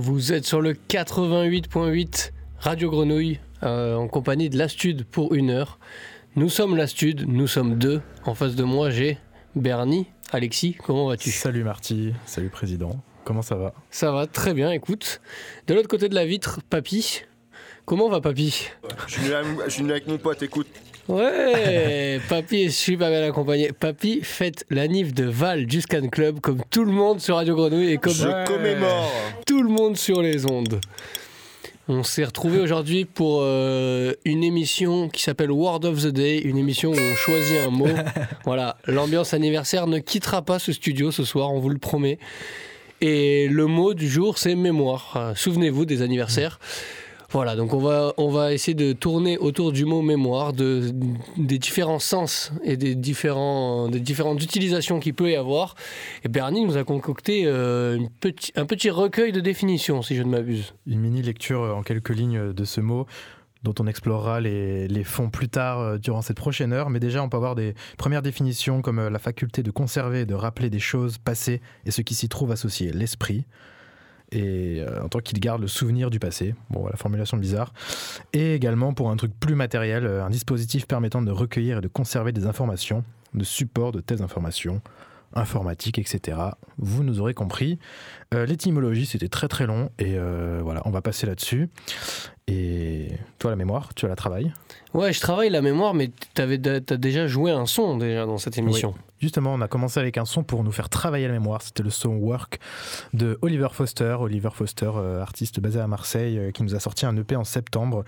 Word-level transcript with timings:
Vous 0.00 0.32
êtes 0.32 0.46
sur 0.46 0.60
le 0.60 0.74
88.8 0.74 2.30
Radio 2.60 2.88
Grenouille 2.88 3.40
euh, 3.64 3.96
en 3.96 4.06
compagnie 4.06 4.48
de 4.48 4.56
l'Astude 4.56 5.04
pour 5.04 5.34
une 5.34 5.50
heure. 5.50 5.80
Nous 6.36 6.48
sommes 6.48 6.76
l'Astude, 6.76 7.24
nous 7.26 7.48
sommes 7.48 7.78
deux. 7.78 8.00
En 8.24 8.36
face 8.36 8.54
de 8.54 8.62
moi, 8.62 8.90
j'ai 8.90 9.18
Bernie. 9.56 10.06
Alexis, 10.30 10.76
comment 10.84 11.08
vas-tu? 11.08 11.32
Salut 11.32 11.64
Marty, 11.64 12.12
salut 12.26 12.48
Président. 12.48 13.02
Comment 13.24 13.42
ça 13.42 13.56
va? 13.56 13.74
Ça 13.90 14.12
va 14.12 14.28
très 14.28 14.54
bien, 14.54 14.70
écoute. 14.70 15.20
De 15.66 15.74
l'autre 15.74 15.88
côté 15.88 16.08
de 16.08 16.14
la 16.14 16.26
vitre, 16.26 16.60
Papy. 16.70 17.22
Comment 17.84 18.08
va 18.08 18.20
Papy? 18.20 18.68
Je 19.08 19.14
suis, 19.14 19.82
venu 19.82 19.90
avec 19.90 20.06
mon 20.06 20.18
pote, 20.18 20.40
écoute. 20.44 20.68
Ouais, 21.08 22.20
Papy 22.28 22.64
est 22.64 22.70
super 22.70 23.08
bien 23.08 23.22
accompagné. 23.22 23.72
Papy 23.72 24.20
fête 24.22 24.66
la 24.68 24.86
nif 24.86 25.14
de 25.14 25.24
Val 25.24 25.64
jusqu'à 25.70 26.02
Club 26.02 26.40
comme 26.40 26.60
tout 26.68 26.84
le 26.84 26.92
monde 26.92 27.18
sur 27.18 27.36
Radio 27.36 27.56
Grenouille 27.56 27.92
et 27.92 27.96
comme 27.96 28.12
je 28.12 28.46
commémore 28.46 29.10
tout 29.46 29.62
le 29.62 29.70
monde 29.70 29.96
sur 29.96 30.20
les 30.20 30.44
ondes. 30.44 30.78
On 31.88 32.02
s'est 32.02 32.24
retrouvé 32.24 32.58
aujourd'hui 32.60 33.06
pour 33.06 33.38
euh, 33.40 34.12
une 34.26 34.44
émission 34.44 35.08
qui 35.08 35.22
s'appelle 35.22 35.50
Word 35.50 35.86
of 35.86 36.02
the 36.02 36.08
Day, 36.08 36.40
une 36.40 36.58
émission 36.58 36.90
où 36.90 36.98
on 36.98 37.14
choisit 37.14 37.56
un 37.66 37.70
mot. 37.70 37.88
voilà, 38.44 38.76
l'ambiance 38.86 39.32
anniversaire 39.32 39.86
ne 39.86 40.00
quittera 40.00 40.42
pas 40.42 40.58
ce 40.58 40.72
studio 40.72 41.10
ce 41.10 41.24
soir, 41.24 41.50
on 41.54 41.58
vous 41.58 41.70
le 41.70 41.78
promet. 41.78 42.18
Et 43.00 43.48
le 43.48 43.66
mot 43.66 43.94
du 43.94 44.10
jour, 44.10 44.36
c'est 44.36 44.54
mémoire. 44.54 45.32
Souvenez-vous 45.34 45.86
des 45.86 46.02
anniversaires. 46.02 46.58
Voilà, 47.30 47.56
donc 47.56 47.74
on 47.74 47.78
va, 47.78 48.14
on 48.16 48.30
va 48.30 48.54
essayer 48.54 48.74
de 48.74 48.94
tourner 48.94 49.36
autour 49.36 49.70
du 49.70 49.84
mot 49.84 50.00
mémoire, 50.00 50.54
de, 50.54 50.90
des 51.36 51.58
différents 51.58 51.98
sens 51.98 52.52
et 52.64 52.78
des, 52.78 52.94
différents, 52.94 53.88
des 53.88 54.00
différentes 54.00 54.42
utilisations 54.42 54.98
qu'il 54.98 55.12
peut 55.12 55.30
y 55.30 55.36
avoir. 55.36 55.74
Et 56.24 56.28
Bernie 56.28 56.64
nous 56.64 56.78
a 56.78 56.84
concocté 56.84 57.42
euh, 57.44 57.98
petit, 58.20 58.52
un 58.56 58.64
petit 58.64 58.88
recueil 58.88 59.32
de 59.32 59.40
définitions, 59.40 60.00
si 60.00 60.16
je 60.16 60.22
ne 60.22 60.30
m'abuse. 60.30 60.72
Une 60.86 61.00
mini 61.00 61.20
lecture 61.20 61.60
en 61.76 61.82
quelques 61.82 62.16
lignes 62.16 62.54
de 62.54 62.64
ce 62.64 62.80
mot 62.80 63.06
dont 63.62 63.74
on 63.80 63.86
explorera 63.86 64.40
les, 64.40 64.88
les, 64.88 65.04
fonds 65.04 65.30
plus 65.30 65.48
tard 65.48 65.80
euh, 65.80 65.98
durant 65.98 66.22
cette 66.22 66.36
prochaine 66.36 66.72
heure. 66.72 66.88
Mais 66.88 67.00
déjà, 67.00 67.22
on 67.22 67.28
peut 67.28 67.36
avoir 67.36 67.56
des 67.56 67.74
premières 67.98 68.22
définitions 68.22 68.80
comme 68.80 69.00
euh, 69.00 69.10
la 69.10 69.18
faculté 69.18 69.62
de 69.62 69.70
conserver 69.70 70.20
et 70.20 70.26
de 70.26 70.34
rappeler 70.34 70.70
des 70.70 70.78
choses 70.78 71.18
passées 71.18 71.60
et 71.84 71.90
ce 71.90 72.00
qui 72.00 72.14
s'y 72.14 72.28
trouve 72.28 72.52
associé, 72.52 72.90
l'esprit 72.92 73.44
et 74.32 74.80
euh, 74.80 75.02
en 75.02 75.08
tant 75.08 75.20
qu'il 75.20 75.40
garde 75.40 75.60
le 75.60 75.68
souvenir 75.68 76.10
du 76.10 76.18
passé. 76.18 76.54
Bon, 76.70 76.86
la 76.86 76.96
formulation 76.96 77.36
bizarre. 77.36 77.72
Et 78.32 78.54
également 78.54 78.92
pour 78.92 79.10
un 79.10 79.16
truc 79.16 79.32
plus 79.38 79.54
matériel, 79.54 80.06
euh, 80.06 80.24
un 80.24 80.30
dispositif 80.30 80.86
permettant 80.86 81.22
de 81.22 81.30
recueillir 81.30 81.78
et 81.78 81.80
de 81.80 81.88
conserver 81.88 82.32
des 82.32 82.46
informations, 82.46 83.04
de 83.34 83.44
support 83.44 83.92
de 83.92 84.00
telles 84.00 84.22
informations, 84.22 84.80
informatique, 85.34 85.98
etc. 85.98 86.38
Vous 86.78 87.04
nous 87.04 87.20
aurez 87.20 87.34
compris. 87.34 87.78
Euh, 88.34 88.46
l'étymologie, 88.46 89.06
c'était 89.06 89.28
très 89.28 89.48
très 89.48 89.66
long 89.66 89.90
et 89.98 90.18
voilà, 90.62 90.82
on 90.84 90.90
va 90.90 91.02
passer 91.02 91.26
là-dessus. 91.26 91.68
Et 92.46 93.08
toi, 93.38 93.50
la 93.50 93.56
mémoire, 93.56 93.94
tu 93.94 94.06
as 94.06 94.08
la 94.08 94.16
travail 94.16 94.52
Ouais, 94.94 95.12
je 95.12 95.20
travaille 95.20 95.50
la 95.50 95.60
mémoire, 95.60 95.92
mais 95.92 96.10
tu 96.34 96.42
as 96.42 96.96
déjà 96.96 97.26
joué 97.26 97.50
un 97.50 97.66
son 97.66 97.98
déjà 97.98 98.24
dans 98.24 98.38
cette 98.38 98.56
émission. 98.56 98.94
Justement, 99.20 99.54
on 99.54 99.60
a 99.60 99.68
commencé 99.68 99.98
avec 99.98 100.16
un 100.16 100.24
son 100.24 100.44
pour 100.44 100.62
nous 100.62 100.70
faire 100.70 100.88
travailler 100.88 101.26
la 101.26 101.32
mémoire. 101.32 101.60
C'était 101.62 101.82
le 101.82 101.90
son 101.90 102.10
Work 102.10 102.60
de 103.14 103.38
Oliver 103.42 103.68
Foster. 103.72 104.16
Oliver 104.20 104.50
Foster, 104.52 104.90
euh, 104.94 105.20
artiste 105.20 105.58
basé 105.60 105.80
à 105.80 105.86
Marseille, 105.88 106.38
euh, 106.38 106.50
qui 106.52 106.62
nous 106.62 106.74
a 106.74 106.80
sorti 106.80 107.04
un 107.04 107.16
EP 107.16 107.34
en 107.34 107.44
septembre. 107.44 108.04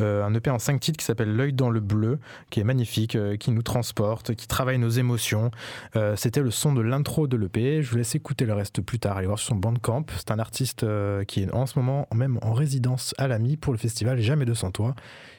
Euh, 0.00 0.24
un 0.24 0.32
EP 0.34 0.50
en 0.50 0.58
cinq 0.58 0.80
titres 0.80 0.98
qui 0.98 1.04
s'appelle 1.04 1.34
L'œil 1.34 1.52
dans 1.52 1.70
le 1.70 1.80
bleu, 1.80 2.18
qui 2.50 2.60
est 2.60 2.64
magnifique, 2.64 3.16
qui 3.38 3.50
nous 3.50 3.62
transporte, 3.62 4.34
qui 4.34 4.46
travaille 4.46 4.78
nos 4.78 4.88
émotions. 4.88 5.50
C'était 6.16 6.40
le 6.40 6.50
son 6.50 6.72
de 6.72 6.80
l'intro 6.80 7.26
de 7.26 7.36
l'EP. 7.36 7.82
Je 7.82 7.90
vous 7.90 7.96
laisse 7.96 8.14
écouter 8.14 8.44
le 8.44 8.54
reste 8.54 8.80
plus 8.80 8.98
tard. 8.98 9.16
Allez 9.16 9.26
voir 9.26 9.38
sur 9.38 9.48
son 9.48 9.56
bandcamp. 9.56 10.04
C'est 10.16 10.30
un 10.30 10.38
artiste 10.38 10.86
qui 11.26 11.42
est 11.42 11.52
en 11.52 11.66
ce 11.66 11.78
moment 11.78 12.06
même 12.14 12.38
en 12.42 12.52
résidence 12.52 13.14
à 13.18 13.28
l'AMI 13.28 13.56
pour 13.56 13.72
le 13.72 13.78
festival 13.78 14.20
Jamais 14.20 14.44
de 14.44 14.54
sans 14.54 14.70
toi 14.70 14.94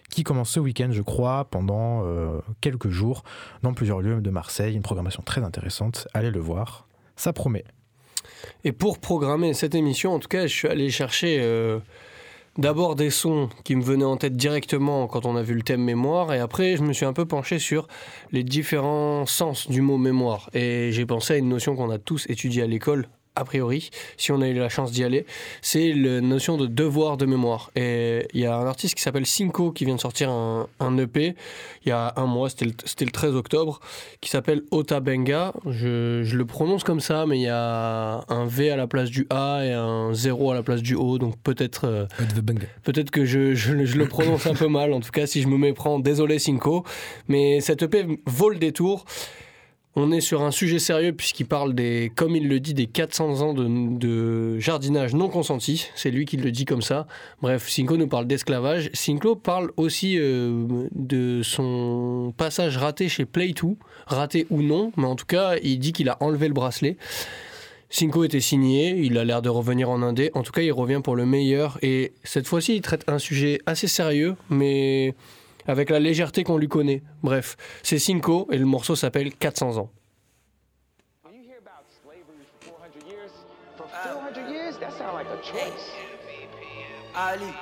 qui 0.10 0.24
commence 0.24 0.52
ce 0.52 0.60
week-end, 0.60 0.90
je 0.92 1.02
crois, 1.02 1.46
pendant 1.46 2.04
euh, 2.06 2.40
quelques 2.62 2.90
jours, 2.90 3.24
dans 3.64 3.74
plusieurs 3.74 4.02
lieux 4.02 4.22
de 4.22 4.30
Marseille. 4.30 4.76
Une 4.76 4.82
programmation 4.82 5.24
très 5.24 5.44
intéressante. 5.44 6.08
Allez 6.14 6.32
le 6.32 6.40
voir, 6.40 6.88
ça 7.16 7.34
promet. 7.34 7.64
Et 8.64 8.72
pour 8.72 9.00
programmer 9.00 9.54
cette 9.54 9.76
émission, 9.76 10.14
en 10.14 10.20
tout 10.20 10.28
cas, 10.28 10.48
je 10.48 10.54
suis 10.54 10.68
allé 10.68 10.90
chercher 10.90 11.40
euh, 11.42 11.80
d'abord 12.58 12.96
des 12.96 13.10
sons 13.10 13.50
qui 13.64 13.76
me 13.76 13.84
venaient 13.84 14.04
en 14.06 14.18
tête 14.18 14.36
directement 14.36 15.08
quand 15.08 15.26
on 15.26 15.36
a 15.36 15.42
vu 15.42 15.56
le 15.56 15.64
thème 15.64 15.84
mémoire, 15.84 16.34
et 16.34 16.40
après, 16.40 16.78
je 16.78 16.84
me 16.84 16.94
suis 16.94 17.06
un 17.06 17.14
peu 17.14 17.26
penché 17.26 17.60
sur 17.60 17.88
les 18.32 18.44
différents 18.44 19.26
sens 19.26 19.70
du 19.70 19.82
mot 19.82 19.98
mémoire. 19.98 20.50
Et 20.54 20.92
j'ai 20.92 21.06
pensé 21.06 21.34
à 21.34 21.38
une 21.38 21.50
notion 21.50 21.76
qu'on 21.76 21.90
a 21.90 21.98
tous 21.98 22.26
étudiée 22.30 22.64
à 22.64 22.68
l'école, 22.68 23.08
a 23.36 23.44
priori, 23.46 23.90
si 24.18 24.32
on 24.32 24.42
a 24.42 24.48
eu 24.48 24.54
la 24.54 24.70
chance 24.70 24.92
d'y 24.92 25.04
aller, 25.04 25.26
c'est 25.62 25.94
la 25.94 26.22
notion 26.22 26.58
de 26.58 26.68
devoir 26.68 27.18
de 27.18 27.26
mémoire. 27.26 27.72
Et 27.76 28.28
il 28.34 28.42
y 28.42 28.46
a 28.46 28.56
un 28.56 28.66
artiste 28.68 28.96
qui 28.96 29.02
s'appelle 29.02 29.26
Cinco 29.26 29.72
qui 29.72 29.86
vient 29.86 29.96
de 29.96 30.00
sortir 30.02 30.30
un, 30.30 30.68
un 30.80 30.98
EP 30.98 31.36
il 31.86 31.90
y 31.90 31.92
a 31.92 32.14
un 32.16 32.26
mois, 32.26 32.50
c'était 32.50 32.66
le, 32.66 32.72
c'était 32.86 33.06
le 33.06 33.12
13 33.12 33.36
octobre, 33.36 33.80
qui 34.22 34.30
s'appelle 34.30 34.62
Otabenga. 34.72 35.54
Je, 35.70 36.22
je 36.24 36.38
le 36.38 36.46
prononce 36.46 36.84
comme 36.84 37.00
ça, 37.02 37.26
mais 37.26 37.38
il 37.40 37.44
y 37.44 37.50
a 37.50 38.24
un 38.30 38.46
V 38.46 38.70
à 38.72 38.76
la 38.78 38.88
place 38.88 39.10
du 39.10 39.28
A 39.30 39.62
et 39.66 39.72
un 39.74 40.14
0 40.14 40.52
à 40.52 40.56
la 40.56 40.64
place 40.64 40.82
du 40.82 40.96
O, 40.96 41.18
donc 41.18 41.36
peut-être 41.44 41.86
euh, 41.86 42.06
peut-être 42.84 43.12
que 43.12 43.26
je, 43.26 43.54
je- 43.54 43.84
je 43.86 43.98
le 43.98 44.08
prononce 44.08 44.48
un 44.48 44.54
peu 44.54 44.68
mal. 44.68 44.94
En 44.94 45.00
tout 45.02 45.12
cas, 45.12 45.26
si 45.28 45.42
je 45.42 45.48
me 45.48 45.58
méprends, 45.58 46.00
désolé 46.00 46.40
Cinco. 46.40 46.84
Mais 47.28 47.60
cette 47.62 47.82
EP 47.84 48.06
vaut 48.26 48.50
le 48.50 48.58
détour. 48.58 49.06
On 49.96 50.12
est 50.12 50.22
sur 50.22 50.42
un 50.42 50.50
sujet 50.50 50.80
sérieux 50.80 51.14
puisqu'il 51.14 51.46
parle 51.46 51.76
des, 51.76 52.12
comme 52.16 52.36
il 52.36 52.48
le 52.48 52.60
dit, 52.60 52.74
des 52.74 52.88
400 52.88 53.42
ans 53.42 53.54
de, 53.54 54.58
jardinage 54.60 55.14
non 55.14 55.30
consenti. 55.30 55.88
C'est 55.94 56.10
lui 56.10 56.26
qui 56.26 56.38
le 56.38 56.52
dit 56.52 56.66
comme 56.66 56.82
ça. 56.82 57.06
Bref, 57.44 57.70
Cinco 57.70 57.96
nous 57.96 58.08
parle 58.08 58.26
d'esclavage. 58.26 58.90
Cinco 58.94 59.36
parle 59.36 59.72
aussi 59.78 60.18
euh, 60.18 60.88
de 60.96 61.42
son 61.44 62.34
passage 62.36 62.78
raté 62.78 63.08
chez 63.08 63.26
Play2, 63.26 63.76
raté 64.08 64.48
ou 64.50 64.64
non, 64.64 64.92
mais 64.98 65.06
en 65.06 65.16
tout 65.16 65.28
cas, 65.28 65.58
il 65.62 65.78
dit 65.78 65.94
qu'il 65.94 66.10
a 66.10 66.18
enlevé 66.22 66.48
le 66.48 66.56
bracelet. 66.56 66.98
Cinco 67.92 68.24
était 68.24 68.40
signé, 68.40 68.98
il 68.98 69.20
a 69.20 69.24
l'air 69.24 69.44
de 69.44 69.50
revenir 69.50 69.92
en 69.92 70.02
indé. 70.02 70.32
En 70.34 70.42
tout 70.42 70.52
cas, 70.52 70.64
il 70.64 70.72
revient 70.72 71.02
pour 71.04 71.16
le 71.16 71.28
meilleur. 71.28 71.78
Et 71.84 72.14
cette 72.24 72.48
fois-ci, 72.48 72.76
il 72.78 72.82
traite 72.82 73.04
un 73.08 73.20
sujet 73.20 73.60
assez 73.68 73.88
sérieux, 73.88 74.36
mais 74.50 75.14
avec 75.68 75.90
la 75.90 76.00
légèreté 76.00 76.44
qu'on 76.44 76.58
lui 76.58 76.68
connaît. 76.68 77.04
Bref, 77.22 77.56
c'est 77.84 78.00
Cinco 78.00 78.48
et 78.52 78.58
le 78.58 78.66
morceau 78.66 78.96
s'appelle 78.96 79.34
400 79.34 79.78
ans. 79.78 79.90
When 81.24 81.36
you 81.36 81.44
hear 81.44 81.60
about 81.60 81.86
slavery 82.02 82.46
for 82.62 82.74
400 82.80 83.08
years, 83.08 83.32
for 83.78 83.88
400 83.88 84.52
years, 84.52 84.78
that 84.80 84.92
sounds 84.92 85.14
like 85.14 85.28
a 85.28 85.42
choice. 85.42 85.92
Ali. 87.16 87.54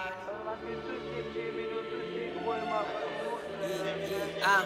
Ah. 4.44 4.64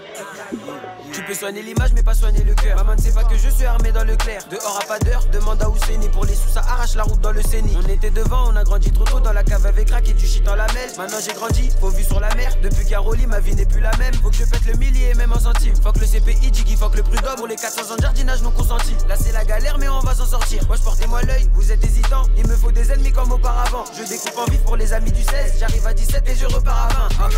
Tu 1.11 1.21
peux 1.23 1.33
soigner 1.33 1.61
l'image 1.61 1.91
mais 1.93 2.03
pas 2.03 2.13
soigner 2.13 2.43
le 2.43 2.53
cœur. 2.55 2.77
Maman 2.77 2.95
ne 2.95 3.01
sait 3.01 3.11
pas 3.11 3.23
que 3.23 3.37
je 3.37 3.49
suis 3.49 3.65
armé 3.65 3.91
dans 3.91 4.03
le 4.03 4.15
clair. 4.15 4.41
Dehors 4.49 4.79
à 4.81 4.85
pas 4.85 4.99
d'heure, 4.99 5.25
demande 5.31 5.61
à 5.61 5.69
Ousseini 5.69 6.07
Pour 6.09 6.25
les 6.25 6.35
sous 6.35 6.49
ça 6.49 6.61
arrache 6.61 6.95
la 6.95 7.03
route 7.03 7.19
dans 7.21 7.31
le 7.31 7.41
Séni 7.41 7.75
On 7.77 7.87
était 7.89 8.09
devant, 8.09 8.51
on 8.51 8.55
a 8.55 8.63
grandi 8.63 8.91
trop 8.91 9.03
tôt. 9.03 9.19
Dans 9.19 9.33
la 9.33 9.43
cave 9.43 9.65
avec 9.65 9.87
crack 9.87 10.07
et 10.07 10.13
du 10.13 10.25
shit 10.25 10.43
dans 10.43 10.55
la 10.55 10.67
mêle 10.73 10.89
Maintenant 10.97 11.17
j'ai 11.25 11.33
grandi, 11.33 11.69
faut 11.79 11.89
vu 11.89 12.03
sur 12.03 12.19
la 12.19 12.33
mer. 12.35 12.51
Depuis 12.63 12.85
Caroli 12.85 13.25
ma 13.27 13.39
vie 13.39 13.55
n'est 13.55 13.65
plus 13.65 13.81
la 13.81 13.95
même. 13.97 14.13
Faut 14.15 14.29
que 14.29 14.35
je 14.35 14.45
pète 14.45 14.65
le 14.65 14.73
millier 14.77 15.13
même 15.15 15.31
en 15.33 15.39
centimes. 15.39 15.75
Faut 15.81 15.91
que 15.91 15.99
le 15.99 16.05
CPI 16.05 16.53
Jiggy, 16.53 16.75
faut 16.75 16.89
que 16.89 16.97
le 16.97 17.03
prud'homme. 17.03 17.35
Pour 17.35 17.47
les 17.47 17.55
400 17.55 17.93
ans 17.93 17.95
de 17.97 18.01
jardinage 18.01 18.41
non 18.41 18.51
consenti 18.51 18.93
Là 19.09 19.15
c'est 19.19 19.33
la 19.33 19.43
galère 19.43 19.77
mais 19.77 19.89
on 19.89 19.99
va 19.99 20.15
s'en 20.15 20.25
sortir. 20.25 20.65
Moi 20.67 20.77
je 20.77 20.83
portez-moi 20.83 21.21
l'œil, 21.23 21.49
vous 21.53 21.71
êtes 21.71 21.83
hésitant 21.83 22.23
Il 22.37 22.47
me 22.47 22.55
faut 22.55 22.71
des 22.71 22.91
ennemis 22.91 23.11
comme 23.11 23.31
auparavant. 23.31 23.83
Je 23.97 24.07
découpe 24.07 24.37
en 24.37 24.45
vif 24.45 24.61
pour 24.61 24.77
les 24.77 24.93
amis 24.93 25.11
du 25.11 25.23
16 25.23 25.55
J'arrive 25.59 25.85
à 25.85 25.93
17 25.93 26.23
et 26.27 26.35
je 26.35 26.45
repars 26.45 26.89
à 26.89 27.19
20 27.19 27.25
Ok. 27.27 27.35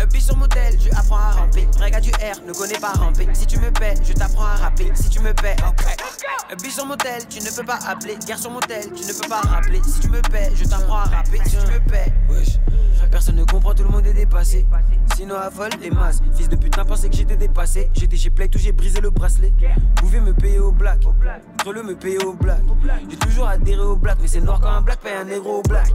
Un 0.00 0.06
puis 0.08 0.20
sur 0.20 0.36
je 0.84 0.96
apprends 0.96 1.16
à 1.16 1.30
ramper. 1.32 1.66
Frère 1.76 2.00
du 2.00 2.10
R, 2.10 2.46
ne 2.46 2.52
connais 2.52 2.78
pas 2.78 2.92
ramper. 2.92 3.28
Si 3.32 3.46
tu 3.46 3.58
me 3.58 3.70
paies, 3.70 3.94
je 4.02 4.12
t'apprends 4.12 4.44
à 4.44 4.56
rapper. 4.56 4.90
Si 4.94 5.08
tu 5.08 5.20
me 5.20 5.32
paies, 5.32 5.56
ok. 5.66 5.84
Puis 6.62 6.70
sur 6.70 6.86
mon 6.86 6.96
tu 6.96 7.40
ne 7.40 7.56
peux 7.56 7.64
pas 7.64 7.78
appeler. 7.86 8.16
Guerre 8.26 8.38
sur 8.38 8.50
mon 8.50 8.60
tel, 8.60 8.84
tu 8.92 9.04
ne 9.04 9.12
peux 9.12 9.28
pas 9.28 9.40
rappeler. 9.40 9.80
Si 9.84 10.00
tu 10.00 10.08
me 10.08 10.20
paies, 10.20 10.52
je 10.54 10.64
t'apprends 10.64 10.98
à 10.98 11.04
rapper. 11.04 11.38
Si 11.44 11.56
tu 11.56 11.66
me 11.66 11.80
paies, 11.90 12.12
wesh. 12.28 12.58
Personne 13.10 13.36
ne 13.36 13.44
comprend, 13.44 13.74
tout 13.74 13.84
le 13.84 13.90
monde 13.90 14.06
est 14.06 14.12
dépassé. 14.12 14.66
Sinon, 15.14 15.36
affole 15.36 15.70
les 15.80 15.90
masses. 15.90 16.20
Fils 16.36 16.48
de 16.48 16.56
putain, 16.56 16.84
pensais 16.84 17.08
que 17.08 17.16
j'étais 17.16 17.36
dépassé. 17.36 17.88
J'étais 17.94 18.16
chez 18.16 18.30
Play, 18.30 18.48
tout 18.48 18.58
j'ai 18.58 18.72
brisé 18.72 19.00
le 19.00 19.10
bracelet. 19.10 19.52
Pouvez 19.96 20.20
me 20.20 20.32
payer 20.32 20.58
au 20.58 20.72
black? 20.72 20.98
Entre-le 21.06 21.82
me 21.82 21.94
payer 21.94 22.18
au 22.24 22.32
black. 22.32 22.62
J'ai 23.08 23.16
toujours 23.16 23.46
adhéré 23.46 23.82
au 23.82 23.96
black, 23.96 24.18
mais 24.20 24.28
c'est 24.28 24.40
noir 24.40 24.58
quand 24.60 24.70
un 24.70 24.82
black 24.82 24.98
paye 24.98 25.14
un 25.14 25.24
négro 25.24 25.58
au 25.58 25.62
black. 25.62 25.92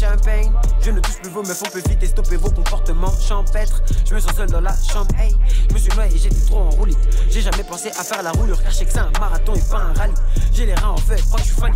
Champagne. 0.00 0.52
Je 0.80 0.90
ne 0.90 1.00
touche 1.00 1.18
plus 1.20 1.30
vos 1.30 1.42
meufs, 1.42 1.62
on 1.66 1.70
peut 1.70 1.82
vite 1.88 2.06
stopper 2.06 2.36
vos 2.36 2.50
comportements 2.50 3.12
champêtres. 3.20 3.82
Je 4.08 4.14
me 4.14 4.20
sens 4.20 4.34
seul 4.34 4.48
dans 4.48 4.60
la 4.60 4.74
chambre, 4.74 5.14
hey. 5.18 5.36
Je 5.68 5.74
me 5.74 5.78
suis 5.78 5.92
noyé, 5.94 6.16
j'étais 6.16 6.40
trop 6.46 6.60
en 6.60 6.70
roulis. 6.70 6.96
J'ai 7.28 7.42
jamais 7.42 7.64
pensé 7.64 7.90
à 7.98 8.04
faire 8.04 8.22
la 8.22 8.30
roulure, 8.32 8.62
car 8.62 8.70
je 8.70 8.76
sais 8.76 8.84
que 8.86 8.92
c'est 8.92 8.98
un 9.00 9.10
marathon 9.20 9.54
et 9.54 9.60
pas 9.70 9.78
un 9.78 9.92
rallye. 9.92 10.14
J'ai 10.52 10.66
les 10.66 10.74
reins 10.74 10.90
en 10.90 10.96
feu, 10.96 11.16
crois 11.26 11.40
que 11.40 11.46
je 11.46 11.52
suis 11.52 11.60
fan. 11.60 11.74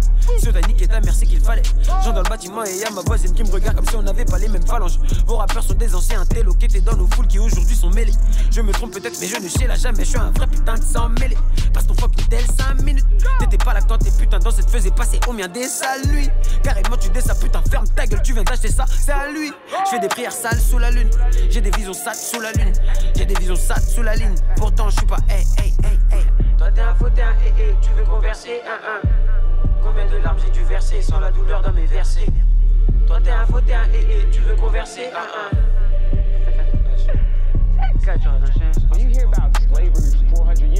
Ta 0.53 0.69
nique 0.69 0.83
et 0.83 0.87
ta 0.87 1.01
merci 1.01 1.27
qu'il 1.27 1.41
fallait. 1.41 1.63
J'entre 1.83 2.13
dans 2.13 2.23
le 2.23 2.29
bâtiment 2.29 2.65
et 2.65 2.77
y'a 2.77 2.91
ma 2.91 3.03
voisine 3.03 3.35
qui 3.35 3.43
me 3.43 3.51
regarde 3.51 3.77
comme 3.77 3.87
si 3.89 3.97
on 3.97 4.03
n'avait 4.03 4.25
pas 4.25 4.39
les 4.39 4.49
mêmes 4.49 4.67
phalanges. 4.67 4.99
Vos 5.27 5.37
rappeurs 5.37 5.65
sont 5.65 5.75
des 5.75 5.95
anciens 5.95 6.25
télos 6.27 6.55
qui 6.55 6.67
étaient 6.67 6.81
dans 6.81 6.97
nos 6.97 7.09
foules 7.09 7.27
qui 7.27 7.41
aujourd'hui 7.41 7.75
sont 7.75 7.91
mêlés. 7.91 8.15
Je 8.53 8.61
me 8.61 8.73
trompe 8.73 8.93
peut-être, 8.93 9.19
mais 9.21 9.27
je 9.27 9.37
ne 9.37 9.49
sais 9.49 9.67
là 9.67 9.75
jamais. 9.75 10.05
Je 10.05 10.11
suis 10.11 10.19
un 10.19 10.31
vrai 10.31 10.47
putain 10.47 10.75
de 10.75 10.83
sang 10.83 11.09
mêlé. 11.21 11.37
Passe 11.73 11.89
ton 11.89 11.95
fucking 11.95 12.27
tel 12.29 12.45
5 12.57 12.83
minutes. 12.83 13.05
T'étais 13.41 13.59
pas 13.59 13.75
là 13.75 13.81
quand 13.81 13.99
tes 13.99 14.13
putains 14.13 14.39
dans 14.39 14.53
cette 14.53 14.71
faisait 14.71 14.93
passer 14.93 15.19
au 15.27 15.33
mien 15.33 15.49
des 15.49 15.67
sales 15.67 16.07
nuits. 16.07 16.31
Carrément, 16.63 16.97
tu 16.97 17.09
dis 17.11 17.21
ça, 17.21 17.35
putain, 17.35 17.63
ferme 17.71 17.87
ta 17.89 18.07
gueule, 18.07 18.23
tu 18.23 18.33
viens 18.33 18.43
d'acheter 18.43 18.69
ça, 18.69 18.85
c'est 18.89 19.13
à 19.13 19.31
lui. 19.31 19.53
Je 19.85 19.91
fais 19.91 19.99
des 19.99 20.09
prières 20.09 20.33
sales 20.33 20.59
sous 20.59 20.79
la 20.79 20.91
lune. 20.91 21.11
J'ai 21.51 21.61
des 21.61 21.71
visions 21.71 21.93
sales 21.93 22.15
sous 22.15 22.41
la 22.41 22.53
lune. 22.53 22.73
J'ai 23.17 23.27
des 23.27 23.35
visions 23.35 23.57
sales 23.57 23.83
sous 23.83 24.03
la 24.03 24.15
ligne. 24.17 24.35
Pourtant, 24.57 24.91
je 24.91 24.97
suis 24.97 25.07
pas 25.07 25.19
hey, 25.29 25.45
hey, 25.59 25.73
hey, 25.85 25.99
hey. 26.19 26.25
Toi, 26.59 26.71
t'es 26.71 26.81
un 26.81 26.95
faux, 26.95 27.11
t'es 27.11 27.23
un 27.23 27.33
hey, 27.33 27.53
hey. 27.59 27.75
Tu 27.81 27.91
veux 27.91 28.05
converser, 28.05 28.61
un, 28.67 28.97
un. 28.97 29.01
Combien 29.83 30.07
de 30.07 30.17
larmes 30.23 30.39
j'ai 30.45 30.51
dû 30.51 30.65
verser 30.65 31.03
sans 31.03 31.21
la 31.21 31.31
douleur 31.31 31.63
dans 31.63 31.73
mes 31.73 31.87
versets? 31.87 32.27
Toi, 33.07 33.21
t'es 33.23 33.31
un 33.31 33.47
faux, 33.47 33.61
t'es 33.61 33.75
un 33.75 33.85
hey, 33.85 34.05
hey. 34.09 34.31
Tu 34.31 34.41
veux 34.41 34.57
converser, 34.57 35.07
un, 35.13 35.19
un. 35.19 35.65
When 38.91 39.01
you 39.01 39.09
hear 39.09 39.27
about 39.27 39.57
slavery 39.57 40.11
for 40.29 40.37
400 40.37 40.67
years, 40.67 40.74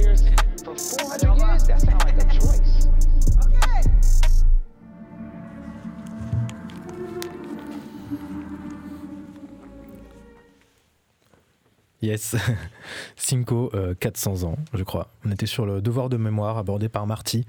Yes. 12.15 12.35
Cinco, 13.17 13.69
euh, 13.73 13.93
400 13.99 14.43
ans, 14.43 14.55
je 14.73 14.83
crois. 14.83 15.09
On 15.25 15.31
était 15.31 15.45
sur 15.45 15.65
le 15.65 15.81
devoir 15.81 16.07
de 16.07 16.15
mémoire 16.17 16.57
abordé 16.57 16.87
par 16.87 17.05
Marty 17.07 17.45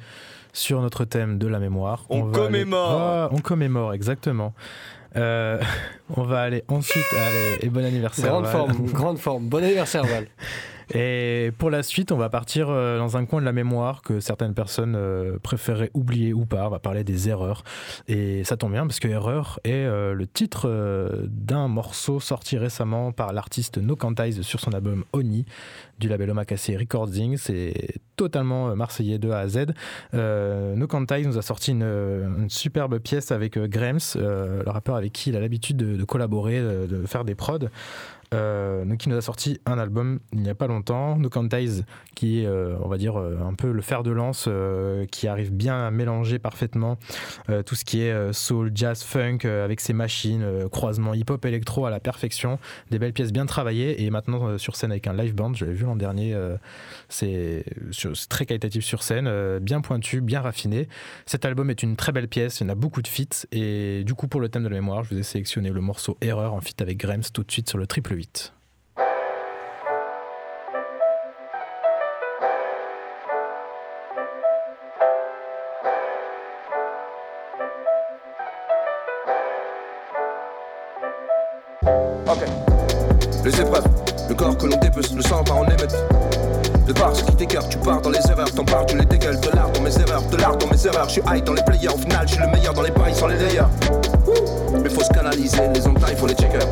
sur 0.52 0.80
notre 0.80 1.04
thème 1.04 1.38
de 1.38 1.46
la 1.46 1.60
mémoire. 1.60 2.04
On 2.10 2.24
aller- 2.24 2.32
commémore. 2.32 3.28
On 3.32 3.38
commémore, 3.38 3.92
exactement. 3.94 4.54
Euh, 5.14 5.60
on 6.16 6.22
va 6.24 6.40
aller 6.42 6.64
ensuite. 6.68 7.04
Allez, 7.12 7.58
et 7.62 7.68
bon 7.68 7.84
anniversaire. 7.84 8.26
Grande 8.26 8.44
Val. 8.44 8.52
forme, 8.52 8.86
grande 8.92 9.18
forme. 9.18 9.48
Bon 9.48 9.62
anniversaire 9.62 10.04
Val. 10.04 10.26
Et 10.94 11.52
pour 11.58 11.70
la 11.70 11.82
suite, 11.82 12.12
on 12.12 12.16
va 12.16 12.28
partir 12.28 12.68
euh, 12.70 12.98
dans 12.98 13.16
un 13.16 13.24
coin 13.24 13.40
de 13.40 13.44
la 13.44 13.52
mémoire 13.52 14.02
que 14.02 14.20
certaines 14.20 14.54
personnes 14.54 14.94
euh, 14.96 15.38
préféraient 15.42 15.90
oublier 15.94 16.32
ou 16.32 16.46
pas. 16.46 16.66
On 16.66 16.70
va 16.70 16.78
parler 16.78 17.04
des 17.04 17.28
erreurs. 17.28 17.64
Et 18.08 18.44
ça 18.44 18.56
tombe 18.56 18.72
bien 18.72 18.86
parce 18.86 19.00
que 19.00 19.08
Erreur 19.08 19.60
est 19.64 19.72
euh, 19.72 20.14
le 20.14 20.26
titre 20.26 21.26
d'un 21.28 21.68
morceau 21.68 22.20
sorti 22.20 22.56
récemment 22.56 23.12
par 23.12 23.32
l'artiste 23.32 23.78
No 23.78 23.96
Quantize 23.96 24.42
sur 24.42 24.60
son 24.60 24.72
album 24.72 25.04
Oni 25.12 25.44
du 25.98 26.08
label 26.08 26.30
Omakase 26.30 26.70
Recording. 26.78 27.36
C'est 27.36 28.00
totalement 28.16 28.74
marseillais 28.76 29.18
de 29.18 29.30
A 29.30 29.40
à 29.40 29.48
Z. 29.48 29.66
No 30.12 30.86
Quantize 30.86 31.26
nous 31.26 31.38
a 31.38 31.42
sorti 31.42 31.72
une, 31.72 32.46
superbe 32.48 32.98
pièce 32.98 33.32
avec 33.32 33.56
euh, 33.56 34.62
le 34.64 34.70
rappeur 34.70 34.96
avec 34.96 35.12
qui 35.12 35.30
il 35.30 35.36
a 35.36 35.40
l'habitude 35.40 35.76
de, 35.76 35.96
de 35.96 36.04
collaborer, 36.04 36.60
de, 36.60 36.86
de 36.86 37.06
faire 37.06 37.24
des 37.24 37.34
prods. 37.34 37.68
Euh, 38.34 38.84
qui 38.96 39.08
nous 39.08 39.16
a 39.16 39.20
sorti 39.20 39.60
un 39.66 39.78
album 39.78 40.20
il 40.32 40.40
n'y 40.40 40.48
a 40.48 40.54
pas 40.54 40.66
longtemps, 40.66 41.16
No 41.16 41.28
qui 42.14 42.40
est, 42.40 42.46
euh, 42.46 42.76
on 42.82 42.88
va 42.88 42.96
dire, 42.96 43.20
euh, 43.20 43.38
un 43.46 43.54
peu 43.54 43.70
le 43.70 43.82
fer 43.82 44.02
de 44.02 44.10
lance, 44.10 44.46
euh, 44.48 45.06
qui 45.06 45.28
arrive 45.28 45.52
bien 45.52 45.86
à 45.86 45.90
mélanger 45.90 46.38
parfaitement 46.38 46.98
euh, 47.50 47.62
tout 47.62 47.74
ce 47.74 47.84
qui 47.84 48.02
est 48.02 48.10
euh, 48.12 48.32
soul, 48.32 48.72
jazz, 48.74 49.02
funk, 49.02 49.40
euh, 49.44 49.64
avec 49.64 49.80
ses 49.80 49.92
machines, 49.92 50.42
euh, 50.42 50.68
croisement 50.68 51.14
hip-hop, 51.14 51.44
électro 51.44 51.86
à 51.86 51.90
la 51.90 52.00
perfection, 52.00 52.58
des 52.90 52.98
belles 52.98 53.12
pièces 53.12 53.32
bien 53.32 53.46
travaillées, 53.46 54.02
et 54.02 54.10
maintenant 54.10 54.48
euh, 54.48 54.58
sur 54.58 54.76
scène 54.76 54.90
avec 54.90 55.06
un 55.06 55.12
live 55.12 55.34
band, 55.34 55.52
je 55.54 55.64
l'avais 55.64 55.76
vu 55.76 55.84
l'an 55.84 55.96
dernier, 55.96 56.34
euh, 56.34 56.56
c'est 57.08 57.64
très 58.28 58.46
qualitatif 58.46 58.84
sur 58.84 59.02
scène, 59.02 59.26
euh, 59.28 59.60
bien 59.60 59.80
pointu, 59.82 60.20
bien 60.20 60.40
raffiné. 60.40 60.88
Cet 61.26 61.44
album 61.44 61.70
est 61.70 61.82
une 61.82 61.96
très 61.96 62.12
belle 62.12 62.28
pièce, 62.28 62.60
il 62.60 62.64
y 62.64 62.66
en 62.66 62.70
a 62.70 62.74
beaucoup 62.74 63.02
de 63.02 63.08
feats, 63.08 63.46
et 63.52 64.04
du 64.04 64.14
coup 64.14 64.26
pour 64.26 64.40
le 64.40 64.48
thème 64.48 64.64
de 64.64 64.68
la 64.68 64.76
mémoire, 64.76 65.04
je 65.04 65.14
vous 65.14 65.20
ai 65.20 65.22
sélectionné 65.22 65.70
le 65.70 65.80
morceau 65.80 66.16
Erreur 66.22 66.54
en 66.54 66.60
feat 66.60 66.80
avec 66.80 66.96
Grems 66.96 67.22
tout 67.32 67.42
de 67.42 67.52
suite 67.52 67.68
sur 67.68 67.78
le 67.78 67.86
triple 67.86 68.15
8. 68.16 68.52
Ok. 82.26 82.38
Les 83.44 83.60
épreuves, 83.60 83.84
le 84.28 84.34
corps 84.34 84.56
que 84.56 84.66
l'on 84.66 84.76
dépece, 84.78 85.12
le 85.12 85.20
sang 85.20 85.44
part 85.44 85.58
en 85.58 85.64
émeute. 85.64 85.94
De 86.86 86.92
part 86.94 87.14
ce 87.14 87.22
qui 87.22 87.36
t'écarte, 87.36 87.68
tu 87.68 87.76
pars 87.78 88.00
dans 88.00 88.10
les 88.10 88.18
erreurs, 88.30 88.50
t'en 88.50 88.64
pars, 88.64 88.86
tu 88.86 88.96
les 88.96 89.04
dégueules, 89.04 89.38
de 89.40 89.50
l'art 89.50 89.70
dans 89.72 89.82
mes 89.82 89.94
erreurs, 89.94 90.22
de 90.22 90.36
l'art 90.38 90.56
dans 90.56 90.68
mes 90.68 90.86
erreurs, 90.86 91.08
je 91.08 91.14
suis 91.14 91.22
high 91.30 91.44
dans 91.44 91.52
les 91.52 91.62
players, 91.64 91.88
au 91.88 91.98
final 91.98 92.26
je 92.26 92.32
suis 92.32 92.42
le 92.42 92.48
meilleur 92.48 92.72
dans 92.72 92.82
les 92.82 92.92
bails 92.92 93.14
sans 93.14 93.26
les 93.26 93.36
layers. 93.36 93.68
Mais 94.82 94.88
faut 94.88 95.02
se 95.02 95.10
canaliser, 95.10 95.68
les 95.74 95.86
entailles, 95.86 96.16
faut 96.16 96.26
les 96.26 96.34
checker. 96.34 96.64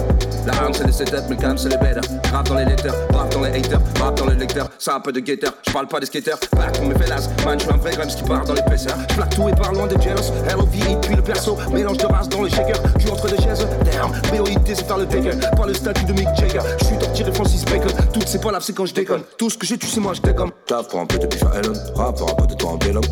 La 0.47 0.55
hargne 0.55 0.75
c'est 0.75 0.87
les 0.87 0.93
setups, 0.93 1.17
mais 1.29 1.37
calme 1.37 1.57
c'est 1.57 1.69
les 1.71 1.77
bêtes. 1.79 1.99
Rap 2.33 2.49
dans 2.49 2.55
les 2.57 2.65
lecteurs, 2.65 2.95
rap 3.13 3.31
dans 3.33 3.41
les 3.41 3.51
haters, 3.51 3.81
rap 4.01 4.17
dans 4.17 4.27
les 4.27 4.37
lecteurs. 4.37 4.69
C'est 4.79 4.91
un 4.91 5.01
peu 5.01 5.13
de 5.13 5.21
guetteur, 5.21 5.55
je 5.67 5.73
parle 5.73 5.87
pas 5.87 6.01
des 6.01 6.07
skaters. 6.07 6.39
Back 6.57 6.79
on 6.83 6.87
mes 6.87 6.95
fellas, 6.95 7.29
man, 7.45 7.59
je 7.59 7.65
suis 7.65 7.73
un 7.73 7.77
vrai 7.77 7.93
Grimes 7.93 8.09
qui 8.09 8.23
part 8.23 8.45
dans 8.45 8.55
l'épaisseur. 8.55 8.97
Plaque 9.09 9.35
tout 9.35 9.49
et 9.49 9.55
par 9.55 9.73
loin 9.73 9.87
des 9.87 10.01
jealous. 10.03 10.33
LOV, 10.51 11.01
puis 11.01 11.17
le 11.17 11.23
perso, 11.23 11.57
mélange 11.73 11.99
de 11.99 12.07
race 12.07 12.29
dans 12.29 12.43
le 12.43 12.49
shaker. 12.49 12.77
Tu 12.99 13.09
entre 13.09 13.29
des 13.29 13.43
chaises, 13.43 13.67
damn. 13.85 14.11
BOIT 14.31 14.61
c'est 14.67 14.87
faire 14.87 14.99
le 14.99 15.07
taker, 15.07 15.33
pas 15.57 15.67
le 15.67 15.75
statut 15.75 16.05
de 16.05 16.13
Mick 16.13 16.29
Jagger. 16.37 16.61
Je 16.81 16.85
suis 16.85 16.99
torturé 16.99 17.33
Francis 17.33 17.65
Bacon, 17.65 17.93
toutes 18.13 18.29
ces 18.29 18.39
palabres 18.39 18.65
c'est 18.65 18.75
quand 18.75 18.87
je 18.87 18.95
déconne. 18.95 19.23
Tout 19.39 19.51
ce 19.51 19.57
que 19.57 19.67
j'ai, 19.67 19.79
tu 19.79 19.87
sais, 19.87 20.01
moi 20.01 20.13
je 20.15 20.21
déconne. 20.21 20.51
Taf 20.67 20.89
pour 20.89 21.01
un 21.01 21.07
peu 21.07 21.19
de 21.19 21.27
bif 21.27 21.43
à 21.45 21.59
Ellen, 21.59 21.75
rap 21.95 22.17
pour 22.17 22.31
un 22.31 22.35
peu 22.35 22.47
de 22.47 22.55
toi 22.55 22.71
en 22.71 22.77
bellum. 22.77 23.05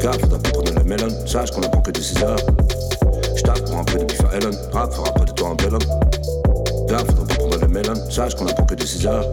Gaffe, 0.00 0.20
faudra 0.20 0.38
pas 0.38 0.50
prendre 0.50 0.74
le 0.74 0.84
melon, 0.84 1.08
sache 1.26 1.50
qu'on 1.50 1.62
apprend 1.62 1.80
que 1.80 1.90
de 1.90 2.00
6 2.00 2.22
heures. 2.22 2.36
J'taffe 3.36 3.64
pour 3.64 3.78
un 3.78 3.84
peu 3.84 3.98
de 3.98 4.04
bif 4.04 4.20
à 4.20 4.36
Ellen, 4.36 4.56
rap 4.72 4.92
un 4.98 5.18
peu 5.18 5.24
de 5.24 5.32
toi 5.32 5.48
en 5.50 5.54
bellum. 5.54 5.78
Gaffe, 6.88 7.06
faudra 7.06 7.26
pas 7.26 7.34
prendre 7.34 7.58
le 7.60 7.68
melon, 7.68 8.10
sache 8.10 8.34
qu'on 8.34 8.46
apprend 8.46 8.64
que 8.64 8.74
de 8.74 8.86
6 8.86 9.06
heures. 9.06 9.26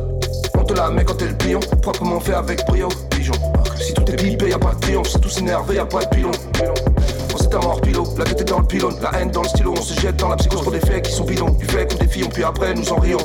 On 0.56 0.64
te 0.64 0.74
la 0.74 0.90
met 0.90 1.04
quand 1.04 1.16
t'es 1.16 1.28
le 1.28 1.36
pion, 1.36 1.60
proprement 1.82 2.20
fait 2.20 2.34
avec 2.34 2.66
brio, 2.68 2.90
pigeon? 3.10 3.34
Si 3.80 3.94
tout 3.94 4.10
est 4.12 4.16
pipé, 4.16 4.50
y'a 4.50 4.60
pas 4.60 4.74
de 4.74 4.80
triomphe, 4.80 5.10
c'est 5.12 5.20
tous 5.20 5.38
énervé, 5.40 5.76
y'a 5.76 5.86
pas 5.86 6.04
de 6.04 6.10
pilon. 6.10 6.32
On 7.34 7.38
s'est 7.38 7.54
un 7.54 7.60
mort 7.60 7.82
pilot, 7.82 8.08
la 8.18 8.26
tête 8.26 8.42
est 8.42 8.46
dans 8.46 8.60
le 8.60 8.66
pylône, 8.66 8.96
la 9.02 9.20
haine 9.20 9.32
dans 9.32 9.42
le 9.42 9.50
stylo, 9.50 9.74
on 9.78 9.82
se 9.82 10.00
jette 10.00 10.18
dans 10.18 10.30
la 10.30 10.36
psychose 10.36 10.62
pour 10.62 10.72
des 10.72 10.80
faits 10.80 11.04
qui 11.06 11.12
sont 11.12 11.24
bidons. 11.24 11.50
Du 11.50 11.66
fait 11.66 11.92
qu'on 11.92 12.04
défions, 12.04 12.30
puis 12.30 12.44
après 12.44 12.74
nous 12.74 12.92
en 12.92 12.98
rions. 12.98 13.18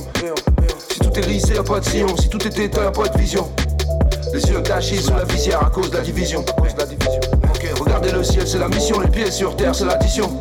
Si 0.91 0.99
tout 1.01 1.19
est 1.19 1.27
lissé, 1.27 1.55
y'a 1.55 1.63
pas 1.63 1.81
de 1.81 1.85
sillon, 1.85 2.17
si 2.17 2.29
tout 2.29 2.45
est 2.47 2.59
éteint, 2.59 2.85
y'a 2.85 2.91
pas 2.91 3.09
de 3.09 3.19
vision. 3.19 3.49
Les 4.33 4.43
yeux 4.43 4.61
cachés 4.61 4.97
sous 4.97 5.15
la 5.15 5.25
visière 5.25 5.65
à 5.65 5.71
cause 5.71 5.91
de 5.91 5.97
la 5.97 6.03
division. 6.03 6.45
À 6.47 6.61
cause 6.61 6.75
de 6.75 6.81
la 6.81 6.87
division. 6.87 7.21
Ok, 7.55 7.69
regardez 7.81 8.13
le 8.13 8.23
ciel, 8.23 8.47
c'est 8.47 8.59
la 8.59 8.69
mission, 8.69 9.01
les 9.01 9.09
pieds 9.09 9.31
sur 9.31 9.57
terre, 9.57 9.75
c'est 9.75 9.85
l'addition. 9.85 10.41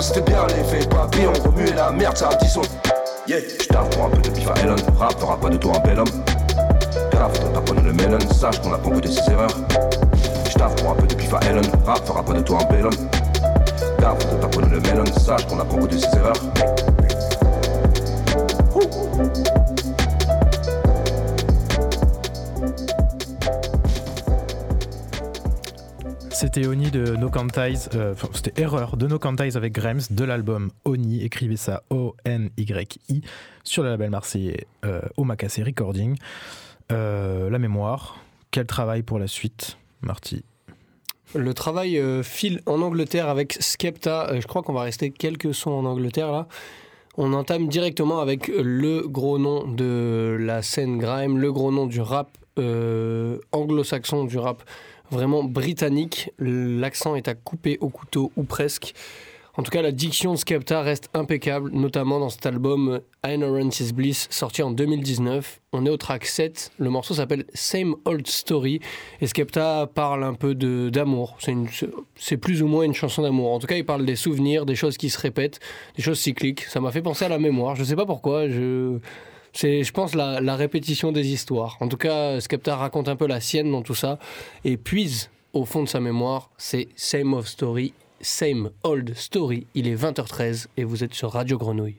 C'était 0.00 0.20
bien 0.20 0.46
l'effet 0.48 0.86
papillon, 0.88 1.32
remuer 1.44 1.72
la 1.72 1.90
merde, 1.90 2.16
ça 2.16 2.28
a 2.28 2.36
tisson. 2.36 2.62
Yeah, 3.26 3.40
j'taffe 3.60 3.90
pour 3.90 4.04
un 4.04 4.10
peu 4.10 4.22
de 4.22 4.30
bif 4.30 4.48
à 4.48 4.54
Ellen, 4.60 4.76
rap 4.98 5.18
fera 5.18 5.36
pas 5.36 5.48
de 5.48 5.56
toi 5.56 5.72
un 5.76 5.80
bel 5.80 5.98
homme. 5.98 6.22
Gaffe, 7.10 7.40
t'as 7.52 7.60
pas 7.60 7.80
le 7.82 7.92
melon, 7.92 8.18
sache 8.32 8.60
qu'on 8.60 8.72
apprend 8.72 8.90
que 8.90 9.00
de 9.00 9.08
ses 9.08 9.30
erreurs. 9.30 9.50
J'taffe 10.48 10.76
pour 10.76 10.92
un 10.92 10.94
peu 10.94 11.06
de 11.06 11.14
bif 11.14 11.34
à 11.34 11.40
Ellen, 11.48 11.64
rap 11.84 12.06
fera 12.06 12.22
pas 12.22 12.34
de 12.34 12.40
toi 12.40 12.58
un 12.62 12.72
bel 12.72 12.86
homme. 12.86 13.08
Gaffe, 13.98 14.18
t'as 14.40 14.48
pas 14.48 14.66
le 14.66 14.80
melon, 14.80 15.04
sache 15.18 15.46
qu'on 15.46 15.58
apprend 15.58 15.78
que 15.78 15.86
de 15.86 15.98
ses 15.98 16.16
erreurs. 16.16 16.40
C'était 26.38 26.66
Oni 26.66 26.90
de 26.90 27.16
No 27.16 27.30
Quantize, 27.30 27.88
euh, 27.94 28.12
enfin, 28.12 28.28
c'était 28.34 28.60
Erreur 28.60 28.98
de 28.98 29.06
No 29.06 29.18
Quantize 29.18 29.56
avec 29.56 29.72
Grems 29.72 30.02
de 30.10 30.22
l'album 30.22 30.70
Oni, 30.84 31.24
écrivez 31.24 31.56
ça 31.56 31.82
O-N-Y-I, 31.88 33.22
sur 33.64 33.82
le 33.82 33.88
label 33.88 34.10
marseillais 34.10 34.66
euh, 34.84 35.00
Omakase 35.16 35.60
Recording. 35.60 36.18
Euh, 36.92 37.48
la 37.48 37.58
mémoire, 37.58 38.18
quel 38.50 38.66
travail 38.66 39.02
pour 39.02 39.18
la 39.18 39.28
suite, 39.28 39.78
Marty? 40.02 40.44
Le 41.34 41.54
travail 41.54 41.98
euh, 41.98 42.22
file 42.22 42.60
en 42.66 42.82
Angleterre 42.82 43.30
avec 43.30 43.56
Skepta. 43.58 44.28
Euh, 44.28 44.40
je 44.42 44.46
crois 44.46 44.62
qu'on 44.62 44.74
va 44.74 44.82
rester 44.82 45.10
quelques 45.10 45.54
sons 45.54 45.70
en 45.70 45.86
Angleterre 45.86 46.30
là. 46.32 46.48
On 47.16 47.32
entame 47.32 47.66
directement 47.68 48.20
avec 48.20 48.48
le 48.48 49.08
gros 49.08 49.38
nom 49.38 49.66
de 49.66 50.36
la 50.38 50.60
scène 50.60 50.98
grime, 50.98 51.38
le 51.38 51.50
gros 51.50 51.72
nom 51.72 51.86
du 51.86 52.02
rap 52.02 52.28
anglo-saxon, 53.52 54.24
du 54.24 54.38
rap 54.38 54.62
vraiment 55.10 55.44
britannique. 55.44 56.30
L'accent 56.38 57.16
est 57.16 57.28
à 57.28 57.34
couper 57.34 57.78
au 57.80 57.88
couteau 57.88 58.32
ou 58.36 58.44
presque. 58.44 58.94
En 59.58 59.62
tout 59.62 59.70
cas, 59.70 59.80
la 59.80 59.90
diction 59.90 60.34
de 60.34 60.38
Skepta 60.38 60.82
reste 60.82 61.08
impeccable, 61.14 61.70
notamment 61.72 62.20
dans 62.20 62.28
cet 62.28 62.44
album 62.44 63.00
Ignorance 63.26 63.80
is 63.80 63.94
Bliss, 63.94 64.28
sorti 64.30 64.62
en 64.62 64.70
2019. 64.70 65.62
On 65.72 65.86
est 65.86 65.90
au 65.90 65.96
track 65.96 66.26
7. 66.26 66.72
Le 66.78 66.90
morceau 66.90 67.14
s'appelle 67.14 67.46
Same 67.54 67.96
Old 68.04 68.26
Story. 68.26 68.80
Et 69.22 69.26
Skepta 69.26 69.86
parle 69.86 70.24
un 70.24 70.34
peu 70.34 70.54
d'amour. 70.54 71.38
C'est 72.16 72.36
plus 72.36 72.62
ou 72.62 72.66
moins 72.66 72.84
une 72.84 72.92
chanson 72.92 73.22
d'amour. 73.22 73.50
En 73.50 73.58
tout 73.58 73.66
cas, 73.66 73.76
il 73.76 73.86
parle 73.86 74.04
des 74.04 74.16
souvenirs, 74.16 74.66
des 74.66 74.74
choses 74.74 74.98
qui 74.98 75.08
se 75.08 75.18
répètent, 75.18 75.58
des 75.96 76.02
choses 76.02 76.18
cycliques. 76.18 76.64
Ça 76.64 76.80
m'a 76.80 76.90
fait 76.90 77.02
penser 77.02 77.24
à 77.24 77.30
la 77.30 77.38
mémoire. 77.38 77.76
Je 77.76 77.84
sais 77.84 77.96
pas 77.96 78.06
pourquoi. 78.06 78.50
Je. 78.50 78.98
C'est, 79.56 79.84
je 79.84 79.92
pense, 79.92 80.14
la, 80.14 80.54
répétition 80.54 81.12
des 81.12 81.28
histoires. 81.28 81.78
En 81.80 81.88
tout 81.88 81.96
cas, 81.96 82.38
Skepta 82.40 82.76
raconte 82.76 83.08
un 83.08 83.16
peu 83.16 83.26
la 83.26 83.40
sienne 83.40 83.72
dans 83.72 83.80
tout 83.80 83.94
ça 83.94 84.18
et 84.64 84.76
puise 84.76 85.30
au 85.54 85.64
fond 85.64 85.82
de 85.82 85.88
sa 85.88 85.98
mémoire. 85.98 86.50
C'est 86.58 86.88
Same 86.94 87.32
of 87.32 87.48
Story, 87.48 87.94
Same 88.20 88.70
Old 88.82 89.16
Story. 89.16 89.66
Il 89.74 89.88
est 89.88 89.96
20h13 89.96 90.66
et 90.76 90.84
vous 90.84 91.04
êtes 91.04 91.14
sur 91.14 91.32
Radio 91.32 91.56
Grenouille. 91.56 91.96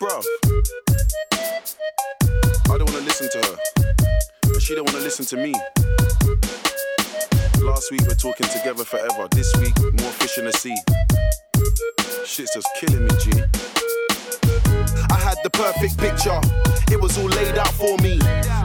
Bruv. 0.00 0.24
I 2.70 2.78
don't 2.78 2.88
wanna 2.90 3.04
listen 3.04 3.28
to 3.30 3.38
her. 3.38 3.56
But 4.42 4.62
she 4.62 4.74
don't 4.74 4.86
wanna 4.86 5.00
listen 5.00 5.24
to 5.26 5.36
me. 5.36 5.54
Last 7.62 7.90
week 7.90 8.02
we're 8.02 8.14
talking 8.14 8.46
together 8.48 8.84
forever. 8.84 9.28
This 9.32 9.54
week, 9.56 9.76
more 9.80 10.12
fish 10.12 10.38
in 10.38 10.44
the 10.44 10.52
sea. 10.52 10.76
Shit's 12.24 12.54
just 12.54 12.68
killing 12.76 13.04
me, 13.04 13.10
G. 13.18 13.97
Had 15.38 15.44
the 15.44 15.50
perfect 15.50 15.98
picture. 15.98 16.40
It 16.90 17.00
was 17.00 17.16
all 17.18 17.28
laid 17.28 17.58
out 17.58 17.72
for 17.74 17.96
me. 17.98 18.18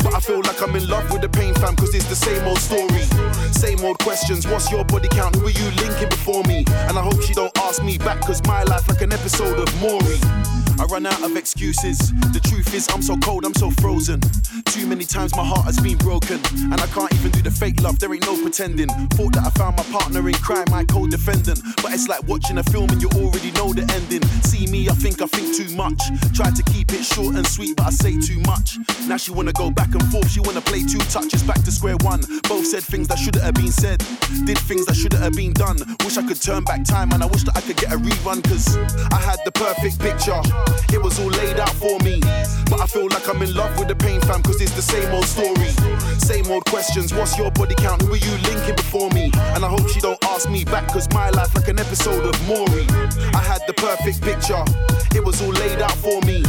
But 0.04 0.14
I 0.16 0.20
feel 0.20 0.42
like 0.42 0.62
I'm 0.62 0.76
in 0.76 0.88
love 0.88 1.12
with 1.12 1.22
the 1.22 1.30
pain 1.30 1.54
fam, 1.56 1.76
cause 1.76 1.94
it's 1.94 2.08
the 2.08 2.16
same 2.16 2.48
old 2.48 2.58
story. 2.58 3.04
Same 3.52 3.84
old 3.86 4.00
questions. 4.00 4.48
What's 4.48 4.72
your 4.72 4.84
body 4.86 5.08
count? 5.10 5.36
Who 5.36 5.48
are 5.48 5.52
you 5.52 5.72
linking 5.82 6.10
before 6.10 6.44
me? 6.44 6.66
And 6.88 6.98
I 6.98 7.02
hope 7.02 7.22
she 7.22 7.34
don't 7.34 7.56
ask 7.60 7.84
me 7.84 7.98
back, 7.98 8.22
cause 8.22 8.42
my 8.48 8.64
life 8.64 8.88
like 8.88 9.02
an 9.02 9.12
episode 9.14 9.60
of 9.60 9.82
Maury. 9.82 10.63
I 10.80 10.86
run 10.86 11.06
out 11.06 11.22
of 11.24 11.38
excuses. 11.38 11.98
The 12.34 12.42
truth 12.44 12.74
is, 12.74 12.88
I'm 12.94 13.02
so 13.02 13.18
cold, 13.18 13.46
I'm 13.46 13.54
so 13.54 13.70
frozen. 13.72 14.20
Too 14.66 14.88
many 14.88 15.06
times 15.06 15.36
my 15.36 15.46
heart 15.46 15.66
has 15.66 15.80
been 15.80 15.98
broken. 15.98 16.40
And 16.56 16.80
I 16.80 16.88
can't 16.88 17.14
even 17.14 17.32
do 17.32 17.42
the 17.42 17.52
fake 17.52 17.82
love, 17.82 18.00
there 18.00 18.14
ain't 18.14 18.26
no 18.26 18.42
pretending. 18.42 18.90
Thought 19.14 19.34
that 19.34 19.46
I 19.46 19.50
found 19.52 19.78
my 19.78 19.84
partner 19.84 20.28
in 20.28 20.36
crime, 20.36 20.66
my 20.72 20.84
co 20.86 21.08
defendant. 21.08 21.60
But 21.82 21.94
it's 21.94 22.08
like 22.08 22.24
watching 22.28 22.58
a 22.58 22.64
film 22.64 22.90
and 22.90 23.02
you 23.02 23.10
already 23.16 23.52
know 23.52 23.74
the 23.74 23.86
ending. 23.94 24.24
See 24.44 24.68
me, 24.68 24.90
I 24.90 24.94
think 24.94 25.22
I 25.22 25.28
think 25.28 25.56
too 25.56 25.74
much. 25.76 26.02
Try 26.34 26.50
to 26.50 26.64
keep 26.64 26.92
it 26.92 27.04
short 27.04 27.36
and 27.36 27.46
sweet, 27.46 27.78
but 27.78 27.88
I 27.88 27.92
say 27.92 28.20
too 28.20 28.40
much. 28.42 28.78
Now 29.08 29.18
she 29.18 29.32
wanna 29.32 29.54
go 29.54 29.70
back 29.70 29.94
and 29.94 30.04
forth, 30.12 30.30
she 30.32 30.40
wanna 30.40 30.62
play 30.62 30.82
two 30.84 31.00
touches 31.12 31.44
back 31.44 31.64
to 31.64 31.72
square 31.72 31.98
one. 32.02 32.22
Both 32.50 32.68
said 32.68 32.84
things 32.84 33.08
that 33.10 33.20
shouldn't 33.20 33.44
have 33.44 33.56
been 33.56 33.72
said, 33.72 34.00
did 34.46 34.58
things 34.58 34.86
that 34.88 34.96
shouldn't 34.96 35.22
have 35.22 35.34
been 35.34 35.54
done. 35.54 35.78
Wish 36.04 36.18
I 36.18 36.26
could 36.26 36.42
turn 36.42 36.64
back 36.64 36.84
time 36.84 37.12
and 37.12 37.22
I 37.22 37.28
wish 37.28 37.44
that 37.44 37.56
I 37.58 37.62
could 37.62 37.78
get 37.78 37.92
a 37.92 37.98
rerun, 37.98 38.44
cause 38.44 38.78
I 39.12 39.20
had 39.20 39.40
the 39.46 39.52
perfect 39.52 40.00
picture. 40.00 40.42
It 40.92 41.02
was 41.02 41.20
all 41.20 41.30
laid 41.30 41.60
out 41.60 41.74
for 41.74 41.98
me. 42.00 42.20
But 42.70 42.80
I 42.82 42.88
feel 42.88 43.08
like 43.10 43.28
I'm 43.28 43.42
in 43.42 43.54
love 43.54 43.78
with 43.78 43.88
the 43.88 43.96
pain 43.96 44.22
fam, 44.22 44.42
cause 44.44 44.62
it's 44.62 44.74
the 44.74 44.82
same 44.82 45.14
old 45.14 45.26
story. 45.26 45.72
Same 46.20 46.50
old 46.52 46.66
questions, 46.66 47.14
what's 47.14 47.38
your 47.38 47.52
body 47.52 47.76
count? 47.76 48.02
Who 48.04 48.14
are 48.14 48.18
you 48.18 48.36
linking 48.50 48.76
before 48.76 49.10
me? 49.12 49.32
And 49.56 49.66
I 49.66 49.70
hope 49.70 49.90
she 49.90 50.00
don't 50.00 50.24
ask 50.26 50.50
me 50.50 50.64
back, 50.64 50.88
cause 50.88 51.08
my 51.14 51.30
life 51.32 51.54
like 51.56 51.68
an 51.68 51.80
episode 51.80 52.26
of 52.26 52.36
Maury. 52.48 52.86
I 53.34 53.42
had 53.42 53.62
the 53.68 53.74
perfect 53.74 54.22
picture. 54.22 54.64
It 55.18 55.24
was 55.24 55.42
all 55.42 55.52
laid 55.52 55.82
out 55.82 55.98
for 55.98 56.22
me. 56.22 56.42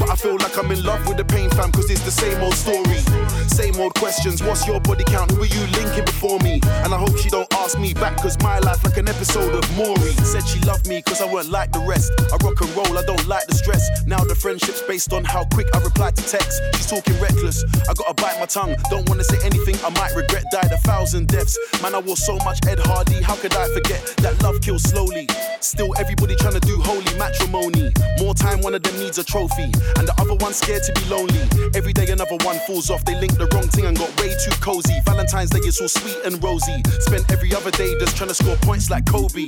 But 0.00 0.08
I 0.10 0.16
feel 0.16 0.36
like 0.36 0.56
I'm 0.58 0.70
in 0.70 0.82
love 0.82 1.06
with 1.06 1.18
the 1.18 1.24
pain 1.24 1.50
fam, 1.50 1.70
cause 1.72 1.90
it's 1.90 2.04
the 2.04 2.10
same 2.10 2.42
old 2.42 2.54
story. 2.54 3.00
Same 3.48 3.76
old 3.80 3.94
questions, 3.94 4.42
what's 4.42 4.66
your 4.66 4.80
body 4.80 5.04
count? 5.04 5.30
Who 5.32 5.42
are 5.42 5.46
you 5.46 5.64
linking 5.78 6.04
before 6.04 6.38
me? 6.40 6.60
And 6.84 6.92
I 6.92 6.98
hope 6.98 7.16
she 7.18 7.28
don't 7.28 7.52
ask 7.54 7.59
me 7.78 7.94
back, 7.94 8.16
cause 8.16 8.38
my 8.42 8.58
life 8.60 8.82
like 8.84 8.96
an 8.96 9.08
episode 9.08 9.54
of 9.54 9.76
Maury. 9.76 10.12
Said 10.24 10.46
she 10.46 10.60
loved 10.60 10.88
me 10.88 11.02
cause 11.02 11.20
I 11.20 11.32
weren't 11.32 11.50
like 11.50 11.72
the 11.72 11.80
rest. 11.80 12.12
I 12.32 12.36
rock 12.44 12.60
and 12.60 12.70
roll, 12.76 12.96
I 12.96 13.02
don't 13.02 13.26
like 13.26 13.46
the 13.46 13.54
stress. 13.54 14.04
Now 14.06 14.24
the 14.24 14.34
friendship's 14.34 14.82
based 14.82 15.12
on 15.12 15.24
how 15.24 15.44
quick 15.52 15.66
I 15.74 15.78
reply 15.78 16.10
to 16.10 16.22
text. 16.22 16.60
She's 16.74 16.86
talking 16.86 17.18
reckless. 17.20 17.64
I 17.88 17.94
gotta 17.94 18.14
bite 18.14 18.38
my 18.40 18.46
tongue. 18.46 18.74
Don't 18.90 19.08
wanna 19.08 19.24
say 19.24 19.38
anything 19.44 19.76
I 19.84 19.90
might 19.90 20.14
regret. 20.16 20.44
Died 20.50 20.72
a 20.72 20.78
thousand 20.78 21.28
deaths. 21.28 21.58
Man, 21.82 21.94
I 21.94 21.98
wore 22.00 22.16
so 22.16 22.36
much 22.44 22.58
Ed 22.66 22.78
Hardy. 22.80 23.20
How 23.22 23.36
could 23.36 23.54
I 23.54 23.68
forget 23.74 24.00
that 24.18 24.42
love 24.42 24.60
kills 24.62 24.82
slowly? 24.82 25.28
Still, 25.60 25.94
everybody 25.98 26.36
trying 26.36 26.54
to 26.54 26.60
do 26.60 26.80
holy 26.80 27.12
matrimony. 27.18 27.92
More 28.18 28.34
time, 28.34 28.62
one 28.62 28.74
of 28.74 28.82
them 28.82 28.98
needs 28.98 29.18
a 29.18 29.24
trophy, 29.24 29.68
and 30.00 30.08
the 30.08 30.14
other 30.18 30.34
one's 30.40 30.56
scared 30.56 30.82
to 30.84 30.92
be 30.92 31.04
lonely. 31.12 31.44
Every 31.74 31.92
day, 31.92 32.10
another 32.10 32.36
one 32.44 32.58
falls 32.66 32.88
off. 32.90 33.04
They 33.04 33.14
link 33.20 33.36
the 33.36 33.46
wrong 33.52 33.68
thing 33.68 33.84
and 33.84 33.96
got 33.96 34.08
way 34.20 34.32
too 34.42 34.56
cozy. 34.62 34.94
Valentine's 35.04 35.50
Day 35.50 35.60
is 35.60 35.78
all 35.80 35.88
sweet 35.88 36.16
and 36.24 36.42
rosy. 36.42 36.80
Spent 37.00 37.30
every 37.30 37.52
other 37.54 37.59
Another 37.60 37.76
day 37.76 37.94
just 37.98 38.16
trying 38.16 38.28
to 38.28 38.34
score 38.34 38.56
points 38.62 38.88
like 38.88 39.04
Kobe. 39.04 39.46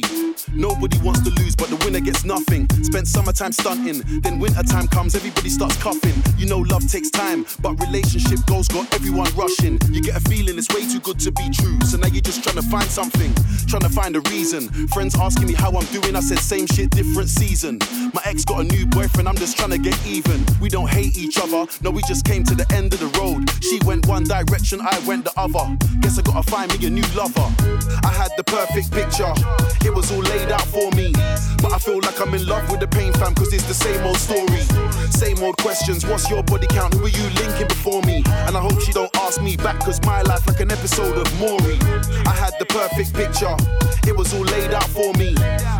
Nobody 0.52 0.98
wants 0.98 1.20
to 1.22 1.30
lose, 1.40 1.56
but 1.56 1.70
the 1.70 1.76
winner 1.76 2.00
gets 2.00 2.26
nothing. 2.26 2.68
Spent 2.82 3.08
summertime 3.08 3.52
stunting, 3.52 4.02
then 4.20 4.38
wintertime 4.38 4.86
comes, 4.88 5.14
everybody 5.14 5.48
starts 5.48 5.82
coughing. 5.82 6.12
You 6.36 6.44
know 6.44 6.58
love 6.58 6.86
takes 6.90 7.08
time, 7.08 7.46
but 7.60 7.80
relationship 7.80 8.40
goals 8.44 8.68
got 8.68 8.92
everyone 8.94 9.34
rushing. 9.34 9.78
You 9.90 10.02
get 10.02 10.14
a 10.14 10.20
feeling 10.28 10.58
it's 10.58 10.68
way 10.74 10.86
too 10.86 11.00
good 11.00 11.20
to 11.20 11.32
be 11.32 11.48
true, 11.48 11.80
so 11.88 11.96
now 11.96 12.08
you're 12.08 12.20
just 12.20 12.44
trying 12.44 12.56
to 12.56 12.62
find 12.62 12.84
something, 12.84 13.32
trying 13.66 13.80
to 13.80 13.88
find 13.88 14.14
a 14.14 14.20
reason. 14.28 14.68
Friends 14.88 15.18
asking 15.18 15.46
me 15.46 15.54
how 15.54 15.72
I'm 15.72 15.86
doing, 15.86 16.14
I 16.14 16.20
said 16.20 16.38
same 16.38 16.66
shit, 16.66 16.90
different 16.90 17.30
season. 17.30 17.78
My 18.12 18.20
ex 18.26 18.44
got 18.44 18.60
a 18.60 18.64
new 18.64 18.84
boyfriend, 18.84 19.26
I'm 19.26 19.36
just 19.36 19.56
trying 19.56 19.70
to 19.70 19.78
get 19.78 19.96
even. 20.06 20.44
We 20.60 20.68
don't 20.68 20.90
hate 20.90 21.16
each 21.16 21.38
other, 21.38 21.66
no, 21.80 21.90
we 21.90 22.02
just 22.02 22.26
came 22.26 22.44
to 22.44 22.54
the 22.54 22.70
end 22.74 22.92
of 22.92 23.00
the 23.00 23.08
road. 23.18 23.48
She 23.64 23.80
went 23.86 24.06
one 24.06 24.24
direction, 24.24 24.82
I 24.82 24.98
went 25.06 25.24
the 25.24 25.32
other. 25.38 25.64
Guess 26.00 26.18
I 26.18 26.22
gotta 26.22 26.42
find 26.50 26.68
me 26.78 26.86
a 26.86 26.90
new 26.90 27.08
lover. 27.16 27.48
I 28.04 28.10
had 28.10 28.32
the 28.36 28.44
perfect 28.44 28.90
picture, 28.90 29.32
it 29.86 29.94
was 29.94 30.10
all 30.12 30.22
laid 30.22 30.50
out 30.50 30.66
for 30.66 30.90
me. 30.92 31.12
But 31.62 31.72
I 31.72 31.78
feel 31.78 32.00
like 32.00 32.20
I'm 32.20 32.34
in 32.34 32.46
love 32.46 32.68
with 32.70 32.80
the 32.80 32.88
pain 32.88 33.12
fam, 33.12 33.34
cause 33.34 33.52
it's 33.52 33.66
the 33.66 33.74
same 33.74 34.04
old 34.04 34.18
story. 34.18 34.62
Same 35.10 35.38
old 35.42 35.56
questions, 35.58 36.04
what's 36.04 36.28
your 36.28 36.42
body 36.42 36.66
count? 36.66 36.94
Who 36.94 37.04
are 37.04 37.08
you 37.08 37.28
linking 37.40 37.68
before 37.68 38.02
me? 38.02 38.24
And 38.46 38.56
I 38.56 38.60
hope 38.60 38.80
she 38.80 38.92
don't 38.92 39.14
ask 39.18 39.40
me 39.40 39.56
back, 39.56 39.78
cause 39.80 40.00
my 40.04 40.22
life 40.22 40.46
like 40.46 40.60
an 40.60 40.70
episode 40.70 41.16
of 41.16 41.26
Maury. 41.38 41.78
I 42.26 42.34
had 42.34 42.54
the 42.58 42.66
perfect 42.66 43.14
picture, 43.14 43.54
it 44.06 44.16
was 44.16 44.34
all 44.34 44.44
laid 44.44 44.72
out 44.72 44.88
for 44.88 45.12
me. 45.14 45.34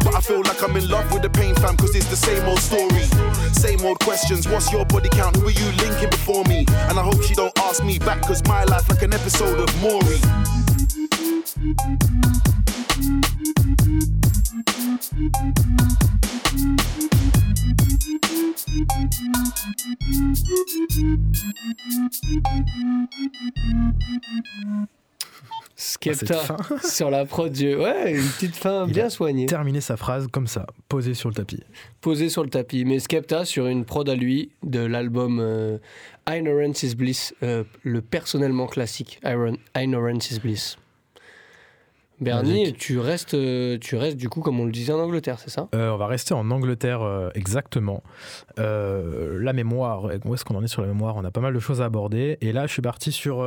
But 0.04 0.14
I 0.14 0.20
feel 0.20 0.42
like 0.42 0.62
I'm 0.62 0.76
in 0.76 0.88
love 0.88 1.10
with 1.12 1.22
the 1.22 1.30
pain 1.30 1.54
fam, 1.56 1.76
cause 1.76 1.94
it's 1.94 2.08
the 2.08 2.16
same 2.16 2.44
old 2.44 2.60
story. 2.60 3.06
Same 3.52 3.84
old 3.84 3.98
questions, 4.00 4.46
what's 4.46 4.72
your 4.72 4.84
body 4.86 5.08
count? 5.08 5.36
Who 5.36 5.48
are 5.48 5.50
you 5.50 5.68
linking 5.82 6.10
before 6.10 6.44
me? 6.44 6.66
And 6.88 6.98
I 6.98 7.02
hope 7.02 7.22
she 7.22 7.34
don't 7.34 7.56
ask 7.60 7.82
me 7.84 7.98
back, 7.98 8.22
cause 8.22 8.42
my 8.44 8.64
life 8.64 8.88
like 8.88 9.02
an 9.02 9.12
episode 9.12 9.58
of 9.58 9.70
Maury. 9.82 10.20
Skepta 25.74 26.34
cette 26.70 26.84
sur 26.86 27.10
la 27.10 27.24
prod 27.24 27.50
du... 27.50 27.74
Ouais, 27.74 28.12
une 28.12 28.28
petite 28.28 28.54
fin 28.54 28.86
Il 28.86 28.92
bien 28.92 29.08
soignée. 29.08 29.46
Terminer 29.46 29.80
sa 29.80 29.96
phrase 29.96 30.28
comme 30.30 30.46
ça, 30.46 30.66
posée 30.88 31.14
sur 31.14 31.28
le 31.28 31.34
tapis. 31.34 31.62
Posé 32.00 32.28
sur 32.28 32.44
le 32.44 32.50
tapis. 32.50 32.84
Mais 32.84 32.98
Skepta 32.98 33.44
sur 33.44 33.66
une 33.66 33.84
prod 33.84 34.08
à 34.08 34.14
lui 34.14 34.50
de 34.62 34.80
l'album 34.80 35.38
euh, 35.40 35.78
Ignorance 36.28 36.82
is 36.82 36.94
Bliss, 36.94 37.34
euh, 37.42 37.64
le 37.82 38.00
personnellement 38.02 38.66
classique 38.66 39.18
Iron- 39.24 39.58
Ignorance 39.76 40.30
is 40.30 40.38
Bliss. 40.40 40.76
Bernie, 42.20 42.60
Magique. 42.60 42.78
tu 42.78 42.98
restes, 43.00 43.34
euh, 43.34 43.78
tu 43.80 43.96
restes 43.96 44.16
du 44.16 44.28
coup 44.28 44.42
comme 44.42 44.60
on 44.60 44.64
le 44.64 44.70
disait 44.70 44.92
en 44.92 45.00
Angleterre, 45.00 45.38
c'est 45.40 45.50
ça? 45.50 45.68
Euh, 45.74 45.90
on 45.90 45.96
va 45.96 46.06
rester 46.06 46.34
en 46.34 46.50
Angleterre 46.50 47.02
euh, 47.02 47.30
exactement. 47.34 48.02
Euh, 48.60 49.38
la 49.40 49.52
mémoire, 49.52 50.08
où 50.24 50.34
est-ce 50.34 50.44
qu'on 50.44 50.54
en 50.54 50.62
est 50.62 50.68
sur 50.68 50.82
la 50.82 50.88
mémoire? 50.88 51.16
On 51.16 51.24
a 51.24 51.30
pas 51.30 51.40
mal 51.40 51.52
de 51.52 51.58
choses 51.58 51.80
à 51.82 51.86
aborder. 51.86 52.38
Et 52.40 52.52
là, 52.52 52.66
je 52.66 52.72
suis 52.72 52.82
parti 52.82 53.10
sur 53.10 53.44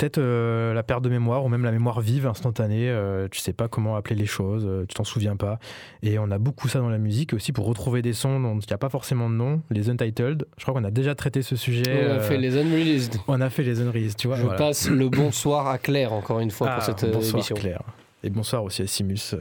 peut-être 0.00 0.18
euh, 0.18 0.72
la 0.72 0.82
perte 0.82 1.04
de 1.04 1.10
mémoire 1.10 1.44
ou 1.44 1.48
même 1.48 1.62
la 1.62 1.72
mémoire 1.72 2.00
vive, 2.00 2.26
instantanée. 2.26 2.88
Euh, 2.88 3.28
tu 3.30 3.38
sais 3.40 3.52
pas 3.52 3.68
comment 3.68 3.96
appeler 3.96 4.16
les 4.16 4.26
choses, 4.26 4.64
euh, 4.66 4.86
tu 4.88 4.94
t'en 4.94 5.04
souviens 5.04 5.36
pas. 5.36 5.58
Et 6.02 6.18
on 6.18 6.30
a 6.30 6.38
beaucoup 6.38 6.68
ça 6.68 6.78
dans 6.78 6.88
la 6.88 6.98
musique 6.98 7.34
aussi 7.34 7.52
pour 7.52 7.66
retrouver 7.66 8.00
des 8.00 8.14
sons 8.14 8.40
dont 8.40 8.58
il 8.58 8.66
n'y 8.66 8.72
a 8.72 8.78
pas 8.78 8.88
forcément 8.88 9.28
de 9.28 9.34
nom, 9.34 9.60
les 9.70 9.90
untitled. 9.90 10.46
Je 10.56 10.62
crois 10.62 10.72
qu'on 10.74 10.84
a 10.84 10.90
déjà 10.90 11.14
traité 11.14 11.42
ce 11.42 11.54
sujet. 11.54 12.06
On 12.06 12.10
a 12.12 12.14
euh, 12.14 12.20
fait 12.20 12.38
les 12.38 12.56
Unreleased. 12.56 13.16
on 13.28 13.40
a 13.40 13.50
fait 13.50 13.62
les 13.62 13.80
unreleased, 13.80 14.16
tu 14.16 14.26
vois. 14.26 14.36
Je 14.36 14.42
voilà. 14.42 14.58
passe 14.58 14.88
le 14.88 15.08
bonsoir 15.10 15.68
à 15.68 15.76
Claire 15.76 16.14
encore 16.14 16.40
une 16.40 16.50
fois 16.50 16.68
Ah, 16.70 16.74
pour 16.76 16.84
cette 16.84 17.04
euh, 17.04 17.12
bonsoir 17.12 17.34
émission. 17.34 17.56
Claire. 17.56 17.82
Et 18.22 18.30
bonsoir 18.30 18.64
aussi 18.64 18.82
à 18.82 18.86
Simus 18.86 19.34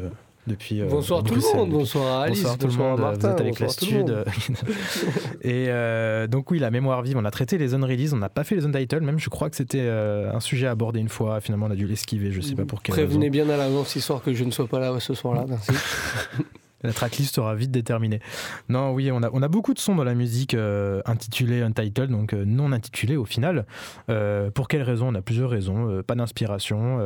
depuis. 0.49 0.81
euh, 0.81 0.88
bonsoir 0.88 1.23
tout 1.23 1.33
le 1.33 1.39
Bruxelles, 1.39 1.55
monde, 1.57 1.69
depuis- 1.69 1.79
bonsoir 1.79 2.19
à 2.19 2.23
Alice, 2.23 2.39
bonsoir 2.41 2.57
tout 2.57 2.67
le 2.67 2.73
monde, 2.73 2.91
à 2.91 2.95
vous 2.95 3.01
Martin, 3.03 3.31
êtes 3.31 3.41
avec 3.41 3.59
la 3.59 3.67
bonsoir 3.67 3.91
le 3.91 3.97
monde. 3.99 4.25
stud. 4.38 4.55
et 5.41 5.65
euh, 5.69 6.27
donc 6.27 6.51
oui, 6.51 6.59
la 6.59 6.71
mémoire 6.71 7.01
vive, 7.01 7.17
on 7.17 7.23
a 7.25 7.31
traité 7.31 7.57
les 7.57 7.73
unreleased, 7.73 8.13
on 8.13 8.17
n'a 8.17 8.29
pas 8.29 8.43
fait 8.43 8.55
les 8.55 8.65
untitled, 8.65 9.03
même 9.03 9.19
je 9.19 9.29
crois 9.29 9.49
que 9.49 9.55
c'était 9.55 9.79
euh, 9.81 10.33
un 10.33 10.39
sujet 10.41 10.67
à 10.67 10.71
aborder 10.71 10.99
une 10.99 11.09
fois, 11.09 11.39
finalement 11.39 11.67
on 11.67 11.71
a 11.71 11.75
dû 11.75 11.88
l'esquiver, 11.88 12.31
je 12.31 12.41
sais 12.41 12.55
pas 12.55 12.65
pour 12.65 12.81
quelle 12.81 12.93
Prévenez 12.93 13.29
raison. 13.29 13.45
bien 13.45 13.49
à 13.53 13.57
l'avance 13.57 13.95
histoire 13.95 14.21
que 14.21 14.33
je 14.33 14.43
ne 14.43 14.51
sois 14.51 14.67
pas 14.67 14.79
là 14.79 14.99
ce 14.99 15.13
soir-là, 15.13 15.45
merci. 15.47 15.71
La 16.83 16.93
tracklist 16.93 17.35
sera 17.35 17.55
vite 17.55 17.71
déterminée. 17.71 18.19
Non, 18.69 18.91
oui, 18.91 19.11
on 19.11 19.21
a, 19.23 19.29
on 19.33 19.41
a 19.41 19.47
beaucoup 19.47 19.73
de 19.73 19.79
sons 19.79 19.95
dans 19.95 20.03
la 20.03 20.15
musique 20.15 20.53
euh, 20.53 21.01
intitulés 21.05 21.61
untitled, 21.61 22.09
donc 22.09 22.33
euh, 22.33 22.45
non 22.45 22.71
intitulés 22.71 23.17
au 23.17 23.25
final. 23.25 23.65
Euh, 24.09 24.49
pour 24.51 24.67
quelles 24.67 24.83
raisons 24.83 25.07
On 25.09 25.15
a 25.15 25.21
plusieurs 25.21 25.49
raisons. 25.49 25.89
Euh, 25.89 26.03
pas 26.03 26.15
d'inspiration, 26.15 26.99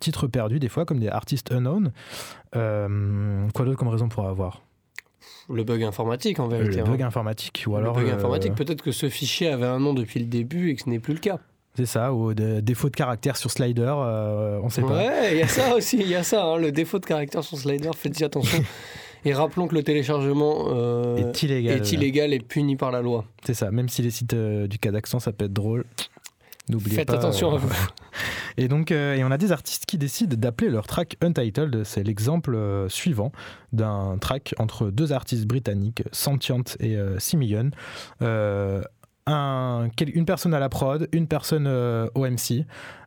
titres 0.00 0.26
perdus 0.26 0.58
des 0.58 0.68
fois, 0.68 0.84
comme 0.84 0.98
des 0.98 1.08
artistes 1.08 1.52
unknown. 1.52 1.92
Quoi 2.52 3.64
d'autre 3.64 3.76
comme 3.76 3.88
raison 3.88 4.08
pour 4.08 4.26
avoir? 4.26 4.62
Le 5.52 5.64
bug 5.64 5.82
informatique 5.82 6.38
en 6.38 6.48
vérité. 6.48 6.76
Le 6.76 6.82
hein. 6.82 6.90
bug 6.90 7.02
informatique. 7.02 7.64
Ou 7.66 7.72
Le 7.72 7.78
alors, 7.78 7.94
bug 7.94 8.08
euh, 8.08 8.14
informatique, 8.14 8.54
peut-être 8.54 8.82
que 8.82 8.92
ce 8.92 9.08
fichier 9.08 9.48
avait 9.48 9.66
un 9.66 9.80
nom 9.80 9.94
depuis 9.94 10.20
le 10.20 10.26
début 10.26 10.70
et 10.70 10.76
que 10.76 10.82
ce 10.82 10.88
n'est 10.88 11.00
plus 11.00 11.14
le 11.14 11.20
cas. 11.20 11.38
C'est 11.74 11.86
ça, 11.86 12.12
ou 12.12 12.34
des 12.34 12.62
défauts 12.62 12.88
de 12.88 12.96
caractère 12.96 13.36
sur 13.36 13.50
slider, 13.50 13.82
euh, 13.82 14.60
on 14.62 14.68
sait 14.68 14.82
pas. 14.82 14.96
Ouais, 14.96 15.32
il 15.32 15.38
y 15.38 15.42
a 15.42 15.48
ça 15.48 15.74
aussi, 15.76 15.98
il 15.98 16.08
y 16.08 16.16
a 16.16 16.22
ça, 16.22 16.44
hein, 16.44 16.56
le 16.56 16.72
défaut 16.72 16.98
de 16.98 17.06
caractère 17.06 17.44
sur 17.44 17.56
Slider, 17.56 17.90
faites-y 17.96 18.24
attention. 18.24 18.62
Et 19.24 19.34
rappelons 19.34 19.68
que 19.68 19.74
le 19.74 19.82
téléchargement 19.82 20.66
euh, 20.68 21.16
Est 21.16 21.42
illégal. 21.42 21.76
est 21.76 21.92
illégal 21.92 22.32
et 22.32 22.38
puni 22.40 22.76
par 22.76 22.90
la 22.90 23.02
loi. 23.02 23.24
C'est 23.44 23.54
ça, 23.54 23.70
même 23.70 23.88
si 23.88 24.02
les 24.02 24.10
sites 24.10 24.34
euh, 24.34 24.66
du 24.66 24.78
Kazakhstan, 24.78 25.20
ça 25.20 25.32
peut 25.32 25.44
être 25.46 25.52
drôle. 25.52 25.84
N'oubliez 26.68 26.96
Faites 26.96 27.08
pas. 27.08 27.14
attention 27.14 27.50
euh, 27.52 27.56
à 27.56 27.58
vous. 27.58 27.68
Et 28.56 28.68
donc, 28.68 28.90
euh, 28.90 29.14
et 29.14 29.24
on 29.24 29.30
a 29.30 29.38
des 29.38 29.52
artistes 29.52 29.86
qui 29.86 29.96
décident 29.96 30.36
d'appeler 30.36 30.70
leur 30.70 30.86
track 30.86 31.16
Untitled. 31.22 31.84
C'est 31.84 32.02
l'exemple 32.02 32.54
euh, 32.54 32.88
suivant 32.88 33.32
d'un 33.72 34.18
track 34.20 34.54
entre 34.58 34.90
deux 34.90 35.12
artistes 35.12 35.46
britanniques, 35.46 36.02
Sentient 36.12 36.64
et 36.80 36.96
euh, 36.96 37.18
Simeon. 37.18 37.70
Une 39.30 40.24
personne 40.24 40.54
à 40.54 40.58
la 40.58 40.68
prod, 40.68 41.08
une 41.12 41.26
personne 41.26 41.66
euh, 41.66 42.08
au 42.14 42.26
MC. 42.26 42.66